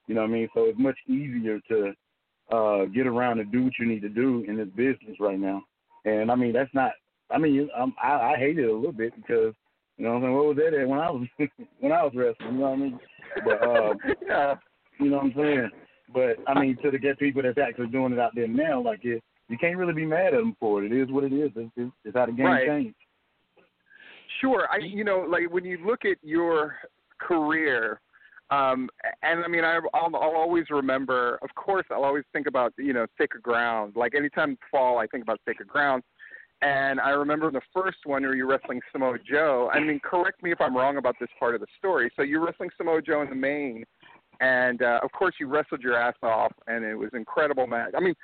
You 0.08 0.16
know 0.16 0.22
what 0.22 0.30
I 0.30 0.34
mean? 0.34 0.48
So 0.54 0.64
it's 0.66 0.80
much 0.80 0.98
easier 1.08 1.60
to 1.70 1.94
uh 2.52 2.86
get 2.86 3.08
around 3.08 3.40
and 3.40 3.52
do 3.52 3.64
what 3.64 3.74
you 3.80 3.86
need 3.86 4.02
to 4.02 4.10
do 4.10 4.44
in 4.48 4.58
this 4.58 4.68
business 4.76 5.18
right 5.20 5.40
now. 5.40 5.64
And 6.06 6.32
I 6.32 6.36
mean 6.36 6.54
that's 6.54 6.74
not 6.74 6.92
I 7.32 7.38
mean 7.38 7.70
um, 7.78 7.94
I 8.02 8.34
I 8.34 8.36
hate 8.38 8.60
it 8.60 8.70
a 8.70 8.74
little 8.74 8.92
bit 8.92 9.16
because 9.16 9.54
you 9.98 10.06
know 10.06 10.12
what 10.12 10.18
I'm 10.18 10.24
saying, 10.24 10.36
what 10.36 10.46
was 10.48 10.58
that 10.58 10.74
at 10.74 10.88
when 10.88 11.00
I 11.00 11.10
was 11.10 11.28
when 11.80 11.92
I 11.92 12.04
was 12.04 12.14
wrestling, 12.16 12.56
you 12.56 12.60
know 12.60 12.70
what 12.70 12.74
I 12.74 12.76
mean? 12.76 13.00
But 13.46 13.62
uh 13.64 13.94
yeah. 14.28 14.56
you 15.00 15.10
know 15.10 15.18
what 15.18 15.26
I'm 15.26 15.34
saying? 15.38 15.70
But 16.14 16.38
I 16.48 16.60
mean 16.60 16.78
to 16.84 16.92
the 16.92 17.00
get 17.00 17.18
people 17.20 17.42
that's 17.42 17.58
actually 17.58 17.88
doing 17.88 18.14
it 18.14 18.20
out 18.20 18.32
there 18.36 18.48
now, 18.48 18.82
like 18.82 19.06
it 19.06 19.24
you 19.50 19.58
can't 19.58 19.78
really 19.78 19.94
be 19.94 20.06
mad 20.06 20.34
at 20.34 20.40
them 20.40 20.56
for 20.60 20.84
it. 20.84 20.92
It 20.92 21.02
is 21.02 21.12
what 21.12 21.24
it 21.24 21.34
is. 21.34 21.52
It's, 21.56 21.72
it's, 21.76 21.92
it's 22.06 22.18
how 22.18 22.26
the 22.26 22.32
game 22.32 22.46
Right. 22.46 22.68
changed. 22.68 22.96
Sure. 24.42 24.68
I 24.72 24.78
you 24.78 25.04
know 25.04 25.26
like 25.28 25.52
when 25.52 25.66
you 25.66 25.78
look 25.86 26.06
at 26.06 26.18
your 26.22 26.76
career, 27.20 28.00
um, 28.50 28.90
and 29.22 29.44
I 29.44 29.48
mean 29.48 29.64
I, 29.64 29.80
I'll, 29.94 30.16
I'll 30.16 30.36
always 30.36 30.66
remember. 30.70 31.40
Of 31.42 31.50
course, 31.56 31.86
I'll 31.92 32.04
always 32.04 32.24
think 32.34 32.48
about 32.48 32.74
you 32.78 32.94
know 32.94 33.06
Sacred 33.18 33.44
Ground. 33.44 33.94
Like 33.96 34.16
anytime 34.16 34.58
fall, 34.72 34.98
I 34.98 35.08
think 35.08 35.24
about 35.24 35.40
Sacred 35.48 35.68
Ground. 35.68 36.04
And 36.62 37.02
I 37.02 37.10
remember 37.10 37.52
the 37.52 37.62
first 37.74 37.98
one 38.06 38.22
where 38.22 38.36
you're 38.36 38.48
wrestling 38.48 38.80
Samoa 38.94 39.18
Joe. 39.20 39.70
I 39.74 39.82
mean, 39.82 40.00
correct 40.00 40.42
me 40.42 40.54
if 40.54 40.62
I'm 40.62 40.78
wrong 40.78 40.96
about 40.96 41.16
this 41.20 41.28
part 41.38 41.56
of 41.56 41.62
the 41.62 41.68
story. 41.78 42.10
So 42.16 42.22
you're 42.22 42.46
wrestling 42.46 42.70
Samoa 42.78 43.02
Joe 43.02 43.22
in 43.22 43.30
the 43.30 43.36
main, 43.36 43.84
and 44.40 44.82
uh, 44.82 45.02
of 45.04 45.12
course 45.12 45.36
you 45.42 45.48
wrestled 45.48 45.82
your 45.82 45.98
ass 45.98 46.16
off, 46.24 46.54
and 46.68 46.86
it 46.86 46.96
was 46.96 47.10
an 47.12 47.20
incredible 47.20 47.68
match. 47.68 47.92
I 47.98 48.00
mean, 48.00 48.16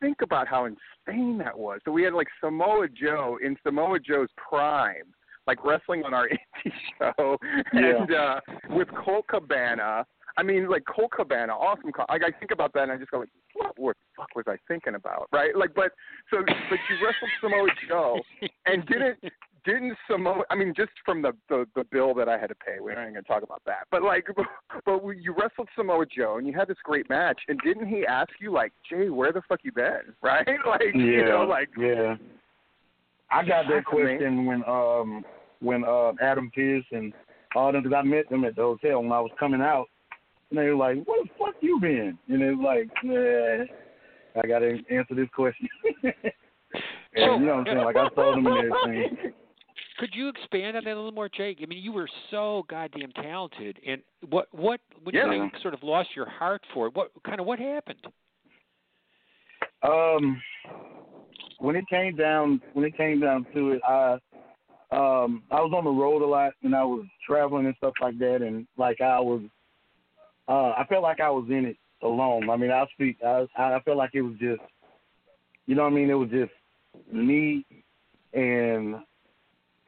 think 0.00 0.22
about 0.22 0.46
how 0.46 0.66
insane 0.66 1.38
that 1.38 1.58
was. 1.58 1.80
So 1.84 1.90
we 1.90 2.02
had 2.02 2.12
like 2.12 2.28
Samoa 2.40 2.88
Joe 2.88 3.38
in 3.42 3.56
Samoa 3.64 3.98
Joe's 3.98 4.28
prime, 4.36 5.14
like 5.46 5.64
wrestling 5.64 6.02
on 6.04 6.14
our 6.14 6.28
indie 6.64 6.72
show, 6.98 7.36
and 7.72 8.12
uh, 8.12 8.40
with 8.70 8.88
Colt 9.04 9.26
Cabana. 9.28 10.06
I 10.38 10.42
mean, 10.42 10.68
like 10.68 10.84
Colt 10.84 11.12
Cabana, 11.16 11.54
awesome. 11.54 11.90
Like 12.10 12.22
I 12.22 12.30
think 12.38 12.50
about 12.50 12.74
that, 12.74 12.82
and 12.82 12.92
I 12.92 12.98
just 12.98 13.10
go 13.10 13.20
like, 13.20 13.30
what, 13.54 13.72
what 13.78 13.96
the 13.96 14.22
fuck 14.22 14.28
was 14.36 14.44
I 14.46 14.58
thinking 14.68 14.94
about, 14.94 15.28
right? 15.32 15.56
Like, 15.56 15.74
but 15.74 15.92
so, 16.30 16.42
but 16.44 16.78
you 16.90 16.96
wrestled 17.02 17.30
Samoa 17.40 17.68
Joe, 17.88 18.20
and 18.66 18.84
didn't 18.86 19.18
didn't 19.66 19.96
Samoa? 20.08 20.44
I 20.48 20.54
mean, 20.54 20.72
just 20.74 20.92
from 21.04 21.20
the 21.20 21.32
the, 21.48 21.66
the 21.74 21.84
bill 21.90 22.14
that 22.14 22.28
I 22.28 22.38
had 22.38 22.48
to 22.48 22.54
pay, 22.54 22.80
we 22.80 22.92
aren't 22.92 23.12
going 23.12 23.24
to 23.24 23.28
talk 23.28 23.42
about 23.42 23.62
that. 23.66 23.86
But 23.90 24.02
like, 24.02 24.26
but 24.86 25.06
you 25.20 25.34
wrestled 25.38 25.68
Samoa 25.76 26.06
Joe, 26.06 26.38
and 26.38 26.46
you 26.46 26.54
had 26.54 26.68
this 26.68 26.78
great 26.84 27.10
match, 27.10 27.40
and 27.48 27.58
didn't 27.64 27.88
he 27.88 28.06
ask 28.06 28.30
you 28.40 28.52
like, 28.52 28.72
Jay, 28.88 29.10
where 29.10 29.32
the 29.32 29.42
fuck 29.48 29.60
you 29.64 29.72
been, 29.72 30.00
right? 30.22 30.46
Like, 30.66 30.94
yeah, 30.94 31.02
you 31.02 31.24
know, 31.24 31.46
like, 31.48 31.68
yeah. 31.76 32.14
I 33.30 33.44
got 33.44 33.66
that 33.68 33.84
question 33.84 34.46
when 34.46 34.64
um 34.64 35.24
when 35.60 35.84
uh 35.84 36.12
Adam 36.20 36.50
Pearce 36.54 36.84
and 36.92 37.12
all 37.54 37.72
them 37.72 37.82
because 37.82 37.96
I 37.96 38.02
met 38.02 38.28
them 38.28 38.44
at 38.44 38.56
the 38.56 38.62
hotel 38.62 39.02
when 39.02 39.12
I 39.12 39.20
was 39.20 39.30
coming 39.38 39.60
out, 39.60 39.86
and 40.50 40.58
they 40.58 40.64
were 40.64 40.76
like, 40.76 41.04
"Where 41.04 41.22
the 41.24 41.30
fuck 41.38 41.54
you 41.60 41.80
been?" 41.80 42.18
And 42.28 42.42
it 42.42 42.54
was 42.54 42.64
like, 42.64 42.90
"Yeah, 43.02 43.64
I 44.42 44.46
got 44.46 44.60
to 44.60 44.78
answer 44.94 45.14
this 45.14 45.28
question." 45.34 45.68
and 46.04 47.40
you 47.40 47.46
know 47.46 47.56
what 47.56 47.60
I'm 47.60 47.66
saying? 47.66 47.78
Like 47.78 47.96
I 47.96 48.08
told 48.10 48.36
them 48.36 48.46
and 48.46 48.72
everything. 48.72 49.32
Could 49.98 50.10
you 50.12 50.28
expand 50.28 50.76
on 50.76 50.84
that 50.84 50.92
a 50.92 50.96
little 50.96 51.12
more, 51.12 51.30
Jake? 51.30 51.60
I 51.62 51.66
mean, 51.66 51.82
you 51.82 51.90
were 51.90 52.08
so 52.30 52.66
goddamn 52.68 53.12
talented, 53.12 53.78
and 53.86 54.02
what 54.28 54.48
what 54.52 54.80
when 55.02 55.14
Yeah. 55.14 55.32
you 55.32 55.50
sort 55.62 55.72
of 55.72 55.82
lost 55.82 56.10
your 56.14 56.28
heart 56.28 56.62
for 56.74 56.88
it, 56.88 56.94
what 56.94 57.10
kind 57.24 57.40
of 57.40 57.46
what 57.46 57.58
happened? 57.58 58.06
Um, 59.82 60.42
when 61.58 61.76
it 61.76 61.88
came 61.88 62.16
down, 62.16 62.60
when 62.72 62.84
it 62.84 62.96
came 62.96 63.20
down 63.20 63.46
to 63.54 63.72
it, 63.72 63.82
I, 63.86 64.12
um, 64.92 65.42
I 65.50 65.60
was 65.60 65.72
on 65.76 65.84
the 65.84 65.90
road 65.90 66.22
a 66.22 66.26
lot 66.26 66.52
and 66.62 66.74
I 66.74 66.84
was 66.84 67.04
traveling 67.26 67.66
and 67.66 67.74
stuff 67.76 67.94
like 68.00 68.18
that, 68.18 68.42
and 68.42 68.66
like 68.76 69.00
I 69.00 69.18
was, 69.20 69.42
uh, 70.48 70.72
I 70.76 70.84
felt 70.88 71.02
like 71.02 71.20
I 71.20 71.30
was 71.30 71.46
in 71.48 71.64
it 71.64 71.76
alone. 72.02 72.50
I 72.50 72.56
mean, 72.56 72.70
I 72.70 72.86
speak, 72.94 73.18
I, 73.24 73.46
I 73.56 73.80
felt 73.84 73.96
like 73.96 74.10
it 74.14 74.22
was 74.22 74.34
just, 74.38 74.60
you 75.66 75.74
know 75.74 75.82
what 75.82 75.92
I 75.92 75.96
mean? 75.96 76.10
It 76.10 76.14
was 76.14 76.30
just 76.30 76.52
me 77.12 77.64
and 78.32 78.96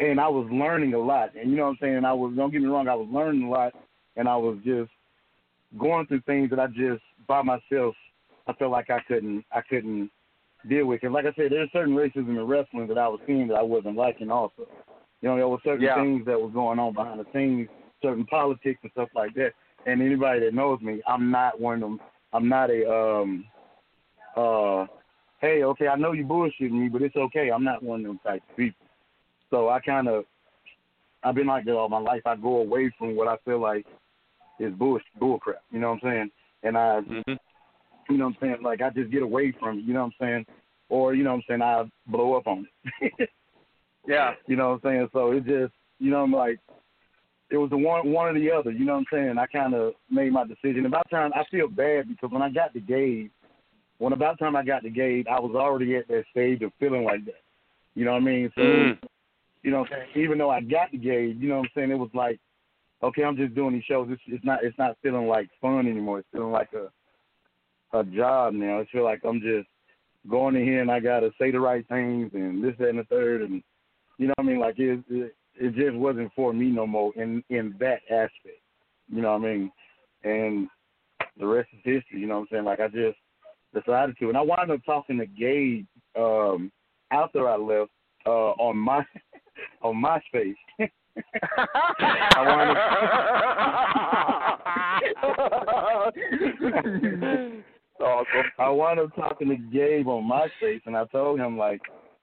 and 0.01 0.21
I 0.21 0.29
was 0.29 0.49
learning 0.51 0.95
a 0.95 0.99
lot. 0.99 1.35
And 1.35 1.51
you 1.51 1.57
know 1.57 1.65
what 1.65 1.71
I'm 1.71 1.79
saying? 1.81 2.05
I 2.05 2.13
was 2.13 2.35
don't 2.37 2.51
get 2.51 2.63
me 2.63 2.69
wrong, 2.69 2.89
I 2.89 2.95
was 2.95 3.09
learning 3.13 3.45
a 3.45 3.51
lot 3.51 3.73
and 4.17 4.29
I 4.29 4.37
was 4.37 4.59
just 4.65 4.91
going 5.79 6.07
through 6.07 6.23
things 6.23 6.51
that 6.51 6.59
I 6.59 6.67
just 6.69 7.03
by 7.27 7.43
myself 7.43 7.95
I 8.47 8.53
felt 8.55 8.73
like 8.73 8.91
I 8.91 9.01
couldn't 9.07 9.45
I 9.53 9.61
couldn't 9.61 10.11
deal 10.69 10.87
with. 10.87 11.01
Cause 11.01 11.11
like 11.11 11.25
I 11.27 11.33
said, 11.35 11.51
there's 11.53 11.71
certain 11.73 11.95
racism 11.95 12.29
in 12.29 12.47
wrestling 12.47 12.87
that 12.89 12.99
I 12.99 13.09
was 13.09 13.21
seeing 13.27 13.49
that 13.49 13.55
I 13.55 13.63
wasn't 13.63 13.97
liking. 13.97 14.31
Also, 14.31 14.67
you 15.21 15.29
know, 15.29 15.37
there 15.37 15.49
were 15.49 15.59
certain 15.65 15.85
Yeah. 15.85 15.95
things 15.95 16.25
that 16.27 16.41
was 16.41 16.53
going 16.53 16.79
on 16.79 16.95
behind 16.95 17.21
the 17.21 17.27
scenes, 17.33 17.69
certain 18.03 18.27
politics 18.27 18.81
and 18.83 18.93
stuff 18.93 19.09
like 19.15 19.35
that. 19.35 19.53
And 19.87 20.03
anybody 20.03 20.41
that 20.41 20.55
knows 20.55 20.81
me, 20.81 21.03
I'm 21.07 21.31
not 21.31 21.61
one 21.61 21.75
of 21.77 21.81
them. 21.81 22.01
I'm 22.33 22.49
not 22.49 22.71
a 22.71 22.91
um 22.91 23.45
uh 24.37 24.87
hey 25.41 25.63
okay 25.63 25.89
I 25.89 25.97
know 25.97 26.13
you 26.13 26.25
bullshitting 26.25 26.71
me, 26.71 26.89
but 26.89 27.03
it's 27.03 27.17
okay. 27.17 27.51
I'm 27.51 27.65
not 27.65 27.83
one 27.83 28.01
of 28.01 28.07
them 28.07 28.21
type 28.25 28.43
of 28.49 28.57
people. 28.57 28.87
So 29.51 29.69
I 29.71 29.81
kind 29.81 30.09
of 30.09 30.25
I've 31.23 31.35
been 31.35 31.47
like 31.47 31.65
that 31.65 31.75
all 31.75 31.89
my 31.89 31.99
life. 31.99 32.23
I 32.27 32.37
go 32.37 32.59
away 32.59 32.93
from 32.99 33.17
what 33.17 33.29
I 33.29 33.37
feel 33.45 33.61
like 33.61 33.87
is 34.61 34.75
bull 34.75 35.01
bull 35.19 35.39
crap. 35.39 35.63
You 35.71 35.81
know 35.81 35.91
what 35.93 36.05
I'm 36.05 36.11
saying? 36.11 36.31
And 36.63 36.77
I 36.77 37.01
Mm-hmm. 37.01 37.35
You 38.09 38.19
know 38.19 38.27
what 38.27 38.37
I'm 38.43 38.49
saying? 38.49 38.63
Like 38.63 38.83
I 38.83 38.91
just 38.91 39.11
get 39.11 39.23
away 39.23 39.55
from 39.59 39.79
it, 39.79 39.85
you 39.85 39.95
know 39.95 40.05
what 40.05 40.13
I'm 40.21 40.27
saying? 40.27 40.47
Or, 40.91 41.15
you 41.15 41.23
know 41.23 41.31
what 41.31 41.37
I'm 41.37 41.43
saying, 41.49 41.63
I 41.63 41.85
blow 42.07 42.35
up 42.35 42.47
on 42.47 42.67
it. 43.03 43.31
yeah, 44.07 44.33
you 44.47 44.57
know 44.57 44.71
what 44.71 44.91
I'm 44.91 44.97
saying? 44.97 45.09
So 45.13 45.33
it 45.33 45.45
just 45.45 45.75
you 45.99 46.11
know, 46.11 46.23
I'm 46.23 46.33
like 46.33 46.59
it 47.51 47.57
was 47.57 47.71
the 47.71 47.77
one 47.79 48.11
one 48.13 48.29
or 48.29 48.39
the 48.39 48.51
other, 48.51 48.71
you 48.71 48.85
know 48.85 48.95
what 48.95 49.05
I'm 49.13 49.37
saying? 49.37 49.39
I 49.39 49.47
kinda 49.47 49.93
made 50.11 50.33
my 50.33 50.45
decision. 50.45 50.87
About 50.87 51.09
time 51.11 51.33
I 51.35 51.45
feel 51.51 51.69
bad 51.69 52.09
because 52.09 52.31
when 52.31 52.43
I 52.43 52.51
got 52.51 52.73
to 52.75 52.81
Gabe 52.81 53.31
when 53.99 54.13
about 54.13 54.39
time 54.39 54.57
I 54.57 54.65
got 54.65 54.83
to 54.85 54.91
Gabe, 54.91 55.27
I 55.29 55.39
was 55.41 55.55
already 55.55 55.97
at 55.97 56.09
that 56.09 56.25
stage 56.31 56.63
of 56.63 56.73
feeling 56.79 57.05
like 57.05 57.25
that. 57.27 57.43
You 57.95 58.05
know 58.05 58.13
what 58.13 58.23
I 58.23 58.25
mean? 58.25 58.53
So 58.55 58.63
Mm. 58.63 58.99
you 59.63 59.71
know 59.73 59.81
what 59.81 59.93
I'm 59.93 59.99
saying? 59.99 60.25
Even 60.25 60.39
though 60.39 60.51
I 60.51 60.61
got 60.61 60.93
to 60.93 60.97
Gabe, 60.97 61.43
you 61.43 61.49
know 61.49 61.57
what 61.57 61.65
I'm 61.65 61.71
saying, 61.75 61.91
it 61.91 61.99
was 61.99 62.15
like, 62.15 62.39
okay, 63.03 63.25
I'm 63.25 63.37
just 63.37 63.55
doing 63.55 63.75
these 63.75 63.85
shows. 63.85 64.09
It's, 64.11 64.23
it's 64.27 64.45
not 64.45 64.63
it's 64.63 64.79
not 64.79 64.97
feeling 65.03 65.27
like 65.27 65.49
fun 65.61 65.89
anymore. 65.89 66.21
It's 66.21 66.29
feeling 66.31 66.53
like 66.53 66.73
a 66.75 66.91
a 67.93 68.05
job 68.05 68.55
now. 68.55 68.81
I 68.81 68.87
feel 68.93 69.05
like 69.05 69.21
I'm 69.25 69.41
just 69.41 69.69
going 70.29 70.57
in 70.57 70.65
here 70.65 70.81
and 70.81 70.91
I 70.91 71.01
gotta 71.01 71.31
say 71.39 71.51
the 71.51 71.61
right 71.61 71.87
things 71.89 72.31
and 72.35 72.63
this, 72.63 72.75
that, 72.79 72.89
and 72.89 72.99
the 72.99 73.05
third, 73.05 73.43
and 73.43 73.63
you 74.19 74.27
know 74.27 74.35
what 74.37 74.45
I 74.45 74.49
mean. 74.49 74.61
Like 74.61 74.79
it, 74.79 75.03
it, 75.09 75.35
it 75.55 75.75
just 75.75 75.97
wasn't 75.97 76.33
for 76.35 76.53
me 76.53 76.67
no 76.67 76.87
more 76.87 77.13
in 77.17 77.43
in 77.51 77.75
that 77.81 78.01
aspect. 78.11 78.61
You 79.09 79.23
know 79.23 79.33
what 79.33 79.43
I 79.43 79.53
mean? 79.53 79.73
And 80.25 80.69
the 81.39 81.47
rest 81.47 81.69
is 81.73 81.81
history. 81.85 82.21
You 82.21 82.27
know 82.27 82.41
what 82.41 82.41
I'm 82.43 82.49
saying? 82.53 82.65
Like 82.65 82.81
I 82.81 82.89
just 82.89 83.19
decided 83.75 84.17
to, 84.19 84.29
and 84.29 84.37
I 84.37 84.43
wound 84.43 84.71
up 84.71 84.81
talking 84.85 85.19
to 85.19 85.27
Gabe 85.27 85.87
um, 86.17 86.73
after 87.11 87.49
I 87.49 87.57
left 87.57 87.91
uh, 88.27 88.53
on 88.59 88.77
my 88.77 89.05
on 89.83 90.03
MySpace. 90.03 90.55
awesome. 98.01 98.51
I 98.59 98.69
wound 98.69 99.01
up 99.01 99.15
talking 99.15 99.49
to 99.49 99.57
Gabe 99.57 100.09
on 100.09 100.27
my 100.27 100.49
MySpace, 100.63 100.81
and 100.87 100.97
I 100.97 101.05
told 101.07 101.41
him 101.41 101.57
like 101.57 101.81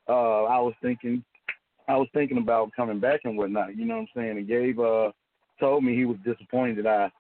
uh, 0.07 0.43
I 0.43 0.59
was 0.59 0.73
thinking, 0.82 1.23
I 1.88 1.95
was 1.97 2.07
thinking 2.13 2.38
about 2.38 2.71
coming 2.76 2.99
back 2.99 3.21
and 3.23 3.38
whatnot. 3.38 3.76
You 3.76 3.86
know 3.86 3.95
what 3.95 4.01
I'm 4.01 4.07
saying? 4.15 4.38
And 4.38 4.47
Gabe 4.47 4.80
uh, 4.80 5.11
told 5.59 5.84
me 5.84 5.95
he 5.95 6.05
was 6.05 6.17
disappointed 6.26 6.86
that 6.86 6.88
I 6.88 7.11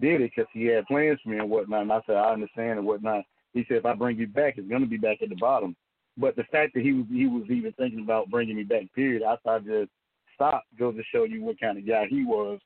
did 0.00 0.20
it 0.20 0.32
because 0.34 0.50
he 0.52 0.66
had 0.66 0.86
plans 0.86 1.18
for 1.22 1.30
me 1.30 1.38
and 1.38 1.50
whatnot. 1.50 1.82
And 1.82 1.92
I 1.92 2.00
said 2.06 2.16
I 2.16 2.32
understand 2.32 2.78
and 2.78 2.86
whatnot. 2.86 3.24
He 3.52 3.64
said 3.68 3.78
if 3.78 3.86
I 3.86 3.94
bring 3.94 4.16
you 4.16 4.26
back, 4.26 4.54
it's 4.56 4.68
gonna 4.68 4.86
be 4.86 4.96
back 4.96 5.22
at 5.22 5.28
the 5.28 5.36
bottom. 5.36 5.76
But 6.16 6.36
the 6.36 6.44
fact 6.44 6.74
that 6.74 6.82
he 6.82 6.92
was 6.92 7.06
he 7.10 7.26
was 7.26 7.44
even 7.50 7.72
thinking 7.72 8.00
about 8.00 8.30
bringing 8.30 8.56
me 8.56 8.64
back, 8.64 8.92
period, 8.94 9.22
I 9.22 9.36
thought 9.36 9.64
just 9.64 9.90
stop 10.34 10.64
goes 10.78 10.96
to 10.96 11.02
show 11.12 11.24
you 11.24 11.42
what 11.42 11.60
kind 11.60 11.78
of 11.78 11.86
guy 11.86 12.06
he 12.08 12.24
was. 12.24 12.60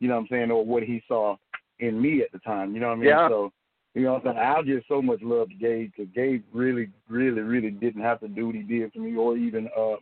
You 0.00 0.08
know 0.08 0.14
what 0.14 0.22
I'm 0.22 0.28
saying, 0.30 0.50
or 0.50 0.64
what 0.64 0.84
he 0.84 1.02
saw 1.08 1.36
in 1.80 2.00
me 2.00 2.22
at 2.22 2.32
the 2.32 2.38
time. 2.40 2.74
You 2.74 2.80
know 2.80 2.88
what 2.88 2.94
I 2.94 3.00
mean? 3.00 3.08
Yeah. 3.08 3.28
So 3.28 3.52
you 3.94 4.02
know 4.02 4.14
what 4.14 4.26
I'm 4.26 4.34
saying? 4.34 4.46
I'll 4.46 4.62
give 4.62 4.82
so 4.88 5.02
much 5.02 5.20
love 5.22 5.48
to 5.48 5.54
Gabe 5.54 5.90
because 5.96 6.12
Gabe 6.14 6.44
really, 6.52 6.88
really, 7.08 7.40
really 7.40 7.70
didn't 7.70 8.02
have 8.02 8.20
to 8.20 8.28
do 8.28 8.46
what 8.46 8.54
he 8.54 8.62
did 8.62 8.92
for 8.92 9.00
me 9.00 9.16
or 9.16 9.36
even 9.36 9.68
uh 9.76 9.96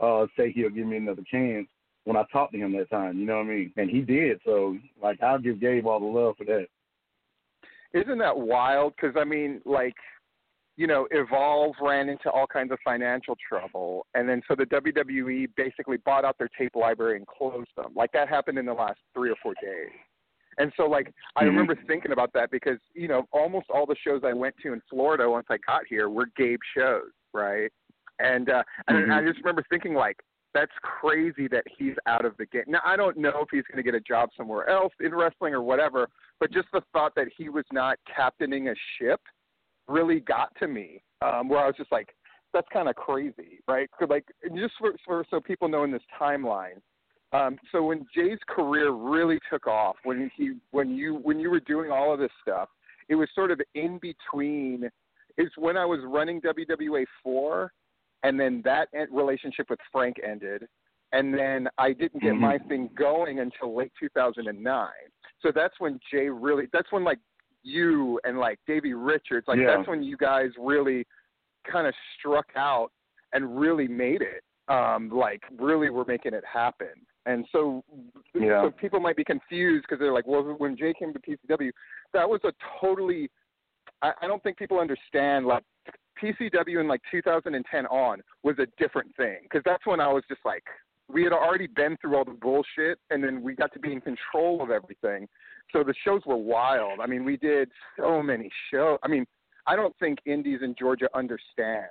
uh 0.00 0.26
say 0.36 0.52
he'll 0.52 0.70
give 0.70 0.86
me 0.86 0.96
another 0.96 1.22
chance 1.30 1.68
when 2.08 2.16
I 2.16 2.24
talked 2.32 2.54
to 2.54 2.58
him 2.58 2.72
that 2.72 2.88
time, 2.88 3.18
you 3.18 3.26
know 3.26 3.36
what 3.36 3.46
I 3.46 3.50
mean? 3.50 3.72
And 3.76 3.90
he 3.90 4.00
did, 4.00 4.40
so 4.44 4.78
like 5.02 5.22
I'll 5.22 5.38
give 5.38 5.60
Gabe 5.60 5.86
all 5.86 6.00
the 6.00 6.06
love 6.06 6.36
for 6.38 6.44
that. 6.44 6.66
Isn't 7.92 8.18
that 8.18 8.36
wild? 8.36 8.94
Because 8.96 9.14
I 9.18 9.24
mean, 9.24 9.60
like, 9.66 9.94
you 10.76 10.86
know, 10.86 11.06
Evolve 11.10 11.74
ran 11.82 12.08
into 12.08 12.30
all 12.30 12.46
kinds 12.46 12.72
of 12.72 12.78
financial 12.84 13.36
trouble, 13.46 14.06
and 14.14 14.26
then 14.26 14.40
so 14.48 14.54
the 14.54 14.64
WWE 14.64 15.48
basically 15.56 15.98
bought 15.98 16.24
out 16.24 16.38
their 16.38 16.48
tape 16.58 16.76
library 16.76 17.16
and 17.16 17.26
closed 17.26 17.70
them. 17.76 17.92
Like 17.94 18.12
that 18.12 18.28
happened 18.28 18.58
in 18.58 18.64
the 18.64 18.72
last 18.72 19.00
three 19.14 19.30
or 19.30 19.36
four 19.42 19.54
days. 19.60 19.90
And 20.58 20.72
so, 20.76 20.84
like, 20.86 21.12
I 21.36 21.44
Mhm. 21.44 21.48
remember 21.48 21.74
thinking 21.86 22.12
about 22.12 22.32
that 22.34 22.50
because 22.50 22.78
you 22.94 23.08
know, 23.08 23.26
almost 23.32 23.70
all 23.70 23.86
the 23.86 23.96
shows 23.96 24.22
I 24.24 24.32
went 24.32 24.56
to 24.58 24.72
in 24.72 24.80
Florida 24.90 25.28
once 25.30 25.46
I 25.50 25.58
got 25.58 25.86
here 25.86 26.08
were 26.08 26.26
Gabe 26.36 26.60
shows, 26.76 27.10
right? 27.32 27.72
And 28.18 28.50
uh, 28.50 28.62
and 28.88 29.06
Mhm. 29.06 29.12
I 29.12 29.22
just 29.24 29.38
remember 29.38 29.62
thinking 29.70 29.94
like, 29.94 30.20
that's 30.54 30.72
crazy 30.82 31.46
that 31.48 31.64
he's 31.68 31.94
out 32.06 32.24
of 32.24 32.36
the 32.36 32.46
game. 32.46 32.64
Now 32.66 32.80
I 32.84 32.96
don't 32.96 33.16
know 33.16 33.40
if 33.42 33.48
he's 33.50 33.64
going 33.64 33.76
to 33.76 33.82
get 33.82 33.94
a 33.94 34.00
job 34.00 34.30
somewhere 34.36 34.68
else 34.68 34.92
in 35.00 35.14
wrestling 35.14 35.54
or 35.54 35.62
whatever, 35.62 36.08
but 36.40 36.50
just 36.50 36.68
the 36.72 36.82
thought 36.92 37.14
that 37.14 37.28
he 37.36 37.48
was 37.48 37.64
not 37.72 37.98
captaining 38.12 38.68
a 38.68 38.74
ship 38.98 39.20
really 39.86 40.20
got 40.20 40.52
to 40.58 40.66
me. 40.66 41.02
Um, 41.22 41.48
where 41.48 41.60
I 41.60 41.66
was 41.66 41.76
just 41.76 41.92
like, 41.92 42.14
that's 42.52 42.66
kind 42.72 42.88
of 42.88 42.96
crazy, 42.96 43.60
right? 43.68 43.88
'Cause, 43.92 44.08
like 44.08 44.24
just 44.56 44.74
for, 44.78 44.94
for 45.04 45.24
so 45.30 45.40
people 45.40 45.68
know 45.68 45.84
in 45.84 45.90
this 45.92 46.02
timeline. 46.20 46.80
Um, 47.32 47.58
so 47.72 47.82
when 47.84 48.06
Jay's 48.14 48.38
career 48.48 48.90
really 48.90 49.38
took 49.50 49.66
off, 49.66 49.96
when 50.04 50.30
he 50.34 50.52
when 50.70 50.90
you 50.96 51.16
when 51.16 51.38
you 51.38 51.50
were 51.50 51.60
doing 51.60 51.90
all 51.90 52.12
of 52.12 52.18
this 52.18 52.30
stuff, 52.42 52.68
it 53.08 53.14
was 53.14 53.28
sort 53.34 53.50
of 53.50 53.60
in 53.74 53.98
between. 53.98 54.88
It's 55.36 55.56
when 55.56 55.76
I 55.76 55.84
was 55.84 56.00
running 56.04 56.40
WWA 56.40 57.04
four, 57.22 57.72
and 58.22 58.40
then 58.40 58.62
that 58.64 58.88
relationship 59.12 59.68
with 59.70 59.78
Frank 59.92 60.16
ended, 60.26 60.66
and 61.12 61.32
then 61.34 61.68
I 61.78 61.92
didn't 61.92 62.22
get 62.22 62.32
Mhm. 62.32 62.40
my 62.40 62.58
thing 62.58 62.88
going 62.94 63.40
until 63.40 63.74
late 63.74 63.92
2009. 64.00 64.90
So 65.40 65.52
that's 65.52 65.78
when 65.80 66.00
Jay 66.10 66.28
really. 66.30 66.66
That's 66.72 66.90
when 66.90 67.04
like 67.04 67.18
you 67.62 68.18
and 68.24 68.38
like 68.38 68.58
Davey 68.66 68.94
Richards, 68.94 69.46
like 69.48 69.58
Yeah. 69.58 69.76
that's 69.76 69.86
when 69.88 70.02
you 70.02 70.16
guys 70.16 70.50
really 70.58 71.06
kind 71.64 71.86
of 71.86 71.94
struck 72.16 72.50
out 72.56 72.90
and 73.34 73.58
really 73.60 73.86
made 73.88 74.22
it. 74.22 74.42
Um, 74.68 75.08
like 75.08 75.44
really 75.58 75.88
were 75.90 76.04
making 76.04 76.34
it 76.34 76.44
happen. 76.44 77.06
And 77.28 77.46
so, 77.52 77.84
Yeah. 78.34 78.62
so 78.62 78.70
people 78.70 79.00
might 79.00 79.16
be 79.16 79.24
confused 79.24 79.82
because 79.84 80.00
they're 80.00 80.12
like, 80.14 80.26
well, 80.26 80.42
when 80.56 80.76
Jay 80.76 80.94
came 80.98 81.12
to 81.12 81.18
PCW, 81.20 81.70
that 82.14 82.28
was 82.28 82.40
a 82.44 82.52
totally. 82.80 83.30
I, 84.00 84.12
I 84.22 84.26
don't 84.26 84.42
think 84.42 84.56
people 84.56 84.78
understand 84.78 85.46
like 85.46 85.62
PCW 86.22 86.80
in 86.80 86.88
like 86.88 87.02
2010 87.10 87.86
on 87.86 88.22
was 88.42 88.56
a 88.58 88.66
different 88.82 89.14
thing 89.16 89.38
because 89.42 89.62
that's 89.64 89.84
when 89.86 90.00
I 90.00 90.08
was 90.08 90.24
just 90.28 90.40
like 90.44 90.64
we 91.08 91.22
had 91.22 91.32
already 91.32 91.66
been 91.66 91.96
through 92.00 92.16
all 92.16 92.24
the 92.24 92.32
bullshit 92.32 92.98
and 93.10 93.22
then 93.22 93.42
we 93.42 93.54
got 93.54 93.72
to 93.74 93.78
be 93.78 93.92
in 93.92 94.00
control 94.00 94.62
of 94.62 94.70
everything. 94.70 95.26
So 95.72 95.82
the 95.84 95.94
shows 96.04 96.22
were 96.26 96.36
wild. 96.36 97.00
I 97.00 97.06
mean, 97.06 97.24
we 97.24 97.36
did 97.36 97.70
so 97.98 98.22
many 98.22 98.50
shows. 98.72 98.98
I 99.02 99.08
mean, 99.08 99.26
I 99.66 99.76
don't 99.76 99.94
think 99.98 100.18
indies 100.26 100.60
in 100.62 100.74
Georgia 100.78 101.08
understand. 101.14 101.86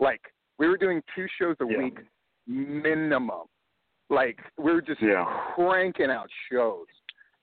Like 0.00 0.20
we 0.58 0.68
were 0.68 0.76
doing 0.76 1.02
two 1.14 1.26
shows 1.38 1.56
a 1.60 1.66
Yeah. 1.66 1.78
week 1.78 1.98
minimum. 2.46 3.46
Like 4.12 4.38
we 4.58 4.72
were 4.72 4.82
just 4.82 5.00
Yeah. 5.00 5.24
cranking 5.54 6.10
out 6.10 6.28
shows. 6.50 6.86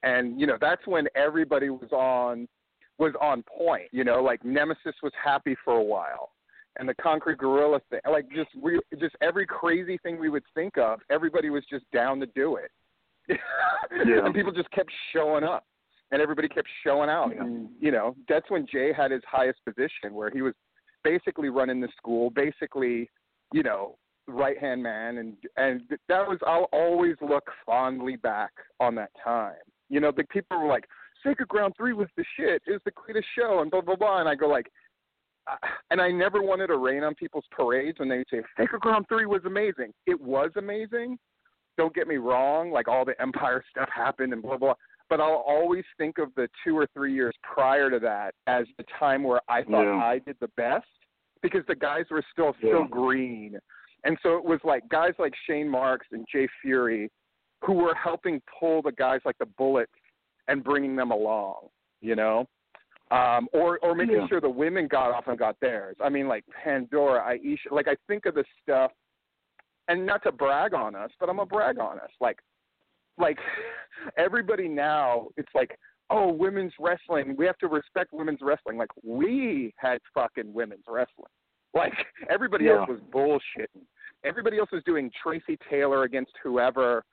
And 0.02 0.40
you 0.40 0.46
know, 0.46 0.56
that's 0.60 0.86
when 0.86 1.06
everybody 1.14 1.68
was 1.68 1.90
on 1.92 2.48
was 2.98 3.12
on 3.20 3.42
point. 3.42 3.88
You 3.92 4.04
know, 4.04 4.22
like 4.22 4.44
Nemesis 4.44 4.94
was 5.02 5.12
happy 5.22 5.56
for 5.64 5.74
a 5.74 5.82
while, 5.82 6.30
and 6.78 6.88
the 6.88 6.94
Concrete 6.94 7.38
Gorilla 7.38 7.80
thing, 7.90 8.00
like 8.10 8.26
just 8.30 8.50
we 8.56 8.78
just 8.98 9.16
every 9.20 9.46
crazy 9.46 9.98
thing 10.02 10.18
we 10.18 10.28
would 10.30 10.44
think 10.54 10.78
of, 10.78 11.00
everybody 11.10 11.50
was 11.50 11.64
just 11.68 11.84
down 11.92 12.20
to 12.20 12.26
do 12.26 12.56
it. 12.56 12.70
Yeah. 14.06 14.24
and 14.24 14.32
people 14.34 14.52
just 14.52 14.70
kept 14.70 14.90
showing 15.12 15.42
up, 15.42 15.64
and 16.12 16.22
everybody 16.22 16.48
kept 16.48 16.68
showing 16.84 17.10
out. 17.10 17.32
Yeah. 17.34 17.42
And 17.42 17.68
you 17.80 17.90
know, 17.90 18.14
that's 18.28 18.48
when 18.48 18.66
Jay 18.70 18.92
had 18.92 19.10
his 19.10 19.22
highest 19.28 19.58
position, 19.64 20.14
where 20.14 20.30
he 20.30 20.42
was 20.42 20.54
basically 21.02 21.48
running 21.48 21.80
the 21.80 21.88
school, 21.96 22.30
basically, 22.30 23.10
you 23.52 23.62
know, 23.64 23.96
right 24.28 24.58
hand 24.58 24.82
man, 24.82 25.18
and 25.18 25.34
and 25.56 25.82
that 26.08 26.26
was 26.26 26.38
I'll 26.46 26.68
always 26.72 27.16
look 27.20 27.44
fondly 27.66 28.16
back 28.16 28.52
on 28.78 28.94
that 28.96 29.10
time. 29.22 29.54
You 29.88 30.00
know, 30.00 30.12
the 30.16 30.24
people 30.24 30.58
were 30.60 30.68
like, 30.68 30.84
Sacred 31.24 31.48
Ground 31.48 31.74
Three 31.76 31.92
was 31.92 32.08
the 32.16 32.24
shit, 32.36 32.62
it 32.66 32.72
was 32.72 32.80
the 32.84 32.92
greatest 32.92 33.26
show, 33.36 33.60
and 33.60 33.70
blah 33.70 33.80
blah 33.80 33.96
blah, 33.96 34.20
and 34.20 34.28
I 34.28 34.34
go 34.34 34.48
like. 34.48 34.68
uh, 35.50 35.56
And 35.90 36.00
I 36.00 36.10
never 36.10 36.42
wanted 36.42 36.68
to 36.68 36.76
rain 36.76 37.02
on 37.02 37.14
people's 37.14 37.46
parades 37.50 37.98
when 37.98 38.08
they 38.08 38.22
say 38.30 38.42
Sacred 38.58 38.80
Ground 38.82 39.06
Three 39.08 39.26
was 39.26 39.42
amazing. 39.44 39.92
It 40.06 40.20
was 40.20 40.50
amazing. 40.56 41.18
Don't 41.76 41.94
get 41.94 42.06
me 42.06 42.16
wrong, 42.16 42.70
like 42.70 42.88
all 42.88 43.04
the 43.04 43.20
Empire 43.20 43.64
stuff 43.70 43.88
happened 43.94 44.32
and 44.32 44.42
blah 44.42 44.58
blah. 44.58 44.74
But 45.08 45.20
I'll 45.20 45.42
always 45.46 45.84
think 45.98 46.18
of 46.18 46.28
the 46.36 46.48
two 46.64 46.78
or 46.78 46.86
three 46.94 47.12
years 47.12 47.34
prior 47.42 47.90
to 47.90 47.98
that 48.00 48.34
as 48.46 48.66
the 48.78 48.84
time 48.98 49.24
where 49.24 49.40
I 49.48 49.64
thought 49.64 49.82
Yeah. 49.82 49.96
I 50.04 50.18
did 50.20 50.36
the 50.40 50.50
best 50.56 50.86
because 51.42 51.62
the 51.66 51.74
guys 51.74 52.04
were 52.10 52.22
still 52.30 52.54
Yeah. 52.62 52.72
so 52.72 52.84
green. 52.84 53.58
And 54.04 54.16
so 54.22 54.36
it 54.36 54.44
was 54.44 54.60
like 54.64 54.88
guys 54.88 55.12
like 55.18 55.32
Shane 55.46 55.68
Marks 55.68 56.06
and 56.12 56.26
Jay 56.32 56.48
Fury 56.62 57.10
who 57.62 57.74
were 57.74 57.94
helping 57.94 58.40
pull 58.58 58.80
the 58.82 58.92
guys 58.92 59.20
like 59.24 59.36
the 59.38 59.46
Bullets 59.46 59.92
and 60.48 60.64
bringing 60.64 60.96
them 60.96 61.10
along, 61.10 61.68
you 62.00 62.16
know? 62.16 62.46
Um, 63.10 63.48
or 63.52 63.78
or 63.82 63.94
making 63.94 64.16
Yeah. 64.16 64.28
sure 64.28 64.40
the 64.40 64.48
women 64.48 64.86
got 64.86 65.10
off 65.10 65.26
and 65.26 65.36
got 65.38 65.58
theirs. 65.60 65.96
I 66.00 66.08
mean, 66.08 66.28
like 66.28 66.44
Pandora, 66.64 67.20
Aisha. 67.36 67.72
Like 67.72 67.88
I 67.88 67.96
think 68.06 68.24
of 68.26 68.34
the 68.34 68.44
stuff, 68.62 68.92
and 69.88 70.06
not 70.06 70.22
to 70.22 70.32
brag 70.32 70.74
on 70.74 70.94
us, 70.94 71.10
but 71.18 71.28
I'm 71.28 71.36
gonna 71.36 71.46
brag 71.46 71.78
on 71.80 71.98
us. 71.98 72.10
Like, 72.20 72.38
like 73.18 73.36
everybody 74.16 74.68
now, 74.68 75.26
it's 75.36 75.52
like, 75.56 75.76
oh, 76.10 76.28
women's 76.32 76.72
wrestling. 76.78 77.34
We 77.36 77.46
have 77.46 77.58
to 77.58 77.66
respect 77.66 78.12
women's 78.12 78.40
wrestling. 78.42 78.76
Like 78.76 78.90
we 79.02 79.74
had 79.76 79.98
fucking 80.14 80.52
women's 80.52 80.84
wrestling. 80.86 81.32
Like 81.74 81.92
everybody 82.28 82.64
Yeah. 82.64 82.78
else 82.80 82.88
was 82.88 83.00
bullshitting. 83.12 83.82
Everybody 84.24 84.58
else 84.58 84.70
was 84.72 84.82
doing 84.84 85.10
Tracy 85.22 85.56
Taylor 85.70 86.02
against 86.02 86.32
whoever, 86.42 87.04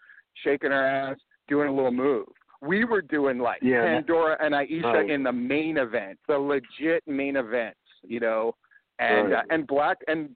shaking 0.43 0.71
her 0.71 0.83
ass, 0.85 1.17
doing 1.47 1.69
a 1.69 1.73
little 1.73 1.91
move. 1.91 2.27
We 2.61 2.83
were 2.83 3.01
doing 3.03 3.37
like 3.37 3.59
Yeah. 3.61 3.83
Pandora 3.83 4.35
and 4.39 4.53
Aisha 4.55 4.83
Right. 4.93 5.09
in 5.09 5.21
the 5.23 5.31
main 5.31 5.77
event, 5.77 6.19
the 6.27 6.37
legit 6.39 7.03
main 7.07 7.35
event, 7.35 7.77
you 8.03 8.19
know, 8.19 8.55
and 8.99 9.31
Right. 9.31 9.43
uh, 9.43 9.53
and 9.53 9.67
black 9.67 9.97
and 10.07 10.35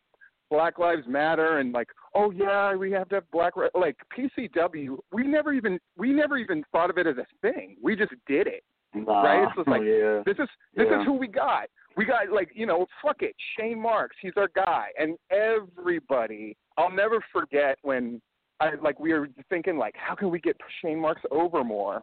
Black 0.51 0.77
Lives 0.77 1.07
Matter 1.07 1.57
and 1.59 1.71
like, 1.73 1.87
oh 2.13 2.29
yeah, 2.31 2.75
we 2.75 2.91
have 2.91 3.07
to 3.09 3.15
have 3.15 3.31
black 3.31 3.53
like 3.73 3.95
PCW. 4.15 4.97
We 5.11 5.23
never 5.23 5.51
even 5.53 5.79
we 5.97 6.11
never 6.11 6.37
even 6.37 6.63
thought 6.71 6.89
of 6.89 6.97
it 6.97 7.07
as 7.07 7.17
a 7.17 7.25
thing. 7.41 7.77
We 7.81 7.95
just 7.95 8.13
did 8.27 8.47
it. 8.47 8.63
Nah, 8.93 9.21
Right? 9.23 9.43
It's 9.47 9.55
just 9.55 9.67
like, 9.67 9.81
yeah. 9.81 10.21
This 10.25 10.37
is 10.37 10.49
this 10.75 10.87
Yeah. 10.89 10.99
is 10.99 11.05
who 11.05 11.13
we 11.13 11.27
got. 11.27 11.69
We 11.97 12.05
got 12.05 12.31
like 12.31 12.51
you 12.53 12.65
know, 12.65 12.85
fuck 13.03 13.17
it, 13.21 13.35
Shane 13.57 13.81
Marks. 13.81 14.15
He's 14.21 14.33
our 14.37 14.49
guy, 14.55 14.87
and 14.97 15.17
everybody. 15.29 16.55
I'll 16.77 16.91
never 16.91 17.23
forget 17.31 17.77
when 17.81 18.21
I 18.61 18.75
like 18.81 18.99
we 18.99 19.13
were 19.13 19.27
thinking 19.49 19.77
like, 19.77 19.95
how 19.97 20.15
can 20.15 20.29
we 20.29 20.39
get 20.39 20.55
Shane 20.81 20.99
Marks 20.99 21.21
over 21.31 21.63
more? 21.63 22.01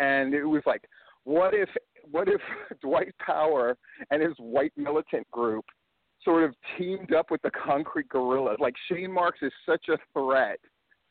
And 0.00 0.34
it 0.34 0.44
was 0.44 0.62
like, 0.66 0.82
what 1.24 1.54
if 1.54 1.68
what 2.10 2.28
if 2.28 2.40
Dwight 2.82 3.14
Power 3.24 3.76
and 4.10 4.22
his 4.22 4.34
white 4.38 4.72
militant 4.76 5.30
group 5.30 5.64
sort 6.24 6.44
of 6.44 6.54
teamed 6.76 7.14
up 7.14 7.30
with 7.30 7.40
the 7.42 7.50
Concrete 7.50 8.08
Gorillas? 8.08 8.56
Like 8.58 8.74
Shane 8.90 9.12
Marks 9.12 9.38
is 9.42 9.52
such 9.64 9.88
a 9.88 9.96
threat 10.12 10.58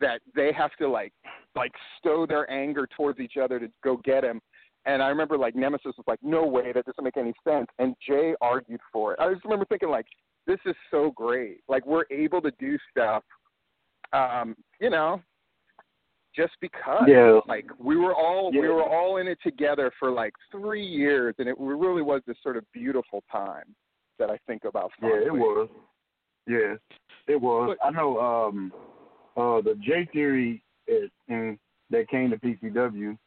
that 0.02 0.22
they 0.36 0.52
have 0.54 0.72
to 0.80 0.90
like 0.90 1.14
like 1.56 1.72
stow 1.98 2.26
their 2.26 2.50
anger 2.52 2.88
towards 2.96 3.20
each 3.20 3.38
other 3.42 3.60
to 3.60 3.68
go 3.84 3.98
get 4.04 4.24
him. 4.24 4.42
And 4.86 5.04
I 5.04 5.10
remember 5.10 5.38
like 5.38 5.56
Nemesis 5.56 5.94
was 5.98 6.06
like, 6.08 6.20
no 6.22 6.46
way, 6.46 6.72
that 6.72 6.86
doesn't 6.86 7.04
make 7.04 7.18
any 7.18 7.34
sense. 7.44 7.68
And 7.80 7.96
Jay 8.06 8.34
argued 8.42 8.80
for 8.92 9.14
it. 9.14 9.20
I 9.20 9.32
just 9.32 9.44
remember 9.44 9.66
thinking 9.66 9.90
like, 9.90 10.06
this 10.48 10.60
is 10.66 10.76
so 10.90 11.12
great. 11.16 11.62
Like 11.68 11.86
we're 11.86 12.06
able 12.10 12.42
to 12.42 12.52
do 12.60 12.78
stuff, 12.92 13.24
um, 14.14 14.56
you 14.80 14.90
know, 14.90 15.22
just 16.36 16.54
because. 16.62 17.04
Yeah. 17.08 17.40
Like 17.48 17.66
we 17.78 17.98
were 17.98 18.16
all 18.16 18.52
we 18.52 18.68
were 18.68 18.84
all 18.84 19.18
in 19.18 19.28
it 19.28 19.38
together 19.44 19.92
for 20.00 20.12
like 20.12 20.34
three 20.52 20.86
years, 20.86 21.36
and 21.40 21.48
it 21.48 21.56
really 21.60 22.02
was 22.02 22.22
this 22.26 22.38
sort 22.42 22.58
of 22.58 22.64
beautiful 22.74 23.24
time 23.32 23.76
that 24.18 24.30
I 24.30 24.38
think 24.48 24.64
about. 24.66 24.92
Yeah, 25.02 25.10
it 25.10 25.34
was. 25.34 25.70
Yeah, 26.48 26.76
it 27.28 27.40
was. 27.40 27.78
I 27.84 27.92
know 27.92 28.20
um 28.20 28.74
uh 29.38 29.62
the 29.62 29.76
Jay 29.82 30.08
Fury 30.12 30.64
is, 30.88 31.10
and 31.28 31.58
that 31.90 32.10
came 32.10 32.32
to 32.32 32.38
PCW. 32.38 33.18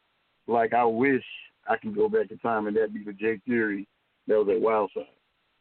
Like 0.47 0.73
I 0.73 0.83
wish 0.83 1.23
I 1.67 1.77
could 1.77 1.95
go 1.95 2.09
back 2.09 2.31
in 2.31 2.37
time 2.39 2.67
and 2.67 2.75
that 2.75 2.93
be 2.93 3.03
the 3.03 3.13
Jay 3.13 3.39
Fury 3.45 3.87
that 4.27 4.35
was 4.35 4.47
at 4.49 4.61
Wildside 4.61 5.07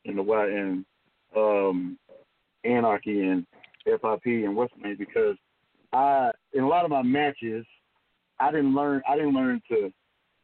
and 0.05 0.19
the 0.19 0.23
Wild 0.23 0.51
and 0.51 0.85
um 1.37 1.99
Anarchy 2.65 3.23
and 3.23 3.47
FIP 3.85 4.27
and 4.27 4.57
name 4.57 4.97
because 4.99 5.37
I 5.93 6.31
in 6.53 6.65
a 6.65 6.69
lot 6.69 6.85
of 6.85 6.91
my 6.91 7.03
matches 7.03 7.65
I 8.39 8.51
didn't 8.51 8.75
learn 8.75 9.03
I 9.09 9.17
didn't 9.17 9.35
learn 9.35 9.63
to 9.71 9.93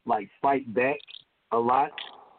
like 0.07 0.29
fight 0.41 0.73
back 0.75 0.99
a 1.53 1.59
lot. 1.59 1.91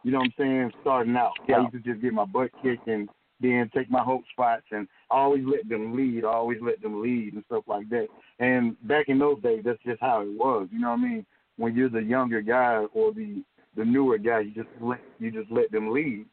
You 0.04 0.12
know 0.12 0.20
what 0.20 0.26
I'm 0.26 0.34
saying? 0.38 0.72
Starting 0.82 1.16
out. 1.16 1.34
Yeah. 1.48 1.58
I 1.58 1.62
used 1.62 1.74
to 1.74 1.80
just 1.80 2.02
get 2.02 2.14
my 2.14 2.26
butt 2.26 2.52
kicked 2.64 2.88
and 2.88 3.10
then 3.42 3.70
take 3.74 3.90
my 3.90 4.02
hope 4.02 4.24
spots 4.32 4.66
and 4.72 4.88
always 5.10 5.44
let 5.46 5.68
them 5.70 5.96
lead, 5.96 6.24
always 6.24 6.58
let 6.62 6.82
them 6.82 7.02
lead 7.02 7.34
and 7.34 7.44
stuff 7.46 7.64
like 7.68 7.90
that. 7.90 8.08
And 8.40 8.76
back 8.88 9.08
in 9.08 9.20
those 9.20 9.42
days, 9.42 9.62
that's 9.64 9.82
just 9.86 10.02
how 10.02 10.22
it 10.22 10.30
was. 10.30 10.68
You 10.72 10.80
know 10.80 10.92
what 10.92 11.00
I 11.00 11.04
mean? 11.04 11.26
When 11.60 11.76
you're 11.76 11.90
the 11.90 12.02
younger 12.02 12.42
guy 12.42 12.86
or 12.94 13.14
the 13.14 13.44
the 13.76 13.84
newer 13.84 14.18
guy, 14.18 14.40
you 14.40 14.52
just 14.52 14.70
let 14.82 15.02
you 15.20 15.30
just 15.30 15.52
let 15.52 15.72
them 15.72 15.92
lead. 15.92 16.26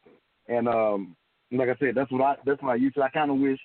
And 0.48 0.68
um, 0.68 1.16
like 1.50 1.68
I 1.68 1.76
said, 1.80 1.94
that's 1.96 2.10
what 2.12 2.22
I 2.22 2.36
that's 2.46 2.62
used 2.78 2.94
to. 2.94 3.02
I 3.02 3.10
kind 3.10 3.30
of 3.30 3.38
wish 3.38 3.58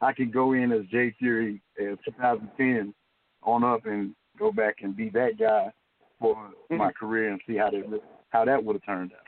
I 0.00 0.12
could 0.12 0.32
go 0.32 0.54
in 0.54 0.72
as 0.72 0.86
Jay 0.90 1.14
Fury 1.18 1.60
in 1.78 1.98
2010 2.04 2.94
on 3.42 3.62
up 3.62 3.86
and 3.86 4.14
go 4.38 4.50
back 4.50 4.76
and 4.82 4.96
be 4.96 5.10
that 5.10 5.38
guy 5.38 5.70
for 6.18 6.50
my 6.70 6.92
career 6.92 7.30
and 7.30 7.40
see 7.46 7.56
how 7.56 7.70
that 7.70 8.00
how 8.30 8.44
that 8.46 8.64
would 8.64 8.76
have 8.76 8.84
turned 8.84 9.12
out. 9.12 9.18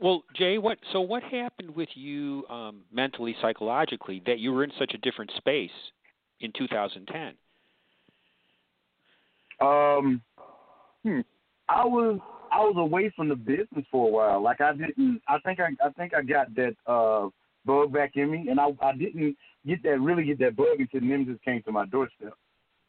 Well, 0.00 0.22
Jay, 0.34 0.58
what 0.58 0.78
so 0.92 1.00
what 1.00 1.22
happened 1.24 1.74
with 1.74 1.88
you 1.94 2.44
um, 2.48 2.82
mentally, 2.92 3.34
psychologically, 3.42 4.22
that 4.26 4.38
you 4.38 4.52
were 4.52 4.62
in 4.62 4.72
such 4.78 4.92
a 4.94 4.98
different 4.98 5.32
space 5.36 5.70
in 6.40 6.52
2010? 6.56 7.34
Um, 9.58 10.20
Hmm. 11.06 11.20
I 11.68 11.84
was 11.84 12.18
I 12.50 12.58
was 12.58 12.74
away 12.76 13.12
from 13.14 13.28
the 13.28 13.36
business 13.36 13.84
for 13.92 14.08
a 14.08 14.10
while. 14.10 14.42
Like 14.42 14.60
I 14.60 14.72
didn't. 14.72 15.22
I 15.28 15.38
think 15.38 15.60
I 15.60 15.68
I 15.84 15.90
think 15.90 16.14
I 16.14 16.22
got 16.22 16.52
that 16.56 16.74
uh 16.86 17.28
bug 17.64 17.92
back 17.92 18.16
in 18.16 18.30
me, 18.30 18.48
and 18.50 18.58
I 18.58 18.68
I 18.82 18.92
didn't 18.92 19.36
get 19.64 19.84
that 19.84 20.00
really 20.00 20.24
get 20.24 20.40
that 20.40 20.56
bug 20.56 20.80
until 20.80 21.00
Nemesis 21.02 21.38
came 21.44 21.62
to 21.62 21.72
my 21.72 21.86
doorstep 21.86 22.32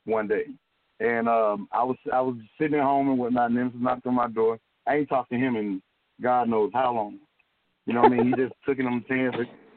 one 0.06 0.28
day, 0.28 0.46
and 1.00 1.30
um 1.30 1.68
I 1.72 1.84
was 1.84 1.98
I 2.12 2.22
was 2.22 2.38
sitting 2.60 2.80
at 2.80 2.84
home 2.84 3.10
and 3.10 3.20
whatnot. 3.20 3.52
Nemesis 3.52 3.80
knocked 3.80 4.08
on 4.08 4.16
my 4.16 4.30
door. 4.30 4.58
I 4.88 4.96
ain't 4.96 5.10
talked 5.10 5.32
to 5.32 5.38
him 5.38 5.56
in 5.56 5.82
God 6.20 6.50
knows 6.50 6.72
how 6.74 6.94
long. 6.94 7.20
You 7.86 7.94
know 7.94 8.02
what 8.02 8.14
I 8.14 8.16
mean? 8.16 8.28
He 8.28 8.34
just 8.34 8.54
took 8.66 8.80
it 8.80 8.86
on 8.88 9.04
the 9.08 9.14
chance. 9.14 9.36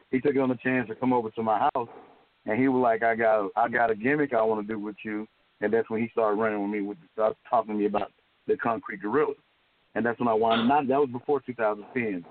He 0.09 0.19
took 0.19 0.35
it 0.35 0.39
on 0.39 0.49
the 0.49 0.55
chance 0.55 0.87
to 0.89 0.95
come 0.95 1.13
over 1.13 1.29
to 1.29 1.43
my 1.43 1.69
house, 1.75 1.89
and 2.47 2.59
he 2.59 2.67
was 2.69 2.81
like, 2.81 3.03
"I 3.03 3.15
got 3.15 3.51
I 3.55 3.69
got 3.69 3.91
a 3.91 3.95
gimmick 3.95 4.33
I 4.33 4.41
want 4.41 4.65
to 4.65 4.73
do 4.73 4.79
with 4.79 4.95
you." 5.05 5.27
And 5.61 5.71
that's 5.71 5.89
when 5.91 6.01
he 6.01 6.09
started 6.09 6.41
running 6.41 6.59
with 6.59 6.71
me 6.71 6.81
with 6.81 6.97
started 7.13 7.37
talking 7.47 7.75
to 7.75 7.79
me 7.79 7.85
about 7.85 8.11
the 8.51 8.57
concrete 8.57 9.01
gorilla. 9.01 9.33
And 9.95 10.05
that's 10.05 10.19
when 10.19 10.27
I 10.27 10.33
wound 10.33 10.61
up 10.61 10.67
not 10.67 10.87
that 10.87 10.99
was 10.99 11.09
before 11.11 11.41
2010. 11.41 12.25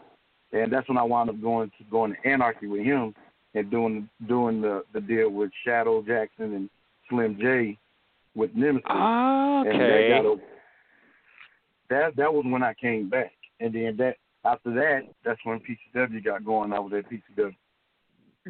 And 0.52 0.72
that's 0.72 0.88
when 0.88 0.98
I 0.98 1.02
wound 1.02 1.30
up 1.30 1.40
going 1.40 1.70
to 1.78 1.84
going 1.90 2.14
to 2.14 2.28
Anarchy 2.28 2.66
with 2.66 2.82
him 2.84 3.14
and 3.54 3.70
doing 3.70 4.08
doing 4.28 4.60
the 4.60 4.84
the 4.92 5.00
deal 5.00 5.30
with 5.30 5.50
Shadow 5.64 6.02
Jackson 6.02 6.54
and 6.54 6.70
Slim 7.08 7.36
J 7.40 7.78
with 8.34 8.54
Nemesis. 8.54 8.82
And 8.88 9.66
that 9.66 9.72
Okay. 9.72 10.08
got 10.08 10.26
over. 10.26 10.42
That 11.90 12.16
that 12.16 12.32
was 12.32 12.44
when 12.46 12.62
I 12.62 12.74
came 12.74 13.08
back. 13.08 13.32
And 13.60 13.74
then 13.74 13.96
that 13.98 14.16
after 14.44 14.72
that, 14.74 15.02
that's 15.24 15.40
when 15.44 15.60
PCW 15.60 16.24
got 16.24 16.44
going. 16.44 16.72
I 16.72 16.78
was 16.78 16.92
at 16.94 17.10
PCW. 17.10 17.54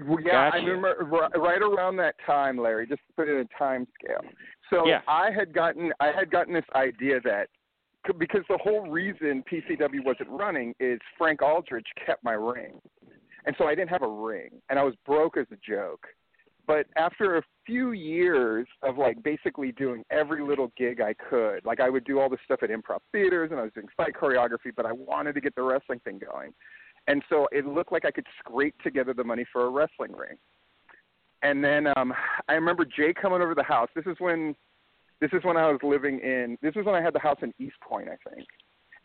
Well, 0.06 0.20
yeah, 0.22 0.50
I 0.54 0.58
remember 0.58 1.04
right 1.36 1.60
around 1.60 1.96
that 1.96 2.14
time, 2.24 2.56
Larry. 2.56 2.86
Just 2.86 3.00
to 3.08 3.12
put 3.16 3.28
it 3.28 3.32
in 3.32 3.40
a 3.40 3.58
time 3.58 3.88
scale. 4.02 4.24
So 4.70 4.86
Yeah. 4.86 5.00
I 5.08 5.30
had 5.32 5.52
gotten 5.52 5.92
I 6.00 6.12
had 6.12 6.30
gotten 6.30 6.54
this 6.54 6.64
idea 6.74 7.20
that 7.22 7.48
c- 7.48 7.59
because 8.18 8.42
the 8.48 8.58
whole 8.58 8.88
reason 8.88 9.42
PCW 9.50 10.04
wasn't 10.04 10.28
running 10.30 10.74
is 10.80 10.98
Frank 11.18 11.42
Aldrich 11.42 11.86
kept 12.04 12.24
my 12.24 12.32
ring, 12.32 12.80
and 13.46 13.54
so 13.58 13.66
I 13.66 13.74
didn't 13.74 13.90
have 13.90 14.02
a 14.02 14.08
ring, 14.08 14.50
and 14.68 14.78
I 14.78 14.82
was 14.82 14.94
broke 15.06 15.36
as 15.36 15.46
a 15.52 15.56
joke. 15.56 16.06
But 16.66 16.86
after 16.94 17.36
a 17.36 17.42
few 17.66 17.90
years 17.92 18.66
of 18.84 18.96
like 18.96 19.20
basically 19.24 19.72
doing 19.72 20.04
every 20.10 20.40
little 20.40 20.70
gig 20.76 21.00
I 21.00 21.14
could, 21.14 21.64
like 21.64 21.80
I 21.80 21.90
would 21.90 22.04
do 22.04 22.20
all 22.20 22.28
this 22.28 22.38
stuff 22.44 22.62
at 22.62 22.70
improv 22.70 23.00
theaters 23.10 23.50
and 23.50 23.58
I 23.58 23.64
was 23.64 23.72
doing 23.72 23.88
fight 23.96 24.12
choreography, 24.14 24.70
but 24.76 24.86
I 24.86 24.92
wanted 24.92 25.34
to 25.34 25.40
get 25.40 25.56
the 25.56 25.62
wrestling 25.62 25.98
thing 26.04 26.20
going. 26.20 26.52
And 27.08 27.24
so 27.28 27.48
it 27.50 27.66
looked 27.66 27.90
like 27.90 28.04
I 28.04 28.12
could 28.12 28.26
scrape 28.38 28.80
together 28.82 29.12
the 29.12 29.24
money 29.24 29.44
for 29.52 29.66
a 29.66 29.68
wrestling 29.68 30.12
ring. 30.12 30.36
And 31.42 31.64
then 31.64 31.88
um 31.96 32.14
I 32.48 32.52
remember 32.52 32.84
Jay 32.84 33.12
coming 33.20 33.40
over 33.40 33.54
to 33.54 33.58
the 33.58 33.64
house. 33.64 33.88
This 33.96 34.06
is 34.06 34.16
when 34.20 34.54
this 35.20 35.30
is 35.32 35.44
when 35.44 35.56
I 35.56 35.70
was 35.70 35.80
living 35.82 36.18
in 36.20 36.56
this 36.62 36.74
was 36.74 36.86
when 36.86 36.94
I 36.94 37.02
had 37.02 37.14
the 37.14 37.18
house 37.20 37.38
in 37.42 37.52
East 37.58 37.76
Point, 37.86 38.08
I 38.08 38.30
think. 38.30 38.46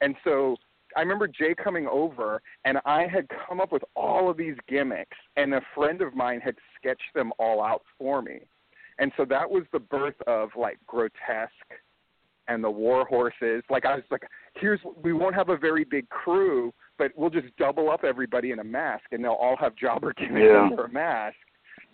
And 0.02 0.16
so 0.24 0.56
I 0.96 1.02
remember 1.02 1.28
Jay 1.28 1.54
coming 1.62 1.88
over 1.88 2.42
and 2.64 2.78
I 2.86 3.06
had 3.08 3.28
come 3.48 3.60
up 3.60 3.72
with 3.72 3.84
all 3.96 4.30
of 4.30 4.38
these 4.38 4.56
gimmicks 4.68 5.18
and 5.36 5.54
a 5.54 5.62
friend 5.74 6.02
of 6.02 6.16
mine 6.16 6.40
had 6.42 6.56
sketched 6.78 7.14
them 7.14 7.32
all 7.38 7.62
out 7.62 7.82
for 7.98 8.22
me. 8.22 8.40
And 8.98 9.12
so 9.18 9.26
that 9.26 9.50
was 9.50 9.64
the 9.74 9.80
birth 9.80 10.16
of 10.26 10.50
like 10.58 10.78
grotesque 10.88 11.52
and 12.48 12.64
the 12.64 12.70
war 12.70 13.06
horses. 13.06 13.64
Like 13.70 13.86
I 13.86 13.96
was 13.96 14.04
like, 14.10 14.24
here's 14.56 14.80
we 15.02 15.12
won't 15.12 15.36
have 15.36 15.50
a 15.50 15.58
very 15.58 15.84
big 15.84 16.08
crew, 16.10 16.74
but 16.98 17.12
we'll 17.16 17.30
just 17.30 17.48
double 17.58 17.90
up 17.92 18.04
everybody 18.06 18.52
in 18.52 18.60
a 18.60 18.64
mask 18.64 19.04
and 19.12 19.24
they'll 19.24 19.34
all 19.34 19.58
have 19.58 19.76
jobber 19.76 20.14
gimmicks 20.14 20.46
Yeah. 20.50 20.64
under 20.64 20.86
a 20.86 20.92
mask. 20.92 21.36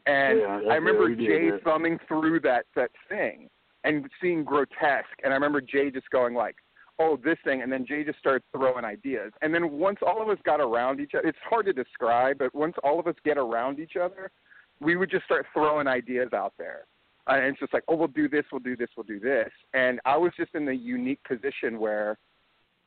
And 0.05 0.39
Yeah, 0.39 0.61
I 0.69 0.76
remember 0.76 1.15
Jay 1.15 1.49
thumbing 1.63 1.97
through 2.07 2.41
that 2.41 2.65
that 2.76 2.91
thing 3.09 3.49
and 3.84 4.06
seeing 4.22 4.44
grotesque 4.44 5.18
and 5.24 5.32
I 5.32 5.36
remember 5.36 5.62
Jay 5.62 5.92
just 5.92 6.10
going 6.10 6.34
like, 6.34 6.56
Oh, 7.00 7.18
this 7.24 7.38
thing 7.44 7.62
and 7.62 7.72
then 7.72 7.86
Jay 7.88 8.04
just 8.04 8.20
started 8.20 8.44
throwing 8.56 8.86
ideas. 8.86 9.32
And 9.42 9.54
then 9.54 9.72
once 9.72 9.98
all 10.06 10.22
of 10.22 10.30
us 10.30 10.38
got 10.46 10.60
around 10.60 11.00
each 11.00 11.14
other 11.18 11.28
it's 11.28 11.38
hard 11.50 11.66
to 11.66 11.74
describe, 11.74 12.38
but 12.38 12.54
once 12.54 12.76
all 12.84 13.00
of 13.00 13.08
us 13.08 13.16
get 13.24 13.38
around 13.38 13.80
each 13.80 13.96
other, 13.96 14.32
we 14.80 14.98
would 14.98 15.10
just 15.10 15.26
start 15.26 15.46
throwing 15.54 15.88
ideas 15.88 16.30
out 16.34 16.54
there. 16.58 16.86
Uh, 17.28 17.36
and 17.36 17.46
it's 17.46 17.60
just 17.60 17.74
like, 17.74 17.84
oh, 17.88 17.96
we'll 17.96 18.08
do 18.08 18.28
this, 18.28 18.44
we'll 18.52 18.60
do 18.60 18.76
this, 18.76 18.90
we'll 18.98 19.06
do 19.06 19.20
this. 19.20 19.50
And 19.74 20.00
I 20.06 20.18
was 20.18 20.32
just 20.38 20.56
in 20.56 20.66
the 20.66 20.76
unique 20.76 21.20
position 21.24 21.80
where, 21.80 22.18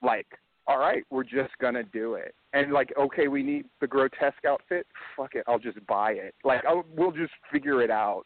like, 0.03 0.27
all 0.67 0.79
right, 0.79 1.05
we're 1.11 1.25
just 1.25 1.57
gonna 1.61 1.85
do 1.85 2.15
it. 2.15 2.35
And 2.53 2.73
like, 2.73 2.93
okay, 2.99 3.29
we 3.29 3.43
need 3.43 3.67
the 3.81 3.87
grotesque 3.87 4.45
outfit. 4.47 4.87
Fuck 5.17 5.35
it, 5.35 5.45
I'll 5.47 5.59
just 5.59 5.85
buy 5.87 6.13
it. 6.13 6.35
Like, 6.43 6.65
I'll, 6.67 6.85
we'll 6.97 7.13
just 7.13 7.33
figure 7.53 7.83
it 7.83 7.91
out. 7.91 8.25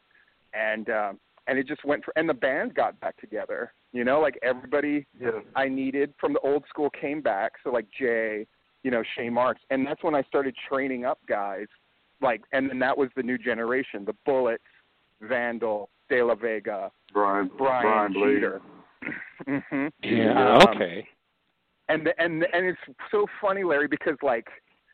And 0.55 0.89
um, 0.89 1.19
and 1.49 1.59
it 1.59 1.67
just 1.67 1.85
went. 1.85 2.05
For, 2.05 2.13
and 2.17 2.29
the 2.29 2.35
band 2.35 2.75
got 2.75 2.99
back 3.01 3.17
together. 3.17 3.73
You 3.93 4.05
know, 4.05 4.21
like 4.21 4.39
everybody 4.43 5.07
Yeah. 5.19 5.41
I 5.57 5.69
needed 5.69 6.13
from 6.21 6.33
the 6.35 6.41
old 6.41 6.65
school 6.69 6.91
came 6.91 7.21
back. 7.21 7.53
So 7.65 7.71
like 7.71 7.87
Jay, 7.99 8.47
you 8.83 8.91
know, 8.91 9.03
Shane 9.17 9.33
Marks, 9.33 9.63
and 9.71 9.87
that's 9.87 10.03
when 10.05 10.15
I 10.15 10.23
started 10.23 10.55
training 10.69 11.05
up 11.05 11.19
guys. 11.29 11.67
Like, 12.21 12.43
and 12.53 12.69
then 12.69 12.79
that 12.81 12.97
was 12.97 13.09
the 13.17 13.23
new 13.23 13.39
generation: 13.39 14.05
the 14.05 14.15
Bullets, 14.27 14.63
Vandal, 15.21 15.89
De 16.09 16.23
La 16.23 16.35
Vega, 16.35 16.91
Brian 17.13 17.51
Brian, 17.57 17.83
Brian 17.83 18.13
Blade. 18.13 18.35
Cheater. 18.35 18.61
hmm 19.71 19.87
Yeah. 20.03 20.59
Um, 20.59 20.69
Okay. 20.77 21.07
and 21.89 22.07
the, 22.07 22.21
and 22.23 22.45
and 22.53 22.67
it's 22.67 22.81
so 23.11 23.27
funny, 23.41 23.65
Larry, 23.65 23.89
because 23.89 24.17
like 24.23 24.49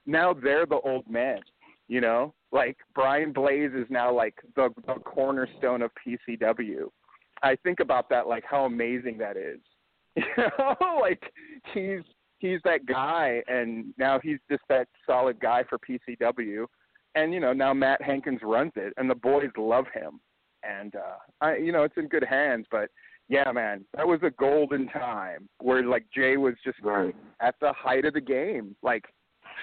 now 0.06 0.32
they're 0.34 0.66
the 0.66 0.80
old 0.80 1.08
men, 1.08 1.40
you 1.88 2.00
know. 2.00 2.32
Like 2.54 2.76
Brian 2.94 3.32
Blaze 3.32 3.72
is 3.74 3.86
now 3.90 4.14
like 4.14 4.36
the, 4.54 4.70
the 4.86 4.94
cornerstone 4.94 5.82
of 5.82 5.90
PCW. 6.06 6.84
I 7.42 7.56
think 7.64 7.80
about 7.80 8.08
that, 8.10 8.28
like 8.28 8.44
how 8.48 8.64
amazing 8.64 9.18
that 9.18 9.36
is. 9.36 9.58
You 10.16 10.22
know, 10.58 10.76
like 11.00 11.20
he's 11.74 12.00
he's 12.38 12.60
that 12.64 12.86
guy, 12.86 13.42
and 13.48 13.92
now 13.98 14.20
he's 14.22 14.38
just 14.48 14.62
that 14.68 14.86
solid 15.04 15.40
guy 15.40 15.64
for 15.68 15.78
PCW. 15.78 16.66
And 17.16 17.34
you 17.34 17.40
know 17.40 17.52
now 17.52 17.74
Matt 17.74 18.00
Hankins 18.00 18.38
runs 18.44 18.72
it, 18.76 18.92
and 18.96 19.10
the 19.10 19.16
boys 19.16 19.50
love 19.58 19.86
him. 19.92 20.20
And 20.62 20.94
uh, 20.94 21.16
I, 21.40 21.56
you 21.56 21.72
know, 21.72 21.82
it's 21.82 21.96
in 21.96 22.06
good 22.06 22.24
hands. 22.24 22.66
But 22.70 22.90
yeah, 23.28 23.50
man, 23.52 23.84
that 23.96 24.06
was 24.06 24.20
a 24.22 24.30
golden 24.30 24.86
time 24.88 25.48
where 25.60 25.82
like 25.84 26.06
Jay 26.14 26.36
was 26.36 26.54
just 26.64 26.78
Right. 26.82 27.14
at 27.40 27.56
the 27.60 27.72
height 27.72 28.04
of 28.04 28.14
the 28.14 28.20
game. 28.20 28.76
Like 28.82 29.04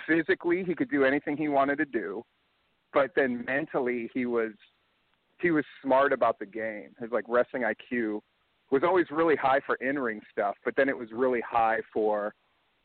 physically, 0.07 0.63
he 0.65 0.75
could 0.75 0.89
do 0.91 1.05
anything 1.05 1.37
he 1.37 1.47
wanted 1.47 1.77
to 1.77 1.85
do, 1.85 2.23
but 2.93 3.11
then 3.15 3.43
mentally, 3.45 4.09
he 4.13 4.25
was 4.25 4.51
he 5.41 5.51
was 5.51 5.65
smart 5.83 6.13
about 6.13 6.39
the 6.39 6.45
game. 6.45 6.89
His 6.99 7.11
like 7.11 7.25
wrestling 7.27 7.63
IQ 7.63 8.21
was 8.71 8.83
always 8.83 9.07
really 9.09 9.35
high 9.35 9.59
for 9.65 9.75
in 9.75 9.97
ring 9.99 10.21
stuff, 10.31 10.55
but 10.63 10.75
then 10.75 10.87
it 10.87 10.97
was 10.97 11.09
really 11.11 11.41
high 11.41 11.79
for 11.93 12.33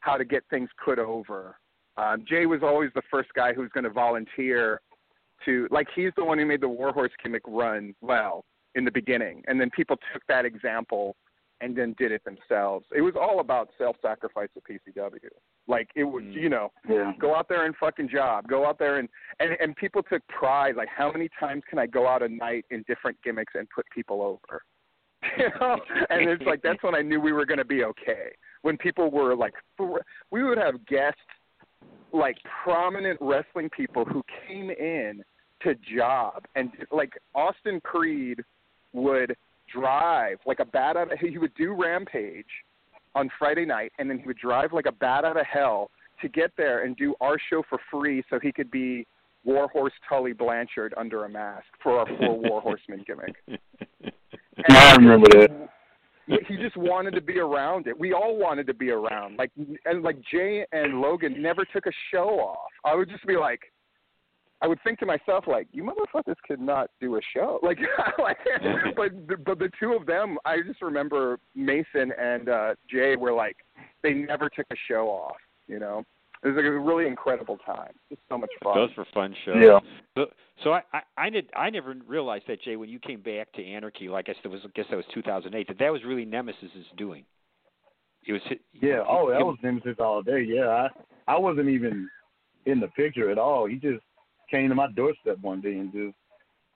how 0.00 0.16
to 0.16 0.24
get 0.24 0.42
things 0.50 0.68
put 0.82 0.98
over. 0.98 1.57
Um, 1.96 2.24
Jay 2.28 2.46
was 2.46 2.61
always 2.62 2.90
the 2.94 3.02
first 3.11 3.30
guy 3.34 3.52
who 3.52 3.62
was 3.62 3.70
going 3.72 3.84
to 3.84 3.90
volunteer 3.90 4.80
to 5.44 5.68
like 5.70 5.86
he's 5.94 6.12
the 6.16 6.24
one 6.24 6.38
who 6.38 6.46
made 6.46 6.61
the 6.61 6.68
Warhorse 6.68 7.12
gimmick 7.22 7.42
run 7.46 7.94
well 8.00 8.44
in 8.74 8.84
the 8.84 8.90
beginning, 8.90 9.42
and 9.46 9.61
then 9.61 9.70
people 9.70 9.96
took 10.12 10.22
that 10.28 10.44
example 10.44 11.16
and 11.61 11.76
then 11.76 11.94
did 11.98 12.12
it 12.12 12.22
themselves. 12.24 12.86
It 12.94 13.00
was 13.00 13.14
all 13.18 13.40
about 13.40 13.70
self-sacrifice 13.78 14.48
at 14.57 14.62
PCW. 14.64 15.18
Like 15.66 15.88
it 15.94 16.04
was, 16.04 16.22
mm. 16.22 16.34
you 16.34 16.48
know, 16.48 16.70
Yeah. 16.88 17.12
go 17.18 17.34
out 17.34 17.48
there 17.48 17.64
and 17.66 17.74
fucking 17.76 18.09
job. 18.09 18.46
Go 18.48 18.66
out 18.66 18.78
there 18.78 18.98
and 18.98 19.09
and 19.40 19.57
and 19.61 19.74
people 19.76 20.02
took 20.02 20.26
pride. 20.28 20.76
Like 20.76 20.88
how 20.88 21.11
many 21.11 21.28
times 21.40 21.62
can 21.68 21.78
I 21.78 21.86
go 21.86 22.07
out 22.07 22.22
a 22.22 22.28
night 22.28 22.64
in 22.70 22.84
different 22.86 23.16
gimmicks 23.22 23.54
and 23.54 23.68
put 23.74 23.86
people 23.94 24.22
over? 24.22 24.62
You 25.38 25.48
know, 25.59 25.76
and 26.11 26.28
it's 26.30 26.44
like 26.44 26.62
that's 26.62 26.82
when 26.82 26.94
I 26.94 27.02
knew 27.02 27.20
we 27.20 27.32
were 27.32 27.46
going 27.46 27.59
to 27.59 27.64
be 27.64 27.82
okay. 27.84 28.28
When 28.62 28.76
people 28.76 29.11
were 29.11 29.34
like, 29.34 29.54
we 30.30 30.44
would 30.44 30.59
have 30.59 30.86
guests 30.86 31.18
like 32.12 32.36
prominent 32.62 33.18
wrestling 33.20 33.68
people 33.70 34.04
who 34.04 34.22
came 34.46 34.70
in 34.70 35.22
to 35.62 35.74
job 35.96 36.44
and 36.54 36.70
like 36.92 37.12
Austin 37.34 37.80
Creed 37.80 38.40
would 38.92 39.36
drive 39.72 40.38
like 40.46 40.60
a 40.60 40.64
bat 40.64 40.96
out 40.96 41.12
of 41.12 41.18
he 41.20 41.38
would 41.38 41.54
do 41.54 41.72
Rampage 41.74 42.46
on 43.14 43.30
Friday 43.38 43.64
night 43.64 43.92
and 43.98 44.08
then 44.10 44.18
he 44.18 44.26
would 44.26 44.38
drive 44.38 44.72
like 44.72 44.86
a 44.86 44.92
bat 44.92 45.24
out 45.24 45.38
of 45.38 45.46
hell 45.46 45.90
to 46.22 46.28
get 46.28 46.50
there 46.56 46.84
and 46.84 46.96
do 46.96 47.14
our 47.20 47.36
show 47.50 47.62
for 47.68 47.78
free 47.90 48.22
so 48.30 48.38
he 48.40 48.52
could 48.52 48.70
be 48.70 49.06
Warhorse 49.44 49.92
Tully 50.08 50.32
Blanchard 50.32 50.92
under 50.96 51.24
a 51.24 51.28
mask 51.28 51.66
for 51.82 52.00
our 52.00 52.06
four 52.18 52.38
War 52.48 52.60
Horsemen 52.60 53.04
gimmick. 53.06 53.36
And 54.68 54.74
I 54.74 54.94
remember 54.96 55.26
that. 55.32 55.68
he 56.26 56.38
he 56.48 56.56
just 56.56 56.78
wanted 56.78 57.10
to 57.10 57.20
be 57.20 57.38
around 57.38 57.86
it. 57.86 57.98
We 58.00 58.14
all 58.14 58.38
wanted 58.38 58.66
to 58.68 58.74
be 58.74 58.88
around. 58.90 59.36
Like 59.36 59.50
and 59.84 60.02
like 60.02 60.16
Jay 60.32 60.64
and 60.72 61.02
Logan 61.02 61.40
never 61.42 61.66
took 61.66 61.84
a 61.84 61.92
show 62.10 62.40
off. 62.40 62.70
I 62.82 62.94
would 62.94 63.10
just 63.10 63.26
be 63.26 63.36
like 63.36 63.60
I 64.62 64.66
would 64.66 64.82
think 64.82 64.98
to 65.00 65.07
myself 65.07 65.44
like, 65.46 65.68
you 65.72 65.84
motherfuckers 65.84 66.36
could 66.46 66.61
not 66.61 66.90
do 67.00 67.16
a 67.16 67.20
show. 67.34 67.61
Like 67.66 67.78
like 68.18 68.38
but 68.96 69.28
the, 69.28 69.36
but 69.36 69.59
the 69.59 69.70
two 69.78 69.92
of 69.92 70.07
them, 70.07 70.38
I 70.44 70.59
just 70.66 70.82
remember 70.82 71.38
Mason 71.54 72.12
and 72.18 72.48
uh 72.48 72.74
Jay 72.90 73.16
were 73.16 73.32
like 73.32 73.57
they 74.02 74.12
never 74.12 74.48
took 74.48 74.66
a 74.70 74.76
show 74.88 75.09
off, 75.09 75.36
you 75.68 75.78
know. 75.78 76.04
It 76.42 76.48
was 76.48 76.57
like 76.57 76.66
a 76.66 76.78
really 76.78 77.07
incredible 77.07 77.59
time. 77.59 77.92
Just 78.09 78.20
so 78.28 78.38
much 78.38 78.50
fun. 78.62 78.76
Those 78.76 78.90
were 78.96 79.07
fun 79.12 79.34
shows. 79.44 79.57
Yeah. 79.59 79.80
So, 80.14 80.26
so 80.62 80.72
I, 80.74 80.82
I, 80.92 81.00
I 81.16 81.30
did. 81.30 81.50
I 81.57 81.70
never 81.70 81.94
realized 82.07 82.44
that 82.48 82.62
Jay, 82.62 82.76
when 82.76 82.88
you 82.88 82.98
came 82.98 83.20
back 83.20 83.52
to 83.54 83.64
Anarchy, 83.64 84.09
like 84.09 84.28
I 84.28 84.32
guess 84.32 84.40
it 84.44 84.48
was, 84.48 84.61
I 84.64 84.68
guess 84.74 84.84
that 84.90 84.96
was 84.96 85.07
2008. 85.14 85.66
That 85.66 85.78
that 85.78 85.92
was 85.92 86.04
really 86.04 86.24
Nemesis's 86.26 86.86
doing. 86.96 87.24
It 88.26 88.32
was. 88.34 88.42
Yeah. 88.80 89.02
Oh, 89.09 89.30
that 89.30 89.40
it- 89.40 89.46
was 89.46 89.57
Nemesis 89.62 89.96
all 89.98 90.22
day. 90.22 90.42
Yeah. 90.46 90.88
I 91.26 91.32
I 91.34 91.38
wasn't 91.38 91.68
even 91.68 92.09
in 92.66 92.80
the 92.80 92.88
picture 92.88 93.30
at 93.30 93.38
all. 93.38 93.66
He 93.66 93.76
just 93.76 94.02
came 94.51 94.68
to 94.68 94.74
my 94.74 94.90
doorstep 94.92 95.38
one 95.40 95.61
day 95.61 95.74
and 95.78 95.92
just 95.92 96.14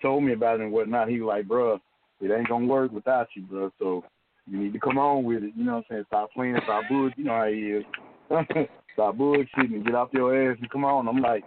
told 0.02 0.24
me 0.24 0.32
about 0.32 0.60
it 0.60 0.62
and 0.64 0.72
whatnot. 0.72 1.08
He 1.08 1.20
was 1.20 1.28
like, 1.28 1.46
"Bruh, 1.46 1.80
it 2.20 2.30
ain't 2.30 2.48
gonna 2.48 2.66
work 2.66 2.92
without 2.92 3.28
you, 3.34 3.42
bro. 3.42 3.70
So 3.78 4.04
you 4.46 4.58
need 4.58 4.72
to 4.72 4.78
come 4.80 4.98
on 4.98 5.24
with 5.24 5.42
it. 5.44 5.52
You 5.56 5.64
know 5.64 5.72
what 5.76 5.78
I'm 5.78 5.84
saying? 5.90 6.04
Stop 6.08 6.32
playing, 6.32 6.58
stop 6.64 6.84
bullshit. 6.88 7.18
You 7.18 7.24
know 7.24 7.36
how 7.36 7.46
he 7.46 7.72
is. 7.72 7.84
stop 8.94 9.16
bullshitting 9.16 9.74
and 9.74 9.84
get 9.84 9.94
off 9.94 10.08
your 10.12 10.50
ass 10.50 10.58
and 10.60 10.70
come 10.70 10.84
on." 10.84 11.08
I'm 11.08 11.20
like, 11.20 11.44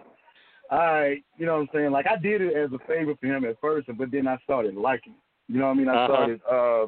"All 0.69 0.78
right." 0.80 1.24
You 1.38 1.45
know 1.45 1.53
what 1.55 1.61
I'm 1.61 1.69
saying? 1.74 1.91
Like 1.91 2.07
I 2.07 2.15
did 2.17 2.41
it 2.41 2.55
as 2.55 2.71
a 2.74 2.80
favor 2.88 3.13
for 3.19 3.26
him 3.28 3.45
at 3.45 3.59
first, 3.59 3.89
but 3.97 4.11
then 4.11 4.28
I 4.28 4.38
started 4.43 4.76
liking. 4.76 5.13
it. 5.13 5.53
You 5.53 5.59
know 5.59 5.65
what 5.65 5.71
I 5.71 5.76
mean? 5.76 5.89
I 5.89 5.95
Uh-huh. 5.95 6.13
started 6.13 6.41
uh, 6.49 6.88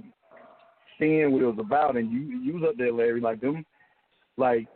seeing 1.00 1.32
what 1.32 1.42
it 1.42 1.46
was 1.46 1.60
about, 1.60 1.98
and 1.98 2.12
you 2.12 2.20
you 2.40 2.54
was 2.54 2.64
up 2.70 2.78
there, 2.78 2.92
Larry. 2.92 3.20
Like 3.22 3.42
them, 3.42 3.66
like 4.38 4.68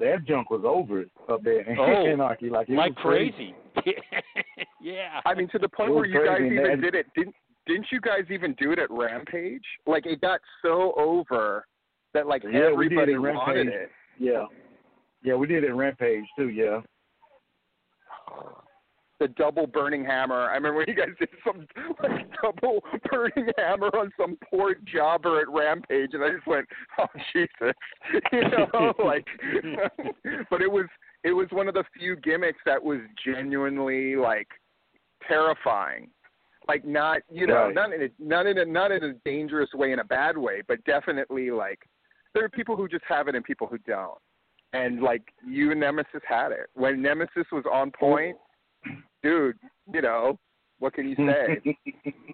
that 0.00 0.24
junk 0.26 0.50
was 0.50 0.62
over 0.64 1.04
up 1.28 1.42
there 1.42 1.60
in 1.60 1.78
Oh, 1.78 2.06
Anarchy. 2.06 2.50
Like 2.50 2.68
it 2.68 2.74
like 2.76 2.90
was 2.90 2.98
crazy. 3.02 3.30
crazy. 3.32 3.54
yeah. 4.82 5.20
I 5.24 5.34
mean, 5.34 5.48
to 5.50 5.58
the 5.58 5.68
point 5.68 5.94
where 5.94 6.04
you 6.06 6.24
guys 6.24 6.38
crazy, 6.38 6.54
even 6.56 6.66
man. 6.68 6.80
did 6.80 6.94
it. 6.94 7.06
Didn't 7.14 7.34
didn't 7.66 7.86
you 7.92 8.00
guys 8.00 8.24
even 8.30 8.54
do 8.58 8.72
it 8.72 8.78
at 8.78 8.90
Rampage? 8.90 9.64
Like 9.86 10.06
it 10.06 10.20
got 10.20 10.40
so 10.62 10.94
over 10.96 11.66
that 12.14 12.26
like 12.26 12.42
Yeah, 12.44 12.72
we 12.72 12.88
did 12.88 12.98
everybody 12.98 13.12
it 13.12 13.16
at 13.16 13.20
wanted 13.20 13.66
Rampage. 13.66 13.74
it. 13.74 13.90
Yeah, 14.18 14.44
yeah, 15.22 15.34
we 15.34 15.46
did 15.46 15.64
it 15.64 15.68
at 15.68 15.74
Rampage 15.76 16.24
too. 16.36 16.48
Yeah. 16.48 16.80
The 19.20 19.28
double 19.28 19.66
burning 19.66 20.04
hammer. 20.04 20.48
I 20.48 20.54
remember 20.54 20.78
when 20.78 20.86
you 20.88 20.94
guys 20.94 21.08
did 21.18 21.28
some 21.44 21.66
like 22.00 22.28
double 22.40 22.84
burning 23.10 23.50
hammer 23.58 23.88
on 23.88 24.12
some 24.16 24.38
poor 24.48 24.76
jobber 24.92 25.40
at 25.40 25.48
Rampage, 25.48 26.10
and 26.12 26.22
I 26.22 26.30
just 26.30 26.46
went, 26.46 26.66
"Oh 27.00 27.06
Jesus," 27.32 27.74
you 28.32 28.42
know, 28.42 28.94
like. 29.04 29.26
but 30.50 30.62
it 30.62 30.70
was 30.70 30.86
it 31.28 31.32
was 31.32 31.46
one 31.50 31.68
of 31.68 31.74
the 31.74 31.84
few 31.98 32.16
gimmicks 32.16 32.58
that 32.64 32.82
was 32.82 33.00
genuinely 33.22 34.16
like 34.16 34.48
terrifying. 35.28 36.08
Like 36.66 36.86
not 36.86 37.18
you 37.30 37.46
know 37.46 37.66
Right. 37.66 37.74
not 37.74 37.92
in 37.92 38.02
a 38.02 38.08
not 38.18 38.46
in 38.46 38.56
a 38.58 38.64
not 38.64 38.92
in 38.92 39.04
a 39.04 39.12
dangerous 39.26 39.68
way 39.74 39.92
in 39.92 39.98
a 39.98 40.04
bad 40.04 40.38
way, 40.38 40.62
but 40.66 40.82
definitely 40.84 41.50
like 41.50 41.80
there 42.32 42.44
are 42.44 42.48
people 42.48 42.76
who 42.76 42.88
just 42.88 43.04
have 43.06 43.28
it 43.28 43.34
and 43.34 43.44
people 43.44 43.66
who 43.66 43.76
don't. 43.86 44.18
And 44.72 45.02
like 45.02 45.22
you 45.46 45.70
and 45.70 45.80
Nemesis 45.80 46.22
had 46.26 46.50
it. 46.52 46.68
When 46.74 47.02
Nemesis 47.02 47.46
was 47.52 47.64
on 47.70 47.90
point, 47.90 48.36
dude, 49.22 49.58
you 49.92 50.00
know, 50.00 50.38
what 50.78 50.94
can 50.94 51.08
you 51.10 51.16
say? 51.26 51.76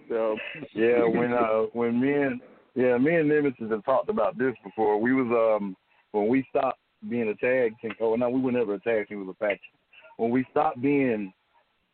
so 0.08 0.36
yeah, 0.72 1.04
when 1.04 1.32
uh 1.32 1.62
when 1.72 2.00
me 2.00 2.12
and 2.12 2.40
yeah, 2.76 2.96
me 2.98 3.16
and 3.16 3.28
Nemesis 3.28 3.70
have 3.70 3.84
talked 3.84 4.08
about 4.08 4.38
this 4.38 4.54
before. 4.62 5.00
We 5.00 5.14
was 5.14 5.26
um 5.60 5.76
when 6.12 6.28
we 6.28 6.46
stopped 6.50 6.78
being 7.08 7.28
a 7.28 7.34
tag 7.34 7.74
team 7.80 7.92
oh 8.00 8.14
no, 8.16 8.28
we 8.28 8.40
were 8.40 8.52
never 8.52 8.74
a 8.74 8.80
tag 8.80 9.08
team, 9.08 9.18
we 9.18 9.26
was 9.26 9.36
a 9.40 9.44
faction. 9.44 9.74
When 10.16 10.30
we 10.30 10.44
stopped 10.50 10.80
being 10.80 11.32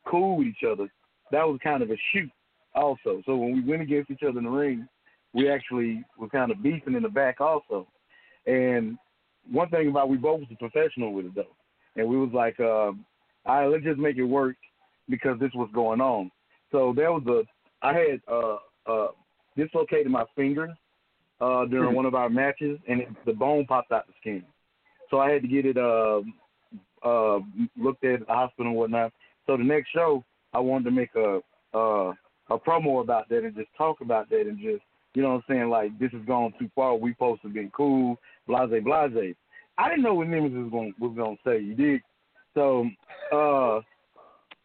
cool 0.06 0.38
with 0.38 0.48
each 0.48 0.64
other, 0.70 0.88
that 1.32 1.46
was 1.46 1.58
kind 1.62 1.82
of 1.82 1.90
a 1.90 1.96
shoot 2.12 2.30
also. 2.74 3.22
So 3.26 3.36
when 3.36 3.54
we 3.54 3.62
went 3.62 3.82
against 3.82 4.10
each 4.10 4.22
other 4.22 4.38
in 4.38 4.44
the 4.44 4.50
ring, 4.50 4.88
we 5.32 5.50
actually 5.50 6.04
were 6.18 6.28
kind 6.28 6.50
of 6.50 6.62
beefing 6.62 6.94
in 6.94 7.02
the 7.02 7.08
back 7.08 7.40
also. 7.40 7.86
And 8.46 8.98
one 9.50 9.68
thing 9.70 9.88
about 9.88 10.08
we 10.08 10.16
both 10.16 10.40
was 10.40 10.48
professional 10.58 11.12
with 11.12 11.26
it 11.26 11.34
though. 11.34 11.56
And 11.96 12.08
we 12.08 12.16
was 12.16 12.30
like, 12.32 12.58
uh, 12.60 12.64
all 12.64 12.96
right, 13.46 13.66
let's 13.66 13.84
just 13.84 13.98
make 13.98 14.16
it 14.16 14.24
work 14.24 14.56
because 15.08 15.38
this 15.40 15.50
was 15.54 15.68
going 15.74 16.00
on. 16.00 16.30
So 16.72 16.92
there 16.94 17.12
was 17.12 17.22
a 17.26 17.42
I 17.84 17.94
had 17.94 18.20
uh 18.30 18.56
uh 18.86 19.08
dislocated 19.56 20.08
my 20.08 20.24
finger 20.36 20.68
uh 21.40 21.64
during 21.66 21.94
one 21.94 22.06
of 22.06 22.14
our 22.14 22.28
matches 22.28 22.78
and 22.88 23.00
it, 23.00 23.08
the 23.26 23.32
bone 23.32 23.66
popped 23.66 23.92
out 23.92 24.06
the 24.06 24.12
skin. 24.20 24.44
So 25.10 25.18
I 25.18 25.30
had 25.30 25.42
to 25.42 25.48
get 25.48 25.66
it 25.66 25.76
uh 25.76 26.20
uh 27.04 27.40
looked 27.76 28.04
at 28.04 28.20
at 28.20 28.26
the 28.26 28.32
hospital 28.32 28.70
and 28.70 28.76
whatnot. 28.76 29.12
So 29.46 29.56
the 29.56 29.64
next 29.64 29.90
show 29.90 30.24
I 30.52 30.60
wanted 30.60 30.84
to 30.84 30.90
make 30.90 31.14
a 31.16 31.40
uh 31.74 32.12
a 32.50 32.58
promo 32.58 33.00
about 33.00 33.28
that 33.28 33.44
and 33.44 33.54
just 33.54 33.68
talk 33.76 34.00
about 34.00 34.28
that 34.30 34.42
and 34.42 34.58
just 34.58 34.82
you 35.14 35.22
know 35.22 35.30
what 35.34 35.44
I'm 35.48 35.54
saying, 35.56 35.68
like 35.68 35.98
this 35.98 36.12
is 36.12 36.24
going 36.26 36.52
too 36.58 36.70
far, 36.74 36.94
we 36.94 37.12
supposed 37.12 37.42
to 37.42 37.48
be 37.48 37.70
cool, 37.76 38.16
blase 38.46 38.70
blase. 38.84 39.34
I 39.78 39.88
didn't 39.88 40.02
know 40.02 40.14
what 40.14 40.28
Nemesis 40.28 40.58
was 40.58 40.70
going 40.70 40.94
was 40.98 41.14
gonna 41.16 41.36
say, 41.44 41.62
you 41.62 41.74
did. 41.74 42.00
So 42.54 42.86
uh 43.32 43.80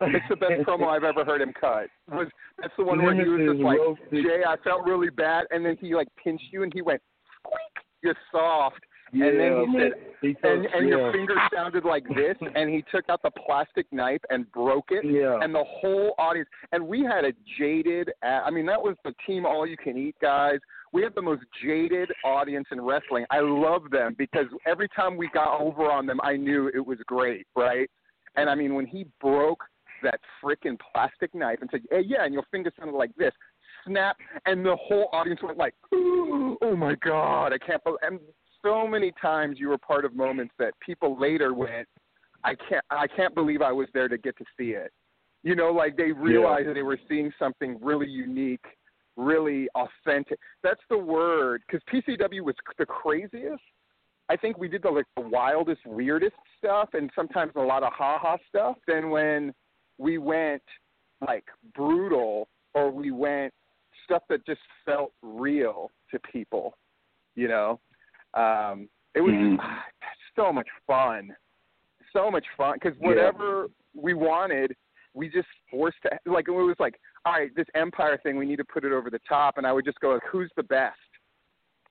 it's 0.01 0.25
the 0.29 0.35
best 0.35 0.61
promo 0.67 0.87
I've 0.87 1.03
ever 1.05 1.23
heard 1.23 1.41
him 1.41 1.53
cut. 1.59 1.87
Was 2.11 2.27
that's 2.59 2.73
the 2.77 2.83
one 2.83 3.01
where 3.01 3.15
he 3.15 3.21
was 3.27 3.49
just 3.53 3.63
like, 3.63 3.79
roasted- 3.79 4.23
Jay, 4.25 4.43
I 4.45 4.55
felt 4.63 4.85
really 4.85 5.09
bad, 5.09 5.45
and 5.51 5.65
then 5.65 5.77
he 5.79 5.95
like 5.95 6.07
pinched 6.21 6.45
you, 6.51 6.63
and 6.63 6.73
he 6.73 6.81
went, 6.81 7.01
squeak, 7.39 7.85
you're 8.01 8.15
soft, 8.31 8.79
yeah, 9.11 9.25
and 9.25 9.39
then 9.39 9.65
he 9.65 9.79
said, 9.79 9.91
he 10.21 10.35
and 10.43 10.65
and 10.65 10.89
your 10.89 11.11
finger 11.11 11.35
sounded 11.53 11.85
like 11.85 12.07
this, 12.15 12.35
and 12.55 12.69
he 12.69 12.83
took 12.91 13.09
out 13.09 13.21
the 13.21 13.31
plastic 13.31 13.85
knife 13.91 14.21
and 14.29 14.51
broke 14.51 14.89
it, 14.89 15.05
Yeah. 15.05 15.39
and 15.41 15.53
the 15.53 15.63
whole 15.63 16.15
audience, 16.17 16.49
and 16.71 16.85
we 16.85 17.03
had 17.03 17.25
a 17.25 17.33
jaded, 17.57 18.11
I 18.23 18.49
mean, 18.49 18.65
that 18.65 18.81
was 18.81 18.95
the 19.03 19.13
team 19.25 19.45
all 19.45 19.65
you 19.65 19.77
can 19.77 19.97
eat 19.97 20.15
guys. 20.21 20.59
We 20.93 21.03
had 21.03 21.13
the 21.13 21.21
most 21.21 21.43
jaded 21.63 22.09
audience 22.23 22.67
in 22.71 22.79
wrestling. 22.79 23.25
I 23.29 23.39
love 23.41 23.89
them 23.91 24.15
because 24.17 24.45
every 24.65 24.87
time 24.95 25.17
we 25.17 25.29
got 25.33 25.59
over 25.59 25.91
on 25.91 26.05
them, 26.05 26.19
I 26.23 26.37
knew 26.37 26.71
it 26.73 26.85
was 26.85 26.99
great, 27.05 27.45
right? 27.55 27.89
And 28.37 28.49
I 28.49 28.55
mean, 28.55 28.75
when 28.75 28.85
he 28.85 29.05
broke 29.19 29.63
that 30.03 30.19
frickin' 30.43 30.77
plastic 30.93 31.33
knife 31.33 31.59
and 31.61 31.69
said, 31.69 31.81
"Hey, 31.89 32.01
yeah," 32.01 32.23
and 32.23 32.33
your 32.33 32.43
finger 32.51 32.71
sounded 32.77 32.95
like 32.95 33.13
this, 33.15 33.33
snap, 33.85 34.17
and 34.45 34.65
the 34.65 34.75
whole 34.75 35.09
audience 35.11 35.41
went 35.41 35.57
like, 35.57 35.73
"Oh 35.93 36.75
my 36.77 36.95
god, 36.95 37.53
I 37.53 37.57
can't!" 37.57 37.83
believe 37.83 37.99
And 38.01 38.19
so 38.65 38.87
many 38.87 39.11
times 39.21 39.57
you 39.59 39.69
were 39.69 39.77
part 39.77 40.05
of 40.05 40.15
moments 40.15 40.53
that 40.57 40.73
people 40.85 41.19
later 41.19 41.53
went, 41.53 41.87
"I 42.43 42.55
can't, 42.55 42.83
I 42.89 43.07
can't 43.07 43.35
believe 43.35 43.61
I 43.61 43.71
was 43.71 43.87
there 43.93 44.07
to 44.07 44.17
get 44.17 44.35
to 44.37 44.45
see 44.57 44.71
it." 44.71 44.91
You 45.43 45.55
know, 45.55 45.71
like 45.71 45.95
they 45.95 46.11
realized 46.11 46.67
that 46.67 46.73
they 46.73 46.81
were 46.81 46.99
seeing 47.07 47.31
something 47.37 47.77
really 47.81 48.09
unique, 48.09 48.65
really 49.15 49.67
authentic. 49.75 50.39
That's 50.63 50.81
the 50.89 50.97
word, 50.97 51.61
because 51.67 51.83
PCW 51.91 52.41
was 52.41 52.55
the 52.77 52.85
craziest. 52.85 53.61
I 54.27 54.35
think 54.35 54.57
we 54.57 54.67
did 54.67 54.81
the 54.81 54.89
like 54.89 55.05
the 55.15 55.21
wildest, 55.21 55.81
weirdest 55.85 56.35
stuff, 56.57 56.89
and 56.93 57.11
sometimes 57.15 57.51
a 57.55 57.61
lot 57.61 57.83
of 57.83 57.93
ha 57.93 58.17
ha 58.17 58.37
stuff. 58.49 58.77
Then 58.87 59.11
when 59.11 59.53
we 59.99 60.17
went 60.17 60.63
like 61.25 61.45
brutal, 61.75 62.47
or 62.73 62.91
we 62.91 63.11
went 63.11 63.53
stuff 64.03 64.23
that 64.29 64.45
just 64.45 64.61
felt 64.85 65.11
real 65.21 65.91
to 66.11 66.19
people, 66.31 66.75
you 67.35 67.47
know, 67.47 67.79
um, 68.35 68.89
it 69.13 69.21
was 69.21 69.33
Mhm. 69.33 69.57
so 70.35 70.51
much 70.51 70.67
fun, 70.85 71.35
so 72.11 72.29
much 72.29 72.45
fun 72.57 72.73
because 72.73 72.97
Yeah. 72.99 73.07
whatever 73.07 73.67
we 73.93 74.13
wanted, 74.13 74.75
we 75.13 75.29
just 75.29 75.47
forced 75.69 76.01
to 76.03 76.19
like 76.25 76.47
it 76.47 76.51
was 76.51 76.79
like, 76.79 76.99
all 77.25 77.33
right, 77.33 77.53
this 77.55 77.67
Empire 77.73 78.17
thing, 78.17 78.35
we 78.37 78.45
need 78.45 78.57
to 78.57 78.65
put 78.65 78.83
it 78.83 78.91
over 78.91 79.09
the 79.09 79.19
top, 79.19 79.57
and 79.57 79.65
I 79.65 79.71
would 79.71 79.85
just 79.85 79.99
go 80.01 80.11
like, 80.13 80.23
who's 80.23 80.51
the 80.55 80.63
best? 80.63 80.99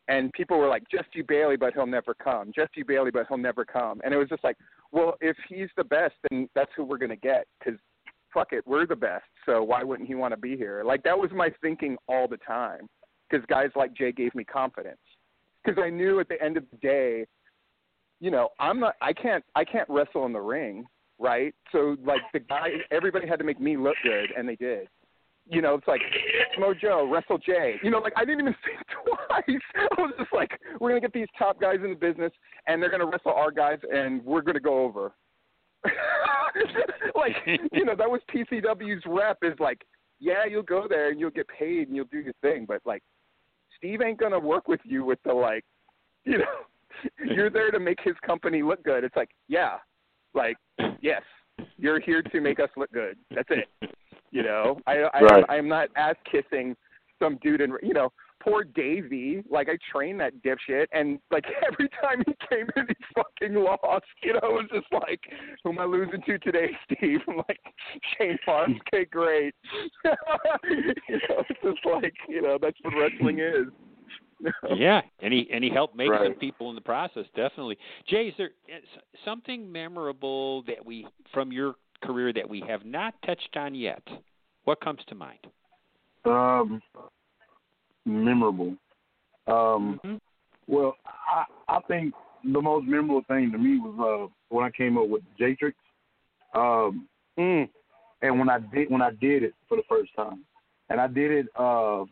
and 0.08 0.30
people 0.34 0.58
were 0.58 0.68
like, 0.68 0.82
Jesse 0.90 1.22
Bailey, 1.26 1.56
but 1.56 1.72
he'll 1.72 1.86
never 1.86 2.12
come. 2.12 2.52
Jesse 2.54 2.82
Bailey, 2.86 3.10
but 3.10 3.26
he'll 3.26 3.38
never 3.38 3.64
come. 3.64 4.02
And 4.04 4.12
it 4.12 4.18
was 4.18 4.28
just 4.28 4.44
like, 4.44 4.58
well, 4.92 5.16
if 5.22 5.34
he's 5.48 5.70
the 5.78 5.84
best, 5.84 6.12
then 6.28 6.46
that's 6.54 6.70
who 6.76 6.84
we're 6.84 6.98
going 6.98 7.08
to 7.08 7.16
get 7.16 7.46
because 7.58 7.80
fuck 8.34 8.52
it, 8.52 8.66
we're 8.66 8.84
the 8.86 8.94
best. 8.96 9.24
So 9.46 9.62
why 9.62 9.82
wouldn't 9.82 10.06
he 10.06 10.14
want 10.14 10.32
to 10.32 10.36
be 10.36 10.58
here? 10.58 10.82
Like 10.84 11.02
that 11.04 11.18
was 11.18 11.30
my 11.32 11.50
thinking 11.62 11.96
all 12.06 12.28
the 12.28 12.36
time 12.36 12.86
because 13.30 13.46
guys 13.46 13.70
like 13.76 13.94
Jay 13.94 14.12
gave 14.12 14.34
me 14.34 14.44
confidence 14.44 15.00
because 15.64 15.82
I 15.82 15.90
knew 15.90 16.20
at 16.20 16.28
the 16.28 16.40
end 16.42 16.56
of 16.56 16.64
the 16.70 16.76
day, 16.78 17.26
you 18.20 18.30
know, 18.30 18.50
I'm 18.60 18.80
not, 18.80 18.94
I 19.00 19.12
can't, 19.12 19.44
I 19.54 19.64
can't 19.64 19.88
wrestle 19.88 20.26
in 20.26 20.32
the 20.32 20.40
ring, 20.40 20.84
right? 21.18 21.54
So 21.72 21.96
like 22.04 22.20
the 22.32 22.40
guy, 22.40 22.68
everybody 22.90 23.26
had 23.26 23.38
to 23.38 23.44
make 23.44 23.60
me 23.60 23.76
look 23.76 23.96
good, 24.02 24.30
and 24.36 24.48
they 24.48 24.56
did. 24.56 24.88
you 25.46 25.60
know, 25.60 25.74
it's 25.74 25.86
like 25.86 26.00
Smo 26.56 26.78
Joe, 26.78 27.08
Wrestle 27.10 27.38
Jay. 27.38 27.76
You 27.82 27.90
know, 27.90 27.98
like 27.98 28.14
I 28.16 28.24
didn't 28.24 28.40
even 28.40 28.54
think 28.64 28.80
twice. 29.04 29.60
I 29.74 30.00
was 30.00 30.12
just 30.18 30.32
like, 30.32 30.58
we're 30.80 30.90
gonna 30.90 31.00
get 31.00 31.12
these 31.12 31.28
top 31.38 31.60
guys 31.60 31.78
in 31.84 31.90
the 31.90 31.96
business, 31.96 32.32
and 32.66 32.82
they're 32.82 32.90
gonna 32.90 33.06
wrestle 33.06 33.32
our 33.32 33.50
guys, 33.50 33.78
and 33.92 34.24
we're 34.24 34.42
gonna 34.42 34.60
go 34.60 34.84
over. 34.84 35.12
like, 37.14 37.36
you 37.72 37.84
know, 37.84 37.94
that 37.94 38.10
was 38.10 38.20
PCW's 38.34 39.02
rep 39.06 39.38
is 39.42 39.52
like, 39.60 39.82
yeah, 40.18 40.46
you'll 40.48 40.62
go 40.62 40.86
there 40.88 41.10
and 41.10 41.20
you'll 41.20 41.30
get 41.30 41.46
paid 41.48 41.88
and 41.88 41.96
you'll 41.96 42.06
do 42.06 42.20
your 42.20 42.32
thing, 42.40 42.64
but 42.66 42.80
like, 42.86 43.02
Steve 43.76 44.00
ain't 44.02 44.18
gonna 44.18 44.38
work 44.38 44.68
with 44.68 44.80
you 44.84 45.04
with 45.04 45.18
the 45.24 45.32
like, 45.32 45.64
you 46.24 46.38
know, 46.38 46.44
you're 47.24 47.50
there 47.50 47.70
to 47.70 47.80
make 47.80 47.98
his 48.02 48.14
company 48.24 48.62
look 48.62 48.82
good. 48.82 49.04
It's 49.04 49.16
like, 49.16 49.30
yeah, 49.48 49.78
like, 50.34 50.56
yes, 51.00 51.22
you're 51.76 52.00
here 52.00 52.22
to 52.22 52.40
make 52.40 52.60
us 52.60 52.70
look 52.76 52.90
good. 52.92 53.16
That's 53.34 53.48
it. 53.50 53.90
You 54.30 54.42
know, 54.42 54.78
I 54.86 55.02
I 55.14 55.20
Right. 55.20 55.44
I'm 55.48 55.68
not 55.68 55.88
ass 55.96 56.16
kissing 56.30 56.76
some 57.18 57.38
dude 57.42 57.60
in 57.60 57.76
you 57.82 57.94
know 57.94 58.12
poor 58.44 58.64
Davey. 58.64 59.42
Like 59.50 59.68
I 59.68 59.78
trained 59.90 60.20
that 60.20 60.34
dipshit, 60.42 60.86
and 60.92 61.18
like 61.30 61.44
every 61.72 61.88
time 62.00 62.22
he 62.26 62.34
came 62.48 62.66
in, 62.76 62.86
he 62.88 62.94
fucking 63.14 63.54
lost. 63.54 64.04
You 64.22 64.34
know, 64.34 64.40
it 64.42 64.52
was 64.52 64.68
just 64.72 64.92
like, 64.92 65.20
who 65.62 65.70
am 65.70 65.78
I 65.78 65.84
losing 65.84 66.22
to 66.26 66.38
today, 66.38 66.70
Steve? 66.92 67.20
I'm 67.28 67.36
like, 67.36 67.60
Shane 68.18 68.38
Farms. 68.44 68.76
Okay, 68.94 69.06
great. 69.06 69.54
you 70.04 70.10
know, 70.10 71.42
it's 71.48 71.60
just 71.62 71.78
like 71.86 72.14
you 72.28 72.42
know 72.42 72.58
that's 72.60 72.76
what 72.82 72.94
wrestling 72.94 73.38
is. 73.38 73.66
yeah, 74.76 75.00
and 75.20 75.32
he 75.32 75.48
and 75.52 75.64
he 75.64 75.70
helped 75.70 75.96
make 75.96 76.10
some 76.22 76.34
people 76.34 76.68
in 76.68 76.74
the 76.74 76.80
process. 76.80 77.24
Definitely, 77.34 77.78
Jay. 78.08 78.28
Is 78.28 78.34
there 78.36 78.50
uh, 78.68 78.78
something 79.24 79.70
memorable 79.70 80.62
that 80.62 80.84
we 80.84 81.06
from 81.32 81.50
your 81.50 81.74
career 82.02 82.32
that 82.32 82.48
we 82.48 82.62
have 82.68 82.84
not 82.84 83.14
touched 83.24 83.56
on 83.56 83.74
yet? 83.74 84.02
What 84.64 84.80
comes 84.80 85.00
to 85.08 85.14
mind? 85.14 85.38
Um, 86.24 86.80
memorable. 88.04 88.76
Um, 89.46 90.00
Mhm. 90.04 90.20
well, 90.66 90.96
I 91.06 91.44
I 91.68 91.80
think 91.88 92.14
the 92.44 92.60
most 92.60 92.86
memorable 92.86 93.22
thing 93.22 93.50
to 93.52 93.58
me 93.58 93.78
was 93.78 93.98
uh 93.98 94.32
when 94.48 94.64
I 94.64 94.70
came 94.70 94.98
up 94.98 95.08
with 95.08 95.22
Jatrix. 95.38 95.74
Um, 96.54 97.08
Mm. 97.36 97.68
and 98.22 98.38
when 98.38 98.48
I 98.48 98.58
did 98.60 98.90
when 98.90 99.02
I 99.02 99.10
did 99.10 99.42
it 99.42 99.54
for 99.68 99.76
the 99.76 99.82
first 99.88 100.14
time, 100.14 100.44
and 100.88 101.00
I 101.00 101.06
did 101.06 101.30
it 101.30 101.46
uh 101.56 102.04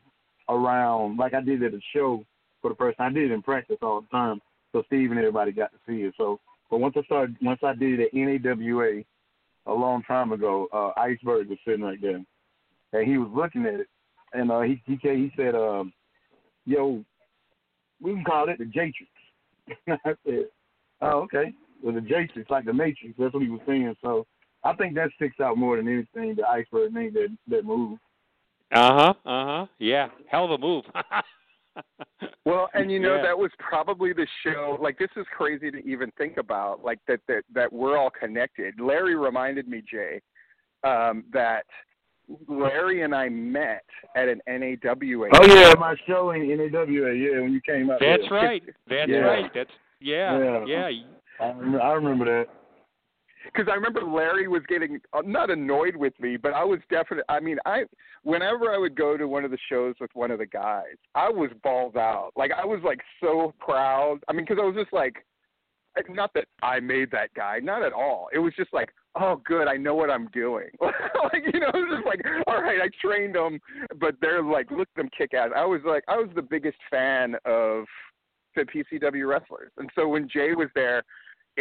around 0.48 1.16
like 1.18 1.34
I 1.34 1.40
did 1.40 1.62
it 1.62 1.66
at 1.66 1.74
a 1.74 1.82
show 1.92 2.24
for 2.60 2.70
the 2.70 2.76
first 2.76 2.98
time. 2.98 3.12
I 3.12 3.14
did 3.14 3.30
it 3.30 3.34
in 3.34 3.42
practice 3.42 3.78
all 3.82 4.00
the 4.00 4.08
time, 4.08 4.40
so 4.72 4.82
Steve 4.86 5.10
and 5.10 5.18
everybody 5.18 5.52
got 5.52 5.70
to 5.72 5.78
see 5.86 6.02
it. 6.02 6.14
So, 6.16 6.40
but 6.70 6.78
once 6.78 6.96
I 6.96 7.02
started, 7.02 7.36
once 7.40 7.60
I 7.62 7.74
did 7.74 8.00
it 8.00 8.06
at 8.06 8.14
NAWA 8.14 9.04
a 9.66 9.72
long 9.72 10.02
time 10.02 10.32
ago, 10.32 10.68
uh 10.72 10.98
Iceberg 10.98 11.48
was 11.48 11.58
sitting 11.64 11.84
right 11.84 12.00
there, 12.00 12.24
and 12.92 13.08
he 13.08 13.18
was 13.18 13.30
looking 13.34 13.66
at 13.66 13.80
it, 13.80 13.88
and 14.32 14.50
uh 14.50 14.60
he 14.60 14.82
he 14.86 14.98
he 15.02 15.32
said, 15.36 15.54
um, 15.54 15.92
"Yo, 16.64 17.04
we 18.00 18.14
can 18.14 18.24
call 18.24 18.48
it 18.48 18.58
the 18.58 18.64
Jatrix." 18.64 19.08
I 20.04 20.14
said, 20.26 20.46
"Oh, 21.00 21.20
okay." 21.22 21.52
Well, 21.82 21.94
the 21.94 22.00
Jatrix, 22.00 22.48
like 22.50 22.64
the 22.64 22.72
Matrix. 22.72 23.14
That's 23.18 23.34
what 23.34 23.42
he 23.42 23.48
was 23.48 23.60
saying. 23.66 23.96
So 24.02 24.26
I 24.64 24.72
think 24.74 24.94
that 24.94 25.10
sticks 25.16 25.40
out 25.40 25.58
more 25.58 25.76
than 25.76 25.88
anything. 25.88 26.36
The 26.36 26.46
iceberg 26.46 26.92
name 26.94 27.12
that 27.14 27.28
that 27.48 27.64
move. 27.64 27.98
Uh 28.72 28.94
huh. 28.94 29.14
Uh 29.26 29.46
huh. 29.46 29.66
Yeah. 29.78 30.08
Hell 30.28 30.44
of 30.46 30.52
a 30.52 30.58
move. 30.58 30.84
Well, 32.44 32.68
and 32.74 32.90
you 32.90 32.98
know 32.98 33.16
Yeah. 33.16 33.22
that 33.22 33.38
was 33.38 33.50
probably 33.58 34.12
the 34.12 34.26
show. 34.42 34.76
Like 34.80 34.98
this 34.98 35.08
is 35.16 35.24
crazy 35.34 35.70
to 35.70 35.78
even 35.78 36.10
think 36.18 36.36
about. 36.36 36.84
Like 36.84 36.98
that 37.06 37.20
that 37.28 37.44
that 37.54 37.72
we're 37.72 37.96
all 37.96 38.10
connected. 38.10 38.80
Larry 38.80 39.14
reminded 39.14 39.68
me, 39.68 39.82
Jay, 39.88 40.20
um, 40.84 41.24
that 41.32 41.64
Larry 42.48 43.02
and 43.02 43.14
I 43.14 43.28
met 43.28 43.84
at 44.16 44.28
an 44.28 44.40
NAWA. 44.46 45.28
Oh 45.34 45.46
yeah, 45.46 45.74
my 45.78 45.94
show 46.06 46.30
in 46.30 46.48
NAWA. 46.48 47.14
Yeah, 47.14 47.40
when 47.40 47.52
you 47.52 47.60
came 47.60 47.90
out. 47.90 48.00
That's 48.00 48.22
there. 48.28 48.30
right. 48.30 48.62
That's 48.88 49.10
Yeah. 49.10 49.16
right. 49.18 49.50
That's 49.54 49.70
yeah. 50.00 50.38
Yeah. 50.66 50.88
Yeah. 50.88 51.02
I 51.40 51.46
remember, 51.48 51.80
I 51.80 51.92
remember 51.92 52.24
that. 52.24 52.48
because 53.44 53.68
I 53.70 53.74
remember 53.74 54.02
Larry 54.02 54.48
was 54.48 54.62
getting 54.68 55.00
uh, 55.12 55.22
not 55.24 55.50
annoyed 55.50 55.96
with 55.96 56.18
me, 56.20 56.36
but 56.36 56.52
I 56.54 56.64
was 56.64 56.78
definitely. 56.90 57.24
I 57.28 57.40
mean, 57.40 57.58
I 57.66 57.84
whenever 58.22 58.72
I 58.72 58.78
would 58.78 58.94
go 58.96 59.16
to 59.16 59.26
one 59.26 59.44
of 59.44 59.50
the 59.50 59.58
shows 59.68 59.94
with 60.00 60.10
one 60.14 60.30
of 60.30 60.38
the 60.38 60.46
guys, 60.46 60.96
I 61.14 61.28
was 61.28 61.50
balls 61.62 61.96
out. 61.96 62.30
Like 62.36 62.52
I 62.52 62.64
was 62.64 62.80
like 62.84 63.00
so 63.20 63.54
proud. 63.58 64.18
I 64.28 64.32
mean, 64.32 64.44
because 64.44 64.58
I 64.60 64.66
was 64.66 64.76
just 64.76 64.92
like, 64.92 65.24
not 66.08 66.32
that 66.34 66.46
I 66.62 66.80
made 66.80 67.10
that 67.10 67.34
guy, 67.34 67.58
not 67.60 67.82
at 67.82 67.92
all. 67.92 68.28
It 68.32 68.38
was 68.38 68.52
just 68.56 68.72
like, 68.72 68.90
oh, 69.16 69.40
good, 69.44 69.68
I 69.68 69.76
know 69.76 69.94
what 69.94 70.10
I'm 70.10 70.28
doing. 70.28 70.68
like 70.80 71.42
you 71.52 71.60
know, 71.60 71.68
it 71.68 71.74
was 71.74 71.96
just 71.96 72.06
like, 72.06 72.20
all 72.46 72.62
right, 72.62 72.80
I 72.80 72.88
trained 73.04 73.34
them, 73.34 73.58
but 74.00 74.14
they're 74.20 74.42
like, 74.42 74.70
look 74.70 74.88
at 74.96 75.02
them 75.02 75.10
kick 75.16 75.34
ass. 75.34 75.50
I 75.54 75.64
was 75.64 75.80
like, 75.84 76.04
I 76.08 76.16
was 76.16 76.28
the 76.34 76.42
biggest 76.42 76.78
fan 76.90 77.34
of 77.44 77.84
the 78.56 78.62
PCW 78.62 79.28
wrestlers, 79.28 79.72
and 79.78 79.90
so 79.94 80.08
when 80.08 80.28
Jay 80.28 80.54
was 80.54 80.68
there. 80.74 81.02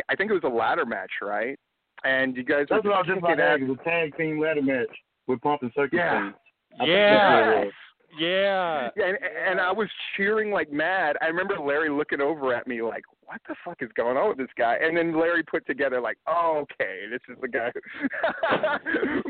I 0.08 0.16
think 0.16 0.32
it 0.32 0.34
was 0.34 0.44
a 0.46 0.48
ladder 0.48 0.86
match, 0.86 1.12
right? 1.22 1.60
And 2.06 2.38
you 2.38 2.46
guys 2.46 2.66
That's 2.70 2.82
were 2.86 2.92
what 2.92 2.96
I 2.96 3.00
was 3.00 3.08
just 3.08 3.18
about 3.18 3.36
to 3.36 3.44
ask. 3.44 3.60
It 3.62 3.68
was 3.68 3.78
a 3.82 3.84
tag 3.84 4.16
team 4.16 4.40
ladder 4.40 4.62
match 4.62 4.88
with 5.28 5.42
Pump 5.42 5.64
and 5.64 5.72
Circus. 5.76 5.98
Yeah. 5.98 6.12
King. 6.14 6.34
I 6.76 6.78
think 6.78 6.90
Yeah. 6.90 7.20
that's 7.20 7.46
what 7.46 7.58
it 7.58 7.66
was. 7.66 7.74
Yeah. 8.18 8.90
Yeah, 8.96 9.06
and, 9.06 9.18
and 9.50 9.60
I 9.60 9.70
was 9.74 9.90
cheering 10.16 10.52
like 10.52 10.72
mad. 10.72 11.18
I 11.22 11.26
remember 11.26 11.60
Larry 11.60 11.90
looking 11.90 12.22
over 12.22 12.54
at 12.54 12.68
me 12.68 12.82
like, 12.82 13.04
"What 13.32 13.42
the 13.48 13.56
fuck 13.64 13.82
is 13.82 13.90
going 13.96 14.18
on 14.18 14.28
with 14.28 14.38
this 14.38 14.54
guy?" 14.58 14.78
And 14.82 14.98
then 14.98 15.18
Larry 15.18 15.42
put 15.42 15.66
together 15.66 16.02
like, 16.02 16.18
"Oh, 16.28 16.64
okay, 16.64 17.06
this 17.10 17.22
is 17.30 17.38
the 17.40 17.48
guy." 17.48 17.72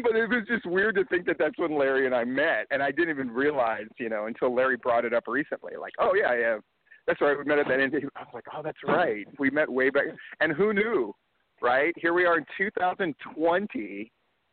but 0.02 0.16
it 0.16 0.28
was 0.28 0.44
just 0.48 0.66
weird 0.66 0.96
to 0.96 1.06
think 1.06 1.28
that 1.28 1.38
that's 1.38 1.58
when 1.60 1.78
Larry 1.78 2.08
and 2.08 2.16
I 2.16 2.24
met, 2.24 2.66
and 2.72 2.82
I 2.82 2.90
didn't 2.90 3.12
even 3.12 3.30
realize, 3.30 3.86
you 4.00 4.10
know, 4.10 4.26
until 4.26 4.56
Larry 4.56 4.78
brought 4.78 5.06
it 5.06 5.14
up 5.14 5.28
recently. 5.28 5.74
Like, 5.80 5.94
"Oh 6.00 6.16
yeah, 6.16 6.34
yeah, 6.34 6.58
that's 7.06 7.22
right, 7.22 7.38
we 7.38 7.44
met 7.44 7.60
at 7.60 7.68
that." 7.68 7.80
end. 7.80 7.94
I 8.16 8.22
was 8.22 8.34
like, 8.34 8.46
"Oh, 8.56 8.64
that's 8.64 8.80
right, 8.88 9.28
we 9.38 9.52
met 9.52 9.70
way 9.70 9.92
back." 9.92 10.06
And 10.40 10.52
who 10.52 10.74
knew, 10.74 11.14
right? 11.62 11.94
Here 11.98 12.14
we 12.14 12.26
are 12.26 12.40
in 12.40 12.46
2020 12.58 14.12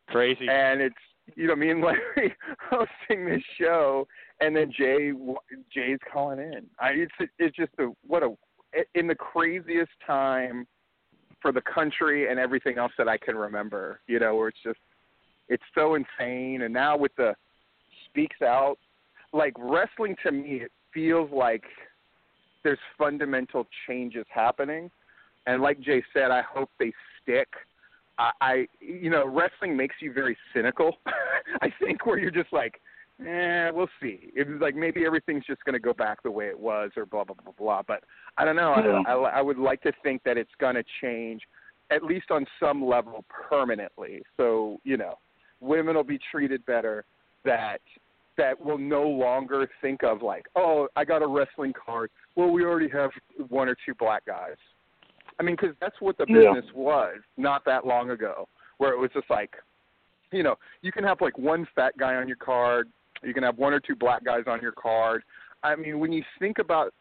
Crazy. 0.09 0.47
and 0.47 0.79
it's 0.79 0.95
you 1.35 1.47
know 1.47 1.55
me 1.55 1.71
and 1.71 1.81
Larry 1.81 2.35
hosting 2.69 3.25
this 3.25 3.41
show, 3.59 4.07
and 4.41 4.55
then 4.55 4.71
Jay 4.71 5.11
Jay's 5.73 5.99
calling 6.11 6.39
in. 6.39 6.67
I 6.79 6.89
it's 6.89 7.31
it's 7.39 7.55
just 7.55 7.71
a 7.79 7.87
what 8.05 8.21
a 8.21 8.35
in 8.95 9.07
the 9.07 9.15
craziest 9.15 9.91
time 10.05 10.67
for 11.41 11.51
the 11.51 11.61
country 11.61 12.29
and 12.29 12.39
everything 12.39 12.77
else 12.77 12.91
that 12.97 13.07
I 13.07 13.17
can 13.17 13.35
remember. 13.35 14.01
You 14.07 14.19
know, 14.19 14.35
where 14.35 14.49
it's 14.49 14.57
just 14.63 14.79
it's 15.47 15.63
so 15.73 15.95
insane, 15.95 16.61
and 16.61 16.73
now 16.73 16.97
with 16.97 17.15
the 17.17 17.33
speaks 18.09 18.41
out, 18.41 18.77
like 19.33 19.53
wrestling 19.57 20.15
to 20.23 20.31
me, 20.31 20.61
it 20.61 20.71
feels 20.93 21.29
like 21.31 21.63
there's 22.63 22.79
fundamental 22.97 23.65
changes 23.87 24.25
happening, 24.29 24.91
and 25.47 25.61
like 25.61 25.79
Jay 25.79 26.03
said, 26.13 26.31
I 26.31 26.41
hope 26.41 26.69
they 26.79 26.91
stick. 27.21 27.47
I, 28.17 28.31
I 28.41 28.67
you 28.79 29.09
know, 29.09 29.27
wrestling 29.27 29.77
makes 29.77 29.95
you 30.01 30.13
very 30.13 30.37
cynical. 30.53 30.97
I 31.61 31.71
think 31.81 32.05
where 32.05 32.19
you're 32.19 32.31
just 32.31 32.51
like, 32.51 32.79
eh, 33.25 33.69
we'll 33.71 33.89
see. 34.01 34.31
It 34.35 34.47
was 34.47 34.59
like 34.61 34.75
maybe 34.75 35.05
everything's 35.05 35.45
just 35.45 35.63
going 35.65 35.73
to 35.73 35.79
go 35.79 35.93
back 35.93 36.23
the 36.23 36.31
way 36.31 36.47
it 36.47 36.59
was, 36.59 36.91
or 36.97 37.05
blah 37.05 37.23
blah 37.23 37.35
blah 37.43 37.53
blah. 37.57 37.81
But 37.87 38.03
I 38.37 38.45
don't 38.45 38.55
know. 38.55 38.75
Yeah. 38.77 39.01
I, 39.07 39.13
I, 39.13 39.29
I 39.39 39.41
would 39.41 39.57
like 39.57 39.81
to 39.83 39.91
think 40.03 40.23
that 40.23 40.37
it's 40.37 40.51
going 40.59 40.75
to 40.75 40.83
change, 41.01 41.41
at 41.91 42.03
least 42.03 42.31
on 42.31 42.45
some 42.59 42.85
level, 42.85 43.25
permanently. 43.29 44.21
So 44.37 44.79
you 44.83 44.97
know, 44.97 45.15
women 45.59 45.95
will 45.95 46.03
be 46.03 46.19
treated 46.31 46.65
better. 46.65 47.05
That 47.45 47.79
that 48.37 48.59
will 48.63 48.77
no 48.77 49.03
longer 49.03 49.69
think 49.81 50.03
of 50.03 50.21
like, 50.21 50.45
oh, 50.55 50.87
I 50.95 51.03
got 51.03 51.21
a 51.21 51.27
wrestling 51.27 51.73
card. 51.73 52.09
Well, 52.35 52.49
we 52.51 52.63
already 52.63 52.89
have 52.89 53.11
one 53.49 53.67
or 53.67 53.75
two 53.85 53.93
black 53.93 54.25
guys. 54.25 54.55
I 55.39 55.43
mean, 55.43 55.55
because 55.59 55.75
that's 55.81 55.95
what 55.99 56.17
the 56.17 56.25
Yeah. 56.27 56.53
business 56.53 56.73
was 56.73 57.17
not 57.37 57.65
that 57.65 57.85
long 57.85 58.11
ago, 58.11 58.47
where 58.77 58.93
it 58.93 58.97
was 58.97 59.11
just 59.13 59.29
like, 59.29 59.55
you 60.31 60.43
know, 60.43 60.57
you 60.81 60.91
can 60.91 61.03
have 61.03 61.21
like 61.21 61.37
one 61.37 61.65
fat 61.75 61.97
guy 61.97 62.15
on 62.15 62.27
your 62.27 62.37
card, 62.37 62.89
you 63.23 63.33
can 63.33 63.43
have 63.43 63.57
one 63.57 63.73
or 63.73 63.79
two 63.79 63.95
black 63.95 64.23
guys 64.23 64.43
on 64.47 64.61
your 64.61 64.71
card. 64.71 65.23
I 65.63 65.75
mean, 65.75 65.99
when 65.99 66.11
you 66.11 66.23
think 66.39 66.59
about 66.59 66.93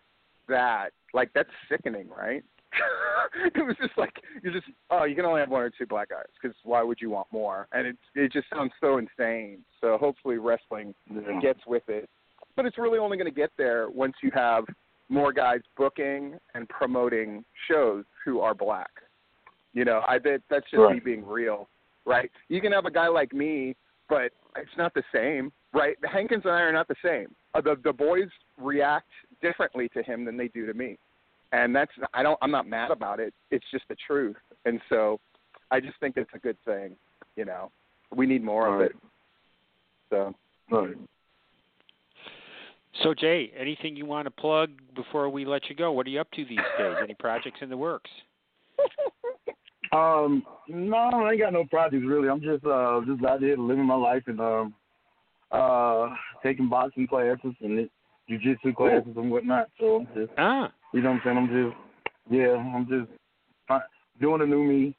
that, 0.48 0.90
like 1.14 1.30
that's 1.34 1.48
sickening, 1.68 2.08
right? 2.08 2.44
it 3.54 3.64
was 3.64 3.76
just 3.80 3.96
like 3.96 4.12
you 4.42 4.52
just 4.52 4.66
oh 4.90 5.04
you 5.04 5.14
can 5.14 5.24
only 5.24 5.40
have 5.40 5.48
one 5.48 5.62
or 5.62 5.70
two 5.70 5.86
black 5.86 6.10
guys 6.10 6.26
because 6.40 6.56
why 6.64 6.82
would 6.82 7.00
you 7.00 7.10
want 7.10 7.26
more? 7.32 7.66
And 7.72 7.86
it 7.86 7.96
it 8.14 8.32
just 8.32 8.46
sounds 8.52 8.72
so 8.80 8.98
insane. 8.98 9.60
So 9.80 9.96
hopefully 9.98 10.36
wrestling 10.38 10.94
Yeah. 11.10 11.40
gets 11.40 11.60
with 11.66 11.88
it, 11.88 12.08
but 12.56 12.66
it's 12.66 12.76
really 12.78 12.98
only 12.98 13.16
going 13.16 13.30
to 13.32 13.34
get 13.34 13.50
there 13.56 13.88
once 13.88 14.14
you 14.22 14.30
have 14.34 14.64
more 15.08 15.32
guys 15.32 15.60
booking 15.76 16.34
and 16.54 16.68
promoting 16.68 17.44
shows 17.68 18.04
who 18.24 18.40
are 18.40 18.54
black. 18.54 18.90
You 19.72 19.84
know, 19.84 20.02
I 20.06 20.18
bet 20.18 20.42
that's 20.50 20.66
just 20.70 20.80
me 20.92 21.00
being 21.00 21.26
real, 21.26 21.68
right? 22.04 22.30
You 22.48 22.60
can 22.60 22.72
have 22.72 22.84
a 22.84 22.90
guy 22.90 23.08
like 23.08 23.32
me, 23.32 23.76
but 24.08 24.32
it's 24.56 24.76
not 24.76 24.92
the 24.92 25.02
same, 25.14 25.52
right? 25.72 25.96
Hankins 26.10 26.42
and 26.44 26.52
I 26.52 26.60
are 26.60 26.72
not 26.72 26.88
the 26.88 26.94
same. 27.04 27.34
Uh, 27.54 27.60
the 27.60 27.76
the 27.84 27.92
boys 27.92 28.28
react 28.56 29.08
differently 29.42 29.88
to 29.90 30.02
him 30.02 30.24
than 30.24 30.36
they 30.36 30.48
do 30.48 30.66
to 30.66 30.74
me, 30.74 30.98
and 31.52 31.74
that's 31.74 31.92
I 32.14 32.22
don't 32.22 32.38
I'm 32.42 32.50
not 32.50 32.66
mad 32.66 32.90
about 32.90 33.20
it. 33.20 33.34
It's 33.50 33.64
just 33.70 33.84
the 33.88 33.96
truth, 34.06 34.36
and 34.64 34.80
so 34.88 35.20
I 35.70 35.80
just 35.80 35.98
think 36.00 36.16
it's 36.16 36.30
a 36.34 36.38
good 36.38 36.56
thing. 36.64 36.96
You 37.36 37.44
know, 37.44 37.70
we 38.14 38.26
need 38.26 38.42
more 38.42 38.66
of 38.66 38.80
Right. 38.80 38.90
it. 38.90 38.96
So 40.10 40.34
Right. 40.70 40.96
So 43.02 43.14
Jay, 43.14 43.52
anything 43.56 43.94
you 43.94 44.06
want 44.06 44.26
to 44.26 44.30
plug 44.30 44.70
before 44.96 45.28
we 45.28 45.44
let 45.44 45.68
you 45.68 45.76
go? 45.76 45.92
What 45.92 46.06
are 46.06 46.10
you 46.10 46.20
up 46.20 46.30
to 46.32 46.44
these 46.44 46.58
days? 46.78 46.96
Any 47.02 47.14
projects 47.14 47.60
in 47.62 47.68
the 47.68 47.76
works? 47.76 48.10
Um, 49.92 50.42
no, 50.68 50.96
I 50.96 51.30
ain't 51.30 51.40
got 51.40 51.52
no 51.54 51.64
projects 51.64 52.04
really. 52.06 52.28
I'm 52.28 52.42
just 52.42 52.64
uh 52.66 53.00
just 53.06 53.24
out 53.24 53.40
there 53.40 53.56
living 53.56 53.86
my 53.86 53.94
life 53.94 54.22
and 54.26 54.38
um 54.38 54.74
uh 55.50 56.08
taking 56.42 56.68
boxing 56.68 57.06
classes 57.06 57.54
and 57.60 57.88
jujitsu 58.30 58.74
classes 58.76 59.14
and 59.16 59.30
whatnot. 59.30 59.68
So 59.80 59.96
I'm 59.96 60.08
just 60.14 60.32
Ah, 60.36 60.70
you 60.92 61.00
know 61.00 61.12
what 61.12 61.16
I'm 61.16 61.22
saying? 61.24 61.38
I'm 61.38 61.48
just 61.48 61.76
yeah, 62.30 62.56
I'm 62.56 62.86
just 62.88 63.82
doing 64.20 64.42
a 64.42 64.46
new 64.46 64.62
me. 64.62 64.96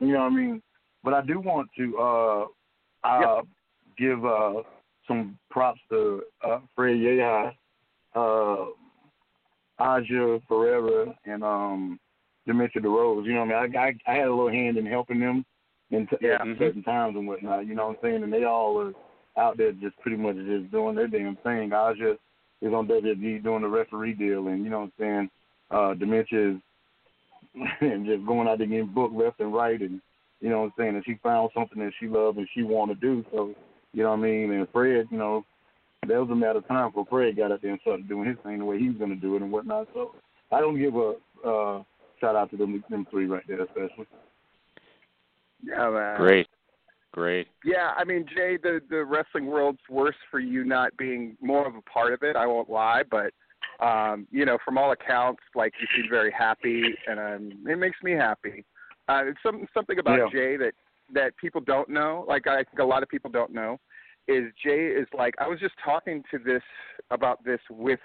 You 0.00 0.12
know 0.12 0.20
what 0.20 0.32
I 0.32 0.36
mean? 0.36 0.62
But 1.04 1.14
I 1.14 1.22
do 1.22 1.40
want 1.40 1.68
to 1.78 1.98
uh 1.98 2.46
uh 3.06 3.42
give 3.96 4.24
uh 4.24 4.62
some 5.06 5.38
props 5.50 5.80
to 5.90 6.22
uh 6.44 6.58
Fred 6.74 6.96
Yehi, 6.96 7.52
uh 8.14 8.64
Aja 9.78 10.40
Forever 10.48 11.14
and 11.24 11.44
um 11.44 12.00
Dementia 12.46 12.82
D'Rose. 12.82 13.26
You 13.26 13.34
know 13.34 13.44
what 13.44 13.54
I 13.54 13.66
mean? 13.66 13.76
I, 13.76 13.80
I 14.08 14.12
I 14.12 14.16
had 14.18 14.26
a 14.26 14.30
little 14.34 14.50
hand 14.50 14.76
in 14.76 14.86
helping 14.86 15.20
them 15.20 15.44
in 15.90 16.06
t- 16.06 16.16
Yeah. 16.20 16.42
at 16.42 16.58
certain 16.58 16.82
times 16.82 17.16
and 17.16 17.26
whatnot. 17.28 17.66
You 17.66 17.74
know 17.74 17.88
what 17.88 17.96
I'm 17.96 18.02
saying? 18.02 18.22
And 18.24 18.32
they 18.32 18.44
all 18.44 18.80
are 18.80 18.92
out 19.36 19.56
there 19.56 19.72
just 19.72 19.98
pretty 20.00 20.16
much 20.16 20.36
just 20.36 20.70
doing 20.70 20.94
their 20.94 21.08
damn 21.08 21.36
thing. 21.36 21.72
Aja 21.72 22.16
is 22.62 22.72
on 22.72 22.88
WWE 22.88 23.42
doing 23.42 23.62
the 23.62 23.68
referee 23.68 24.14
deal, 24.14 24.48
and 24.48 24.64
you 24.64 24.70
know 24.70 24.80
what 24.80 24.84
I'm 24.84 24.92
saying? 24.98 25.30
Uh, 25.70 25.94
Dementia 25.94 26.52
is 26.52 26.56
and 27.80 28.06
just 28.06 28.26
going 28.26 28.48
out 28.48 28.58
there 28.58 28.66
getting 28.66 28.86
booked 28.86 29.14
left 29.14 29.40
and 29.40 29.52
right, 29.52 29.80
and 29.80 30.00
you 30.40 30.50
know 30.50 30.60
what 30.60 30.66
I'm 30.66 30.72
saying? 30.78 30.94
And 30.96 31.04
she 31.04 31.18
found 31.22 31.50
something 31.54 31.78
that 31.78 31.92
she 31.98 32.06
loved 32.06 32.38
and 32.38 32.48
she 32.54 32.62
wanted 32.62 33.00
to 33.00 33.06
do. 33.06 33.24
So 33.32 33.54
you 33.92 34.02
know 34.02 34.10
what 34.10 34.18
I 34.18 34.22
mean? 34.22 34.52
And 34.52 34.68
Fred, 34.72 35.06
you 35.10 35.18
know, 35.18 35.44
that 36.06 36.20
was 36.20 36.28
a 36.30 36.34
matter 36.34 36.58
of 36.58 36.68
time 36.68 36.90
before 36.90 37.06
Fred 37.08 37.36
got 37.36 37.52
out 37.52 37.62
there 37.62 37.70
and 37.70 37.80
started 37.80 38.08
doing 38.08 38.28
his 38.28 38.36
thing 38.42 38.58
the 38.58 38.64
way 38.64 38.78
he 38.78 38.88
was 38.88 38.98
going 38.98 39.10
to 39.10 39.16
do 39.16 39.36
it 39.36 39.42
and 39.42 39.50
whatnot. 39.50 39.88
So 39.94 40.14
I 40.52 40.60
don't 40.60 40.78
give 40.78 40.94
a 40.94 41.14
uh, 41.46 41.82
shout 42.20 42.36
out 42.36 42.50
to 42.50 42.56
them 42.56 42.82
them 42.90 43.06
three 43.10 43.26
right 43.26 43.42
there, 43.48 43.62
especially. 43.62 44.06
Yeah, 45.62 45.90
man. 45.90 46.16
great, 46.18 46.46
great. 47.16 47.48
Yeah, 47.64 47.92
I 47.96 48.04
mean, 48.04 48.26
Jay, 48.34 48.58
the 48.62 48.80
the 48.90 49.04
wrestling 49.04 49.46
world's 49.46 49.80
worse 49.88 50.16
for 50.30 50.38
you 50.38 50.64
not 50.64 50.96
being 50.96 51.36
more 51.40 51.66
of 51.66 51.74
a 51.74 51.82
part 51.82 52.12
of 52.12 52.22
it. 52.22 52.36
I 52.36 52.46
won't 52.46 52.68
lie, 52.70 53.02
but 53.10 53.32
um, 53.84 54.26
you 54.30 54.44
know, 54.44 54.58
from 54.64 54.78
all 54.78 54.92
accounts, 54.92 55.42
like 55.54 55.72
you 55.80 55.86
seem 55.96 56.10
very 56.10 56.30
happy, 56.30 56.82
and 57.08 57.18
um, 57.18 57.66
it 57.66 57.78
makes 57.78 57.96
me 58.02 58.12
happy. 58.12 58.64
Uh, 59.08 59.22
it's 59.26 59.38
some 59.42 59.66
something 59.72 59.98
about 59.98 60.18
Yeah. 60.18 60.28
Jay 60.32 60.56
that 60.56 60.72
that 61.14 61.36
people 61.36 61.60
don't 61.60 61.88
know. 61.88 62.24
Like 62.28 62.46
I 62.46 62.62
think 62.64 62.78
a 62.80 62.84
lot 62.84 63.02
of 63.02 63.08
people 63.08 63.30
don't 63.30 63.52
know 63.52 63.78
is 64.28 64.52
Jay 64.62 64.86
is 64.88 65.06
like 65.16 65.34
I 65.38 65.48
was 65.48 65.60
just 65.60 65.74
talking 65.84 66.22
to 66.30 66.38
this 66.38 66.62
about 67.10 67.44
this 67.44 67.60
with 67.70 68.00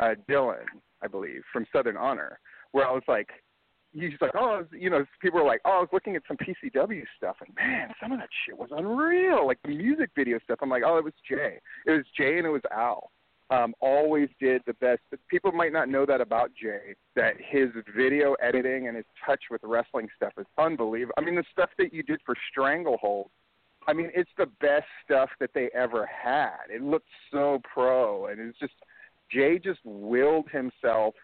uh, 0.00 0.14
Dylan, 0.28 0.64
I 1.02 1.06
believe, 1.06 1.42
from 1.52 1.66
Southern 1.72 1.96
Honor, 1.96 2.38
where 2.72 2.86
I 2.86 2.92
was 2.92 3.04
like, 3.08 3.28
he's 4.00 4.20
like, 4.20 4.32
oh, 4.34 4.64
you 4.72 4.90
know, 4.90 5.04
people 5.20 5.40
were 5.40 5.46
like, 5.46 5.60
oh, 5.64 5.78
I 5.78 5.80
was 5.80 5.88
looking 5.92 6.16
at 6.16 6.22
some 6.28 6.36
PCW 6.36 7.02
stuff, 7.16 7.36
and 7.44 7.54
man, 7.54 7.88
some 8.00 8.12
of 8.12 8.18
that 8.18 8.28
shit 8.44 8.56
was 8.56 8.70
unreal, 8.70 9.46
like 9.46 9.58
the 9.62 9.74
music 9.74 10.10
video 10.14 10.38
stuff. 10.44 10.58
I'm 10.62 10.70
like, 10.70 10.82
oh, 10.84 10.98
it 10.98 11.04
was 11.04 11.14
Jay, 11.28 11.58
it 11.86 11.90
was 11.90 12.04
Jay, 12.16 12.38
and 12.38 12.46
it 12.46 12.50
was 12.50 12.62
Al. 12.72 13.10
Um, 13.48 13.74
always 13.80 14.28
did 14.40 14.62
the 14.66 14.74
best. 14.74 15.00
People 15.30 15.52
might 15.52 15.72
not 15.72 15.88
know 15.88 16.04
that 16.04 16.20
about 16.20 16.50
Jay, 16.60 16.96
that 17.14 17.34
his 17.38 17.68
video 17.96 18.34
editing 18.42 18.88
and 18.88 18.96
his 18.96 19.06
touch 19.24 19.40
with 19.52 19.60
wrestling 19.62 20.08
stuff 20.16 20.32
is 20.36 20.46
unbelievable. 20.58 21.14
I 21.16 21.20
mean, 21.20 21.36
the 21.36 21.44
stuff 21.52 21.70
that 21.78 21.94
you 21.94 22.02
did 22.02 22.20
for 22.26 22.34
Stranglehold, 22.50 23.30
I 23.86 23.92
mean, 23.92 24.10
it's 24.14 24.30
the 24.36 24.46
best 24.60 24.86
stuff 25.04 25.30
that 25.38 25.50
they 25.54 25.70
ever 25.74 26.06
had. 26.06 26.70
It 26.70 26.82
looked 26.82 27.06
so 27.30 27.60
pro, 27.72 28.26
and 28.26 28.40
it's 28.40 28.58
just 28.58 28.72
Jay 29.30 29.60
just 29.60 29.80
willed 29.84 30.48
himself 30.50 31.14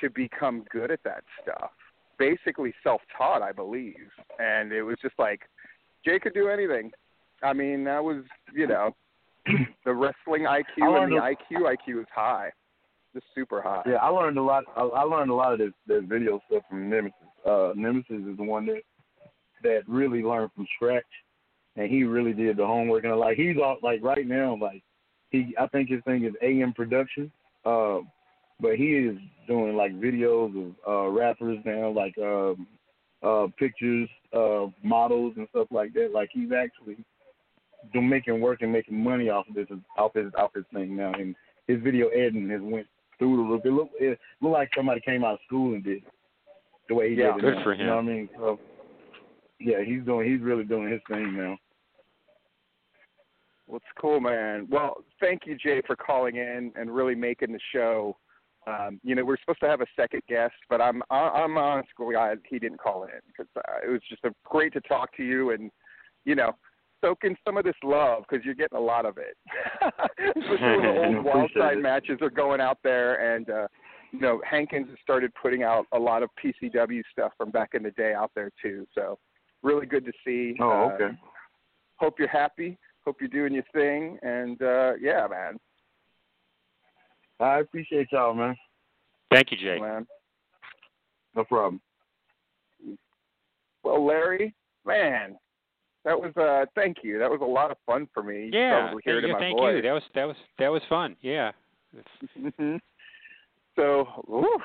to 0.00 0.10
become 0.10 0.64
good 0.70 0.90
at 0.90 1.02
that 1.04 1.24
stuff. 1.42 1.70
Basically 2.18 2.72
self-taught, 2.82 3.42
I 3.42 3.52
believe, 3.52 3.94
and 4.38 4.72
it 4.72 4.82
was 4.82 4.96
just 5.02 5.14
like 5.18 5.40
Jay 6.04 6.18
could 6.18 6.34
do 6.34 6.48
anything. 6.48 6.90
I 7.42 7.52
mean, 7.52 7.84
that 7.84 8.02
was 8.02 8.24
you 8.54 8.66
know 8.66 8.94
the 9.84 9.92
wrestling 9.92 10.42
IQ 10.42 11.02
and 11.02 11.12
the 11.12 11.16
a- 11.16 11.34
IQ 11.34 11.76
IQ 11.76 12.00
is 12.00 12.06
high, 12.14 12.50
just 13.14 13.26
super 13.34 13.60
high. 13.60 13.82
Yeah, 13.86 13.96
I 13.96 14.08
learned 14.08 14.38
a 14.38 14.42
lot. 14.42 14.64
I, 14.76 14.82
I 14.82 15.02
learned 15.02 15.30
a 15.30 15.34
lot 15.34 15.52
of 15.52 15.58
this, 15.58 15.72
this 15.86 16.02
video 16.08 16.40
stuff 16.48 16.62
from 16.68 16.88
Nemesis. 16.88 17.14
Uh, 17.44 17.72
Nemesis 17.76 18.22
is 18.28 18.36
the 18.36 18.44
one 18.44 18.66
that 18.66 18.82
that 19.62 19.82
really 19.88 20.22
learned 20.22 20.50
from 20.54 20.66
scratch, 20.76 21.04
and 21.76 21.90
he 21.90 22.04
really 22.04 22.32
did 22.32 22.56
the 22.56 22.66
homework. 22.66 23.04
And 23.04 23.16
like 23.18 23.36
he's 23.36 23.56
all 23.62 23.78
like 23.82 24.02
right 24.02 24.26
now, 24.26 24.56
like 24.60 24.82
he, 25.30 25.54
I 25.58 25.66
think 25.68 25.90
his 25.90 26.02
thing 26.04 26.24
is 26.24 26.32
AM 26.42 26.72
production. 26.72 27.30
Uh, 27.64 27.98
but 28.60 28.76
he 28.76 28.92
is 28.96 29.16
doing 29.46 29.76
like 29.76 29.92
videos 29.92 30.56
of 30.56 30.74
uh 30.86 31.08
rappers 31.10 31.58
now, 31.64 31.90
like 31.90 32.16
um, 32.18 32.66
uh 33.22 33.46
pictures, 33.58 34.08
of 34.32 34.72
models 34.82 35.34
and 35.36 35.48
stuff 35.50 35.68
like 35.70 35.92
that. 35.94 36.10
Like 36.12 36.30
he's 36.32 36.50
actually 36.52 37.04
doing 37.92 38.08
making 38.08 38.40
work 38.40 38.62
and 38.62 38.72
making 38.72 39.02
money 39.02 39.28
off 39.28 39.48
of 39.48 39.54
this 39.54 39.66
off 39.98 40.14
his 40.14 40.32
off 40.36 40.54
his 40.54 40.64
thing 40.72 40.96
now. 40.96 41.12
And 41.14 41.34
his 41.68 41.80
video 41.82 42.08
editing 42.08 42.48
has 42.50 42.60
went 42.62 42.86
through 43.18 43.36
the 43.36 43.42
roof. 43.42 43.62
It 43.64 43.72
looked 43.72 43.94
it 44.00 44.18
looked 44.40 44.52
like 44.52 44.70
somebody 44.74 45.00
came 45.00 45.24
out 45.24 45.34
of 45.34 45.40
school 45.46 45.74
and 45.74 45.84
did 45.84 46.02
the 46.88 46.94
way 46.94 47.10
he 47.10 47.16
Yeah. 47.16 47.34
did 47.34 47.38
it. 47.38 47.40
Good 47.42 47.56
now. 47.56 47.62
for 47.62 47.74
You 47.74 47.86
know 47.86 47.96
what 47.96 48.04
I 48.04 48.06
mean? 48.06 48.28
So 48.36 48.60
yeah, 49.60 49.82
he's 49.84 50.02
doing 50.04 50.30
he's 50.30 50.40
really 50.40 50.64
doing 50.64 50.90
his 50.90 51.00
thing 51.08 51.36
now. 51.36 51.58
Well, 53.66 53.78
it's 53.78 54.00
cool, 54.00 54.20
man. 54.20 54.68
Well, 54.70 54.98
thank 55.18 55.42
you, 55.44 55.56
Jay, 55.56 55.82
for 55.86 55.96
calling 55.96 56.36
in 56.36 56.72
and 56.76 56.94
really 56.94 57.16
making 57.16 57.52
the 57.52 57.58
show. 57.72 58.16
Um, 58.66 59.00
you 59.04 59.14
know, 59.14 59.24
we're 59.24 59.36
supposed 59.38 59.60
to 59.60 59.68
have 59.68 59.80
a 59.80 59.86
second 59.94 60.22
guest, 60.28 60.54
but 60.68 60.80
I'm 60.80 61.02
I'm 61.10 61.56
honestly 61.56 61.90
glad 61.96 62.40
he 62.48 62.58
didn't 62.58 62.78
call 62.80 63.04
in 63.04 63.20
because 63.28 63.46
uh, 63.56 63.86
it 63.86 63.90
was 63.90 64.00
just 64.08 64.24
a, 64.24 64.30
great 64.44 64.72
to 64.72 64.80
talk 64.82 65.16
to 65.16 65.22
you 65.22 65.50
and 65.50 65.70
you 66.24 66.34
know 66.34 66.52
soak 67.00 67.18
in 67.24 67.36
some 67.44 67.56
of 67.56 67.64
this 67.64 67.76
love 67.84 68.24
because 68.28 68.44
you're 68.44 68.54
getting 68.54 68.78
a 68.78 68.80
lot 68.80 69.06
of 69.06 69.18
it. 69.18 69.36
Especially 70.36 70.76
when 70.78 70.82
the 70.82 71.20
old 71.30 71.50
Wildside 71.50 71.76
it. 71.76 71.82
matches 71.82 72.18
are 72.22 72.30
going 72.30 72.60
out 72.60 72.78
there, 72.82 73.34
and 73.36 73.50
uh, 73.50 73.68
you 74.12 74.20
know 74.20 74.40
Hankins 74.48 74.88
has 74.88 74.98
started 75.02 75.30
putting 75.40 75.62
out 75.62 75.86
a 75.92 75.98
lot 75.98 76.22
of 76.22 76.30
PCW 76.42 77.02
stuff 77.12 77.32
from 77.38 77.50
back 77.50 77.70
in 77.74 77.82
the 77.82 77.92
day 77.92 78.14
out 78.14 78.32
there 78.34 78.50
too. 78.60 78.86
So 78.94 79.18
really 79.62 79.86
good 79.86 80.04
to 80.06 80.12
see. 80.24 80.56
Oh, 80.60 80.70
Uh, 80.70 80.92
okay. 80.94 81.18
hope 81.96 82.18
you're 82.18 82.28
happy. 82.28 82.76
Hope 83.04 83.18
you're 83.20 83.28
doing 83.28 83.54
your 83.54 83.64
thing, 83.72 84.18
and 84.22 84.60
uh 84.62 84.94
yeah, 85.00 85.26
man, 85.30 85.58
I 87.40 87.58
appreciate 87.60 88.08
y'all, 88.12 88.34
man. 88.34 88.56
Thank 89.32 89.50
you, 89.50 89.56
Jay. 89.56 89.78
man. 89.78 90.06
No 91.34 91.44
problem. 91.44 91.80
Well, 93.82 94.04
Larry, 94.04 94.54
man, 94.84 95.36
that 96.04 96.18
was 96.18 96.32
uh 96.36 96.66
thank 96.74 96.98
you. 97.02 97.18
That 97.18 97.30
was 97.30 97.40
a 97.42 97.44
lot 97.44 97.70
of 97.70 97.76
fun 97.86 98.08
for 98.14 98.22
me. 98.22 98.46
You 98.46 98.50
Yeah, 98.52 98.86
probably 98.86 99.02
hear 99.04 99.18
it 99.18 99.22
yeah, 99.22 99.26
in 99.28 99.32
my 99.32 99.38
thank 99.38 99.60
you. 99.60 99.82
That 99.82 99.92
was 99.92 100.02
that 100.14 100.24
was 100.24 100.36
that 100.58 100.68
was 100.68 100.82
fun. 100.88 101.16
Yeah. 101.20 101.52
Mhm. 102.38 102.80
So, 103.76 104.06
whew, 104.26 104.58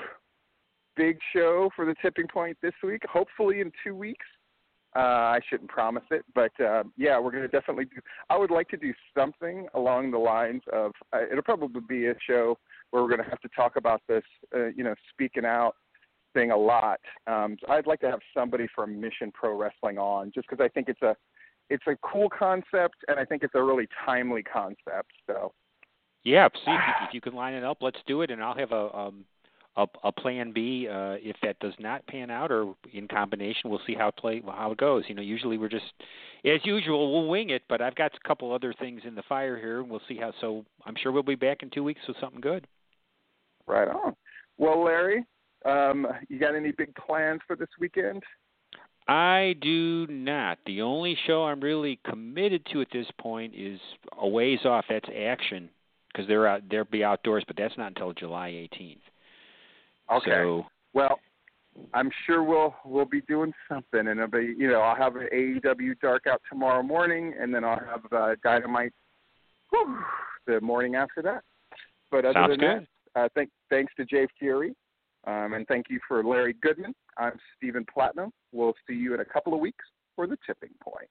big 0.96 1.18
show 1.34 1.70
for 1.76 1.86
the 1.86 1.96
tipping 2.02 2.28
point 2.28 2.58
this 2.62 2.74
week. 2.84 3.02
Hopefully 3.12 3.60
in 3.60 3.72
two 3.84 3.96
weeks. 3.96 4.26
Uh, 4.94 5.00
I 5.00 5.40
shouldn't 5.50 5.70
promise 5.70 6.04
it, 6.12 6.26
but 6.36 6.52
uh, 6.60 6.84
yeah, 6.98 7.18
we're 7.18 7.32
going 7.32 7.44
to 7.44 7.48
definitely 7.48 7.86
do. 7.86 8.02
I 8.30 8.38
would 8.38 8.52
like 8.52 8.68
to 8.70 8.78
do 8.78 8.94
something 9.18 9.68
along 9.74 10.12
the 10.12 10.18
lines 10.18 10.64
of. 10.74 10.92
Uh, 11.14 11.22
it'll 11.32 11.44
probably 11.44 11.82
be 11.88 12.08
a 12.08 12.16
show 12.28 12.58
where 12.90 13.02
we're 13.02 13.10
going 13.10 13.24
to 13.24 13.30
have 13.30 13.40
to 13.40 13.50
talk 13.56 13.78
about 13.78 14.02
this, 14.10 14.24
uh, 14.54 14.68
you 14.68 14.84
know, 14.84 14.94
speaking 15.14 15.46
out 15.46 15.76
thing 16.34 16.52
a 16.52 16.58
lot. 16.58 17.00
Um, 17.28 17.58
so 17.62 17.72
I'd 17.72 17.88
like 17.88 18.02
to 18.02 18.10
have 18.12 18.20
somebody 18.34 18.68
from 18.76 19.00
Mission 19.00 19.32
Pro 19.34 19.58
Wrestling 19.58 19.98
on, 19.98 20.32
just 20.34 20.48
because 20.50 20.64
I 20.64 20.68
think 20.68 20.90
it's 20.90 21.02
a, 21.02 21.16
it's 21.70 21.84
a 21.88 21.96
cool 22.02 22.30
concept, 22.30 22.96
and 23.08 23.18
I 23.18 23.26
think 23.26 23.44
it's 23.44 23.56
a 23.56 23.64
really 23.64 23.88
timely 24.06 24.44
concept. 24.44 25.12
So 25.26 25.54
Yeah, 26.24 26.50
see 26.54 26.60
if 26.68 26.68
you, 26.68 27.08
if 27.08 27.14
you 27.14 27.22
can 27.22 27.34
line 27.34 27.54
it 27.54 27.64
up, 27.64 27.78
let's 27.82 28.00
do 28.08 28.22
it, 28.22 28.32
and 28.32 28.44
I'll 28.44 28.58
have 28.58 28.72
a 28.72 28.96
um 28.96 29.26
a, 29.78 29.88
a 30.04 30.12
plan 30.12 30.52
B 30.52 30.88
uh, 30.90 31.16
if 31.22 31.36
that 31.44 31.60
does 31.60 31.74
not 31.80 32.06
pan 32.08 32.30
out, 32.30 32.52
or 32.52 32.76
in 32.94 33.08
combination, 33.08 33.70
we'll 33.70 33.82
see 33.88 33.96
how 33.96 34.10
it 34.10 34.18
play 34.18 34.42
how 34.46 34.72
it 34.72 34.78
goes. 34.78 35.04
You 35.08 35.16
know, 35.16 35.22
usually 35.22 35.58
we're 35.58 35.70
just 35.70 35.94
as 36.46 36.60
usual 36.64 37.12
we'll 37.12 37.30
wing 37.30 37.52
it, 37.52 37.64
but 37.70 37.82
I've 37.82 37.96
got 37.96 38.12
a 38.14 38.28
couple 38.28 38.54
other 38.54 38.74
things 38.74 39.02
in 39.06 39.16
the 39.16 39.24
fire 39.24 39.58
here, 39.58 39.80
and 39.80 39.90
we'll 39.90 40.02
see 40.08 40.18
how. 40.18 40.34
So 40.42 40.66
I'm 40.86 40.96
sure 41.02 41.12
we'll 41.12 41.24
be 41.24 41.36
back 41.36 41.64
in 41.64 41.70
two 41.70 41.84
weeks 41.84 42.02
with 42.08 42.18
something 42.20 42.42
good. 42.42 42.68
Right 43.68 43.88
on. 43.88 44.16
Well, 44.58 44.84
Larry, 44.84 45.26
um, 45.66 46.08
you 46.28 46.40
got 46.40 46.56
any 46.56 46.72
big 46.72 46.94
plans 46.96 47.40
for 47.48 47.56
this 47.56 47.70
weekend? 47.80 48.24
I 49.08 49.56
do 49.62 50.06
not. 50.08 50.60
The 50.66 50.82
only 50.82 51.18
show 51.28 51.46
I'm 51.46 51.60
really 51.60 52.00
committed 52.08 52.66
to 52.72 52.82
at 52.82 52.88
this 52.92 53.08
point 53.20 53.54
is 53.56 53.80
a 54.18 54.28
ways 54.28 54.60
off. 54.66 54.86
That's 54.90 55.10
Action 55.16 55.70
because 56.12 56.28
they're 56.28 56.48
out. 56.48 56.62
They'll 56.70 56.84
be 56.84 57.04
outdoors, 57.04 57.44
but 57.48 57.56
that's 57.58 57.78
not 57.78 57.88
until 57.88 58.14
July 58.14 58.52
18th. 58.52 59.00
Okay. 60.12 60.32
So 60.32 60.66
Well, 60.94 61.20
I'm 61.94 62.12
sure 62.26 62.44
we'll 62.44 62.76
we'll 62.86 63.06
be 63.06 63.22
doing 63.22 63.54
something, 63.70 64.08
and 64.08 64.20
it'll 64.20 64.28
be 64.28 64.54
you 64.58 64.70
know 64.70 64.82
I'll 64.82 64.96
have 64.96 65.16
an 65.16 65.28
AEW 65.34 66.00
Dark 66.02 66.28
out 66.28 66.42
tomorrow 66.50 66.84
morning, 66.84 67.34
and 67.40 67.54
then 67.54 67.64
I'll 67.64 67.80
have 67.80 68.02
uh, 68.12 68.36
Dynamite 68.44 68.94
whew, 69.70 69.98
the 70.48 70.62
morning 70.62 70.96
after 70.96 71.22
that. 71.24 71.44
But 72.10 72.26
other 72.26 72.34
Sounds 72.34 72.50
than 72.52 72.60
good. 72.60 72.88
that, 73.16 73.22
uh, 73.22 73.30
thank, 73.36 73.50
thanks 73.70 73.94
to 73.96 74.06
Jay 74.06 74.28
Fury, 74.38 74.76
um, 75.26 75.54
and 75.54 75.66
thank 75.68 75.86
you 75.90 76.00
for 76.08 76.24
Larry 76.24 76.56
Goodman. 76.62 76.94
I'm 77.18 77.40
Stephen 77.58 77.86
Platinum. 77.92 78.32
We'll 78.52 78.74
see 78.88 78.96
you 78.96 79.14
in 79.14 79.22
a 79.22 79.26
couple 79.26 79.54
of 79.54 79.60
weeks 79.60 79.86
for 80.16 80.28
the 80.28 80.38
tipping 80.46 80.72
point. 80.84 81.08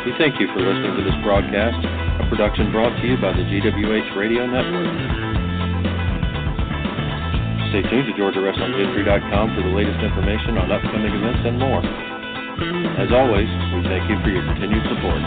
We 0.00 0.16
thank 0.16 0.40
you 0.40 0.48
for 0.56 0.64
listening 0.64 0.96
to 0.96 1.04
this 1.04 1.12
broadcast, 1.20 1.76
a 1.76 2.24
production 2.32 2.72
brought 2.72 2.96
to 2.96 3.04
you 3.04 3.20
by 3.20 3.36
the 3.36 3.44
GWH 3.44 4.16
Radio 4.16 4.48
Network. 4.48 4.88
Stay 7.68 7.84
tuned 7.84 8.08
to 8.08 8.14
GeorgiaWrestlingHistory.com 8.16 9.54
for 9.54 9.60
the 9.60 9.68
latest 9.76 10.00
information 10.00 10.56
on 10.56 10.72
upcoming 10.72 11.12
events 11.12 11.44
and 11.44 11.60
more. 11.60 11.84
As 12.96 13.12
always, 13.12 13.48
we 13.76 13.84
thank 13.92 14.08
you 14.08 14.16
for 14.24 14.32
your 14.32 14.40
continued 14.48 14.88
support. 14.88 15.20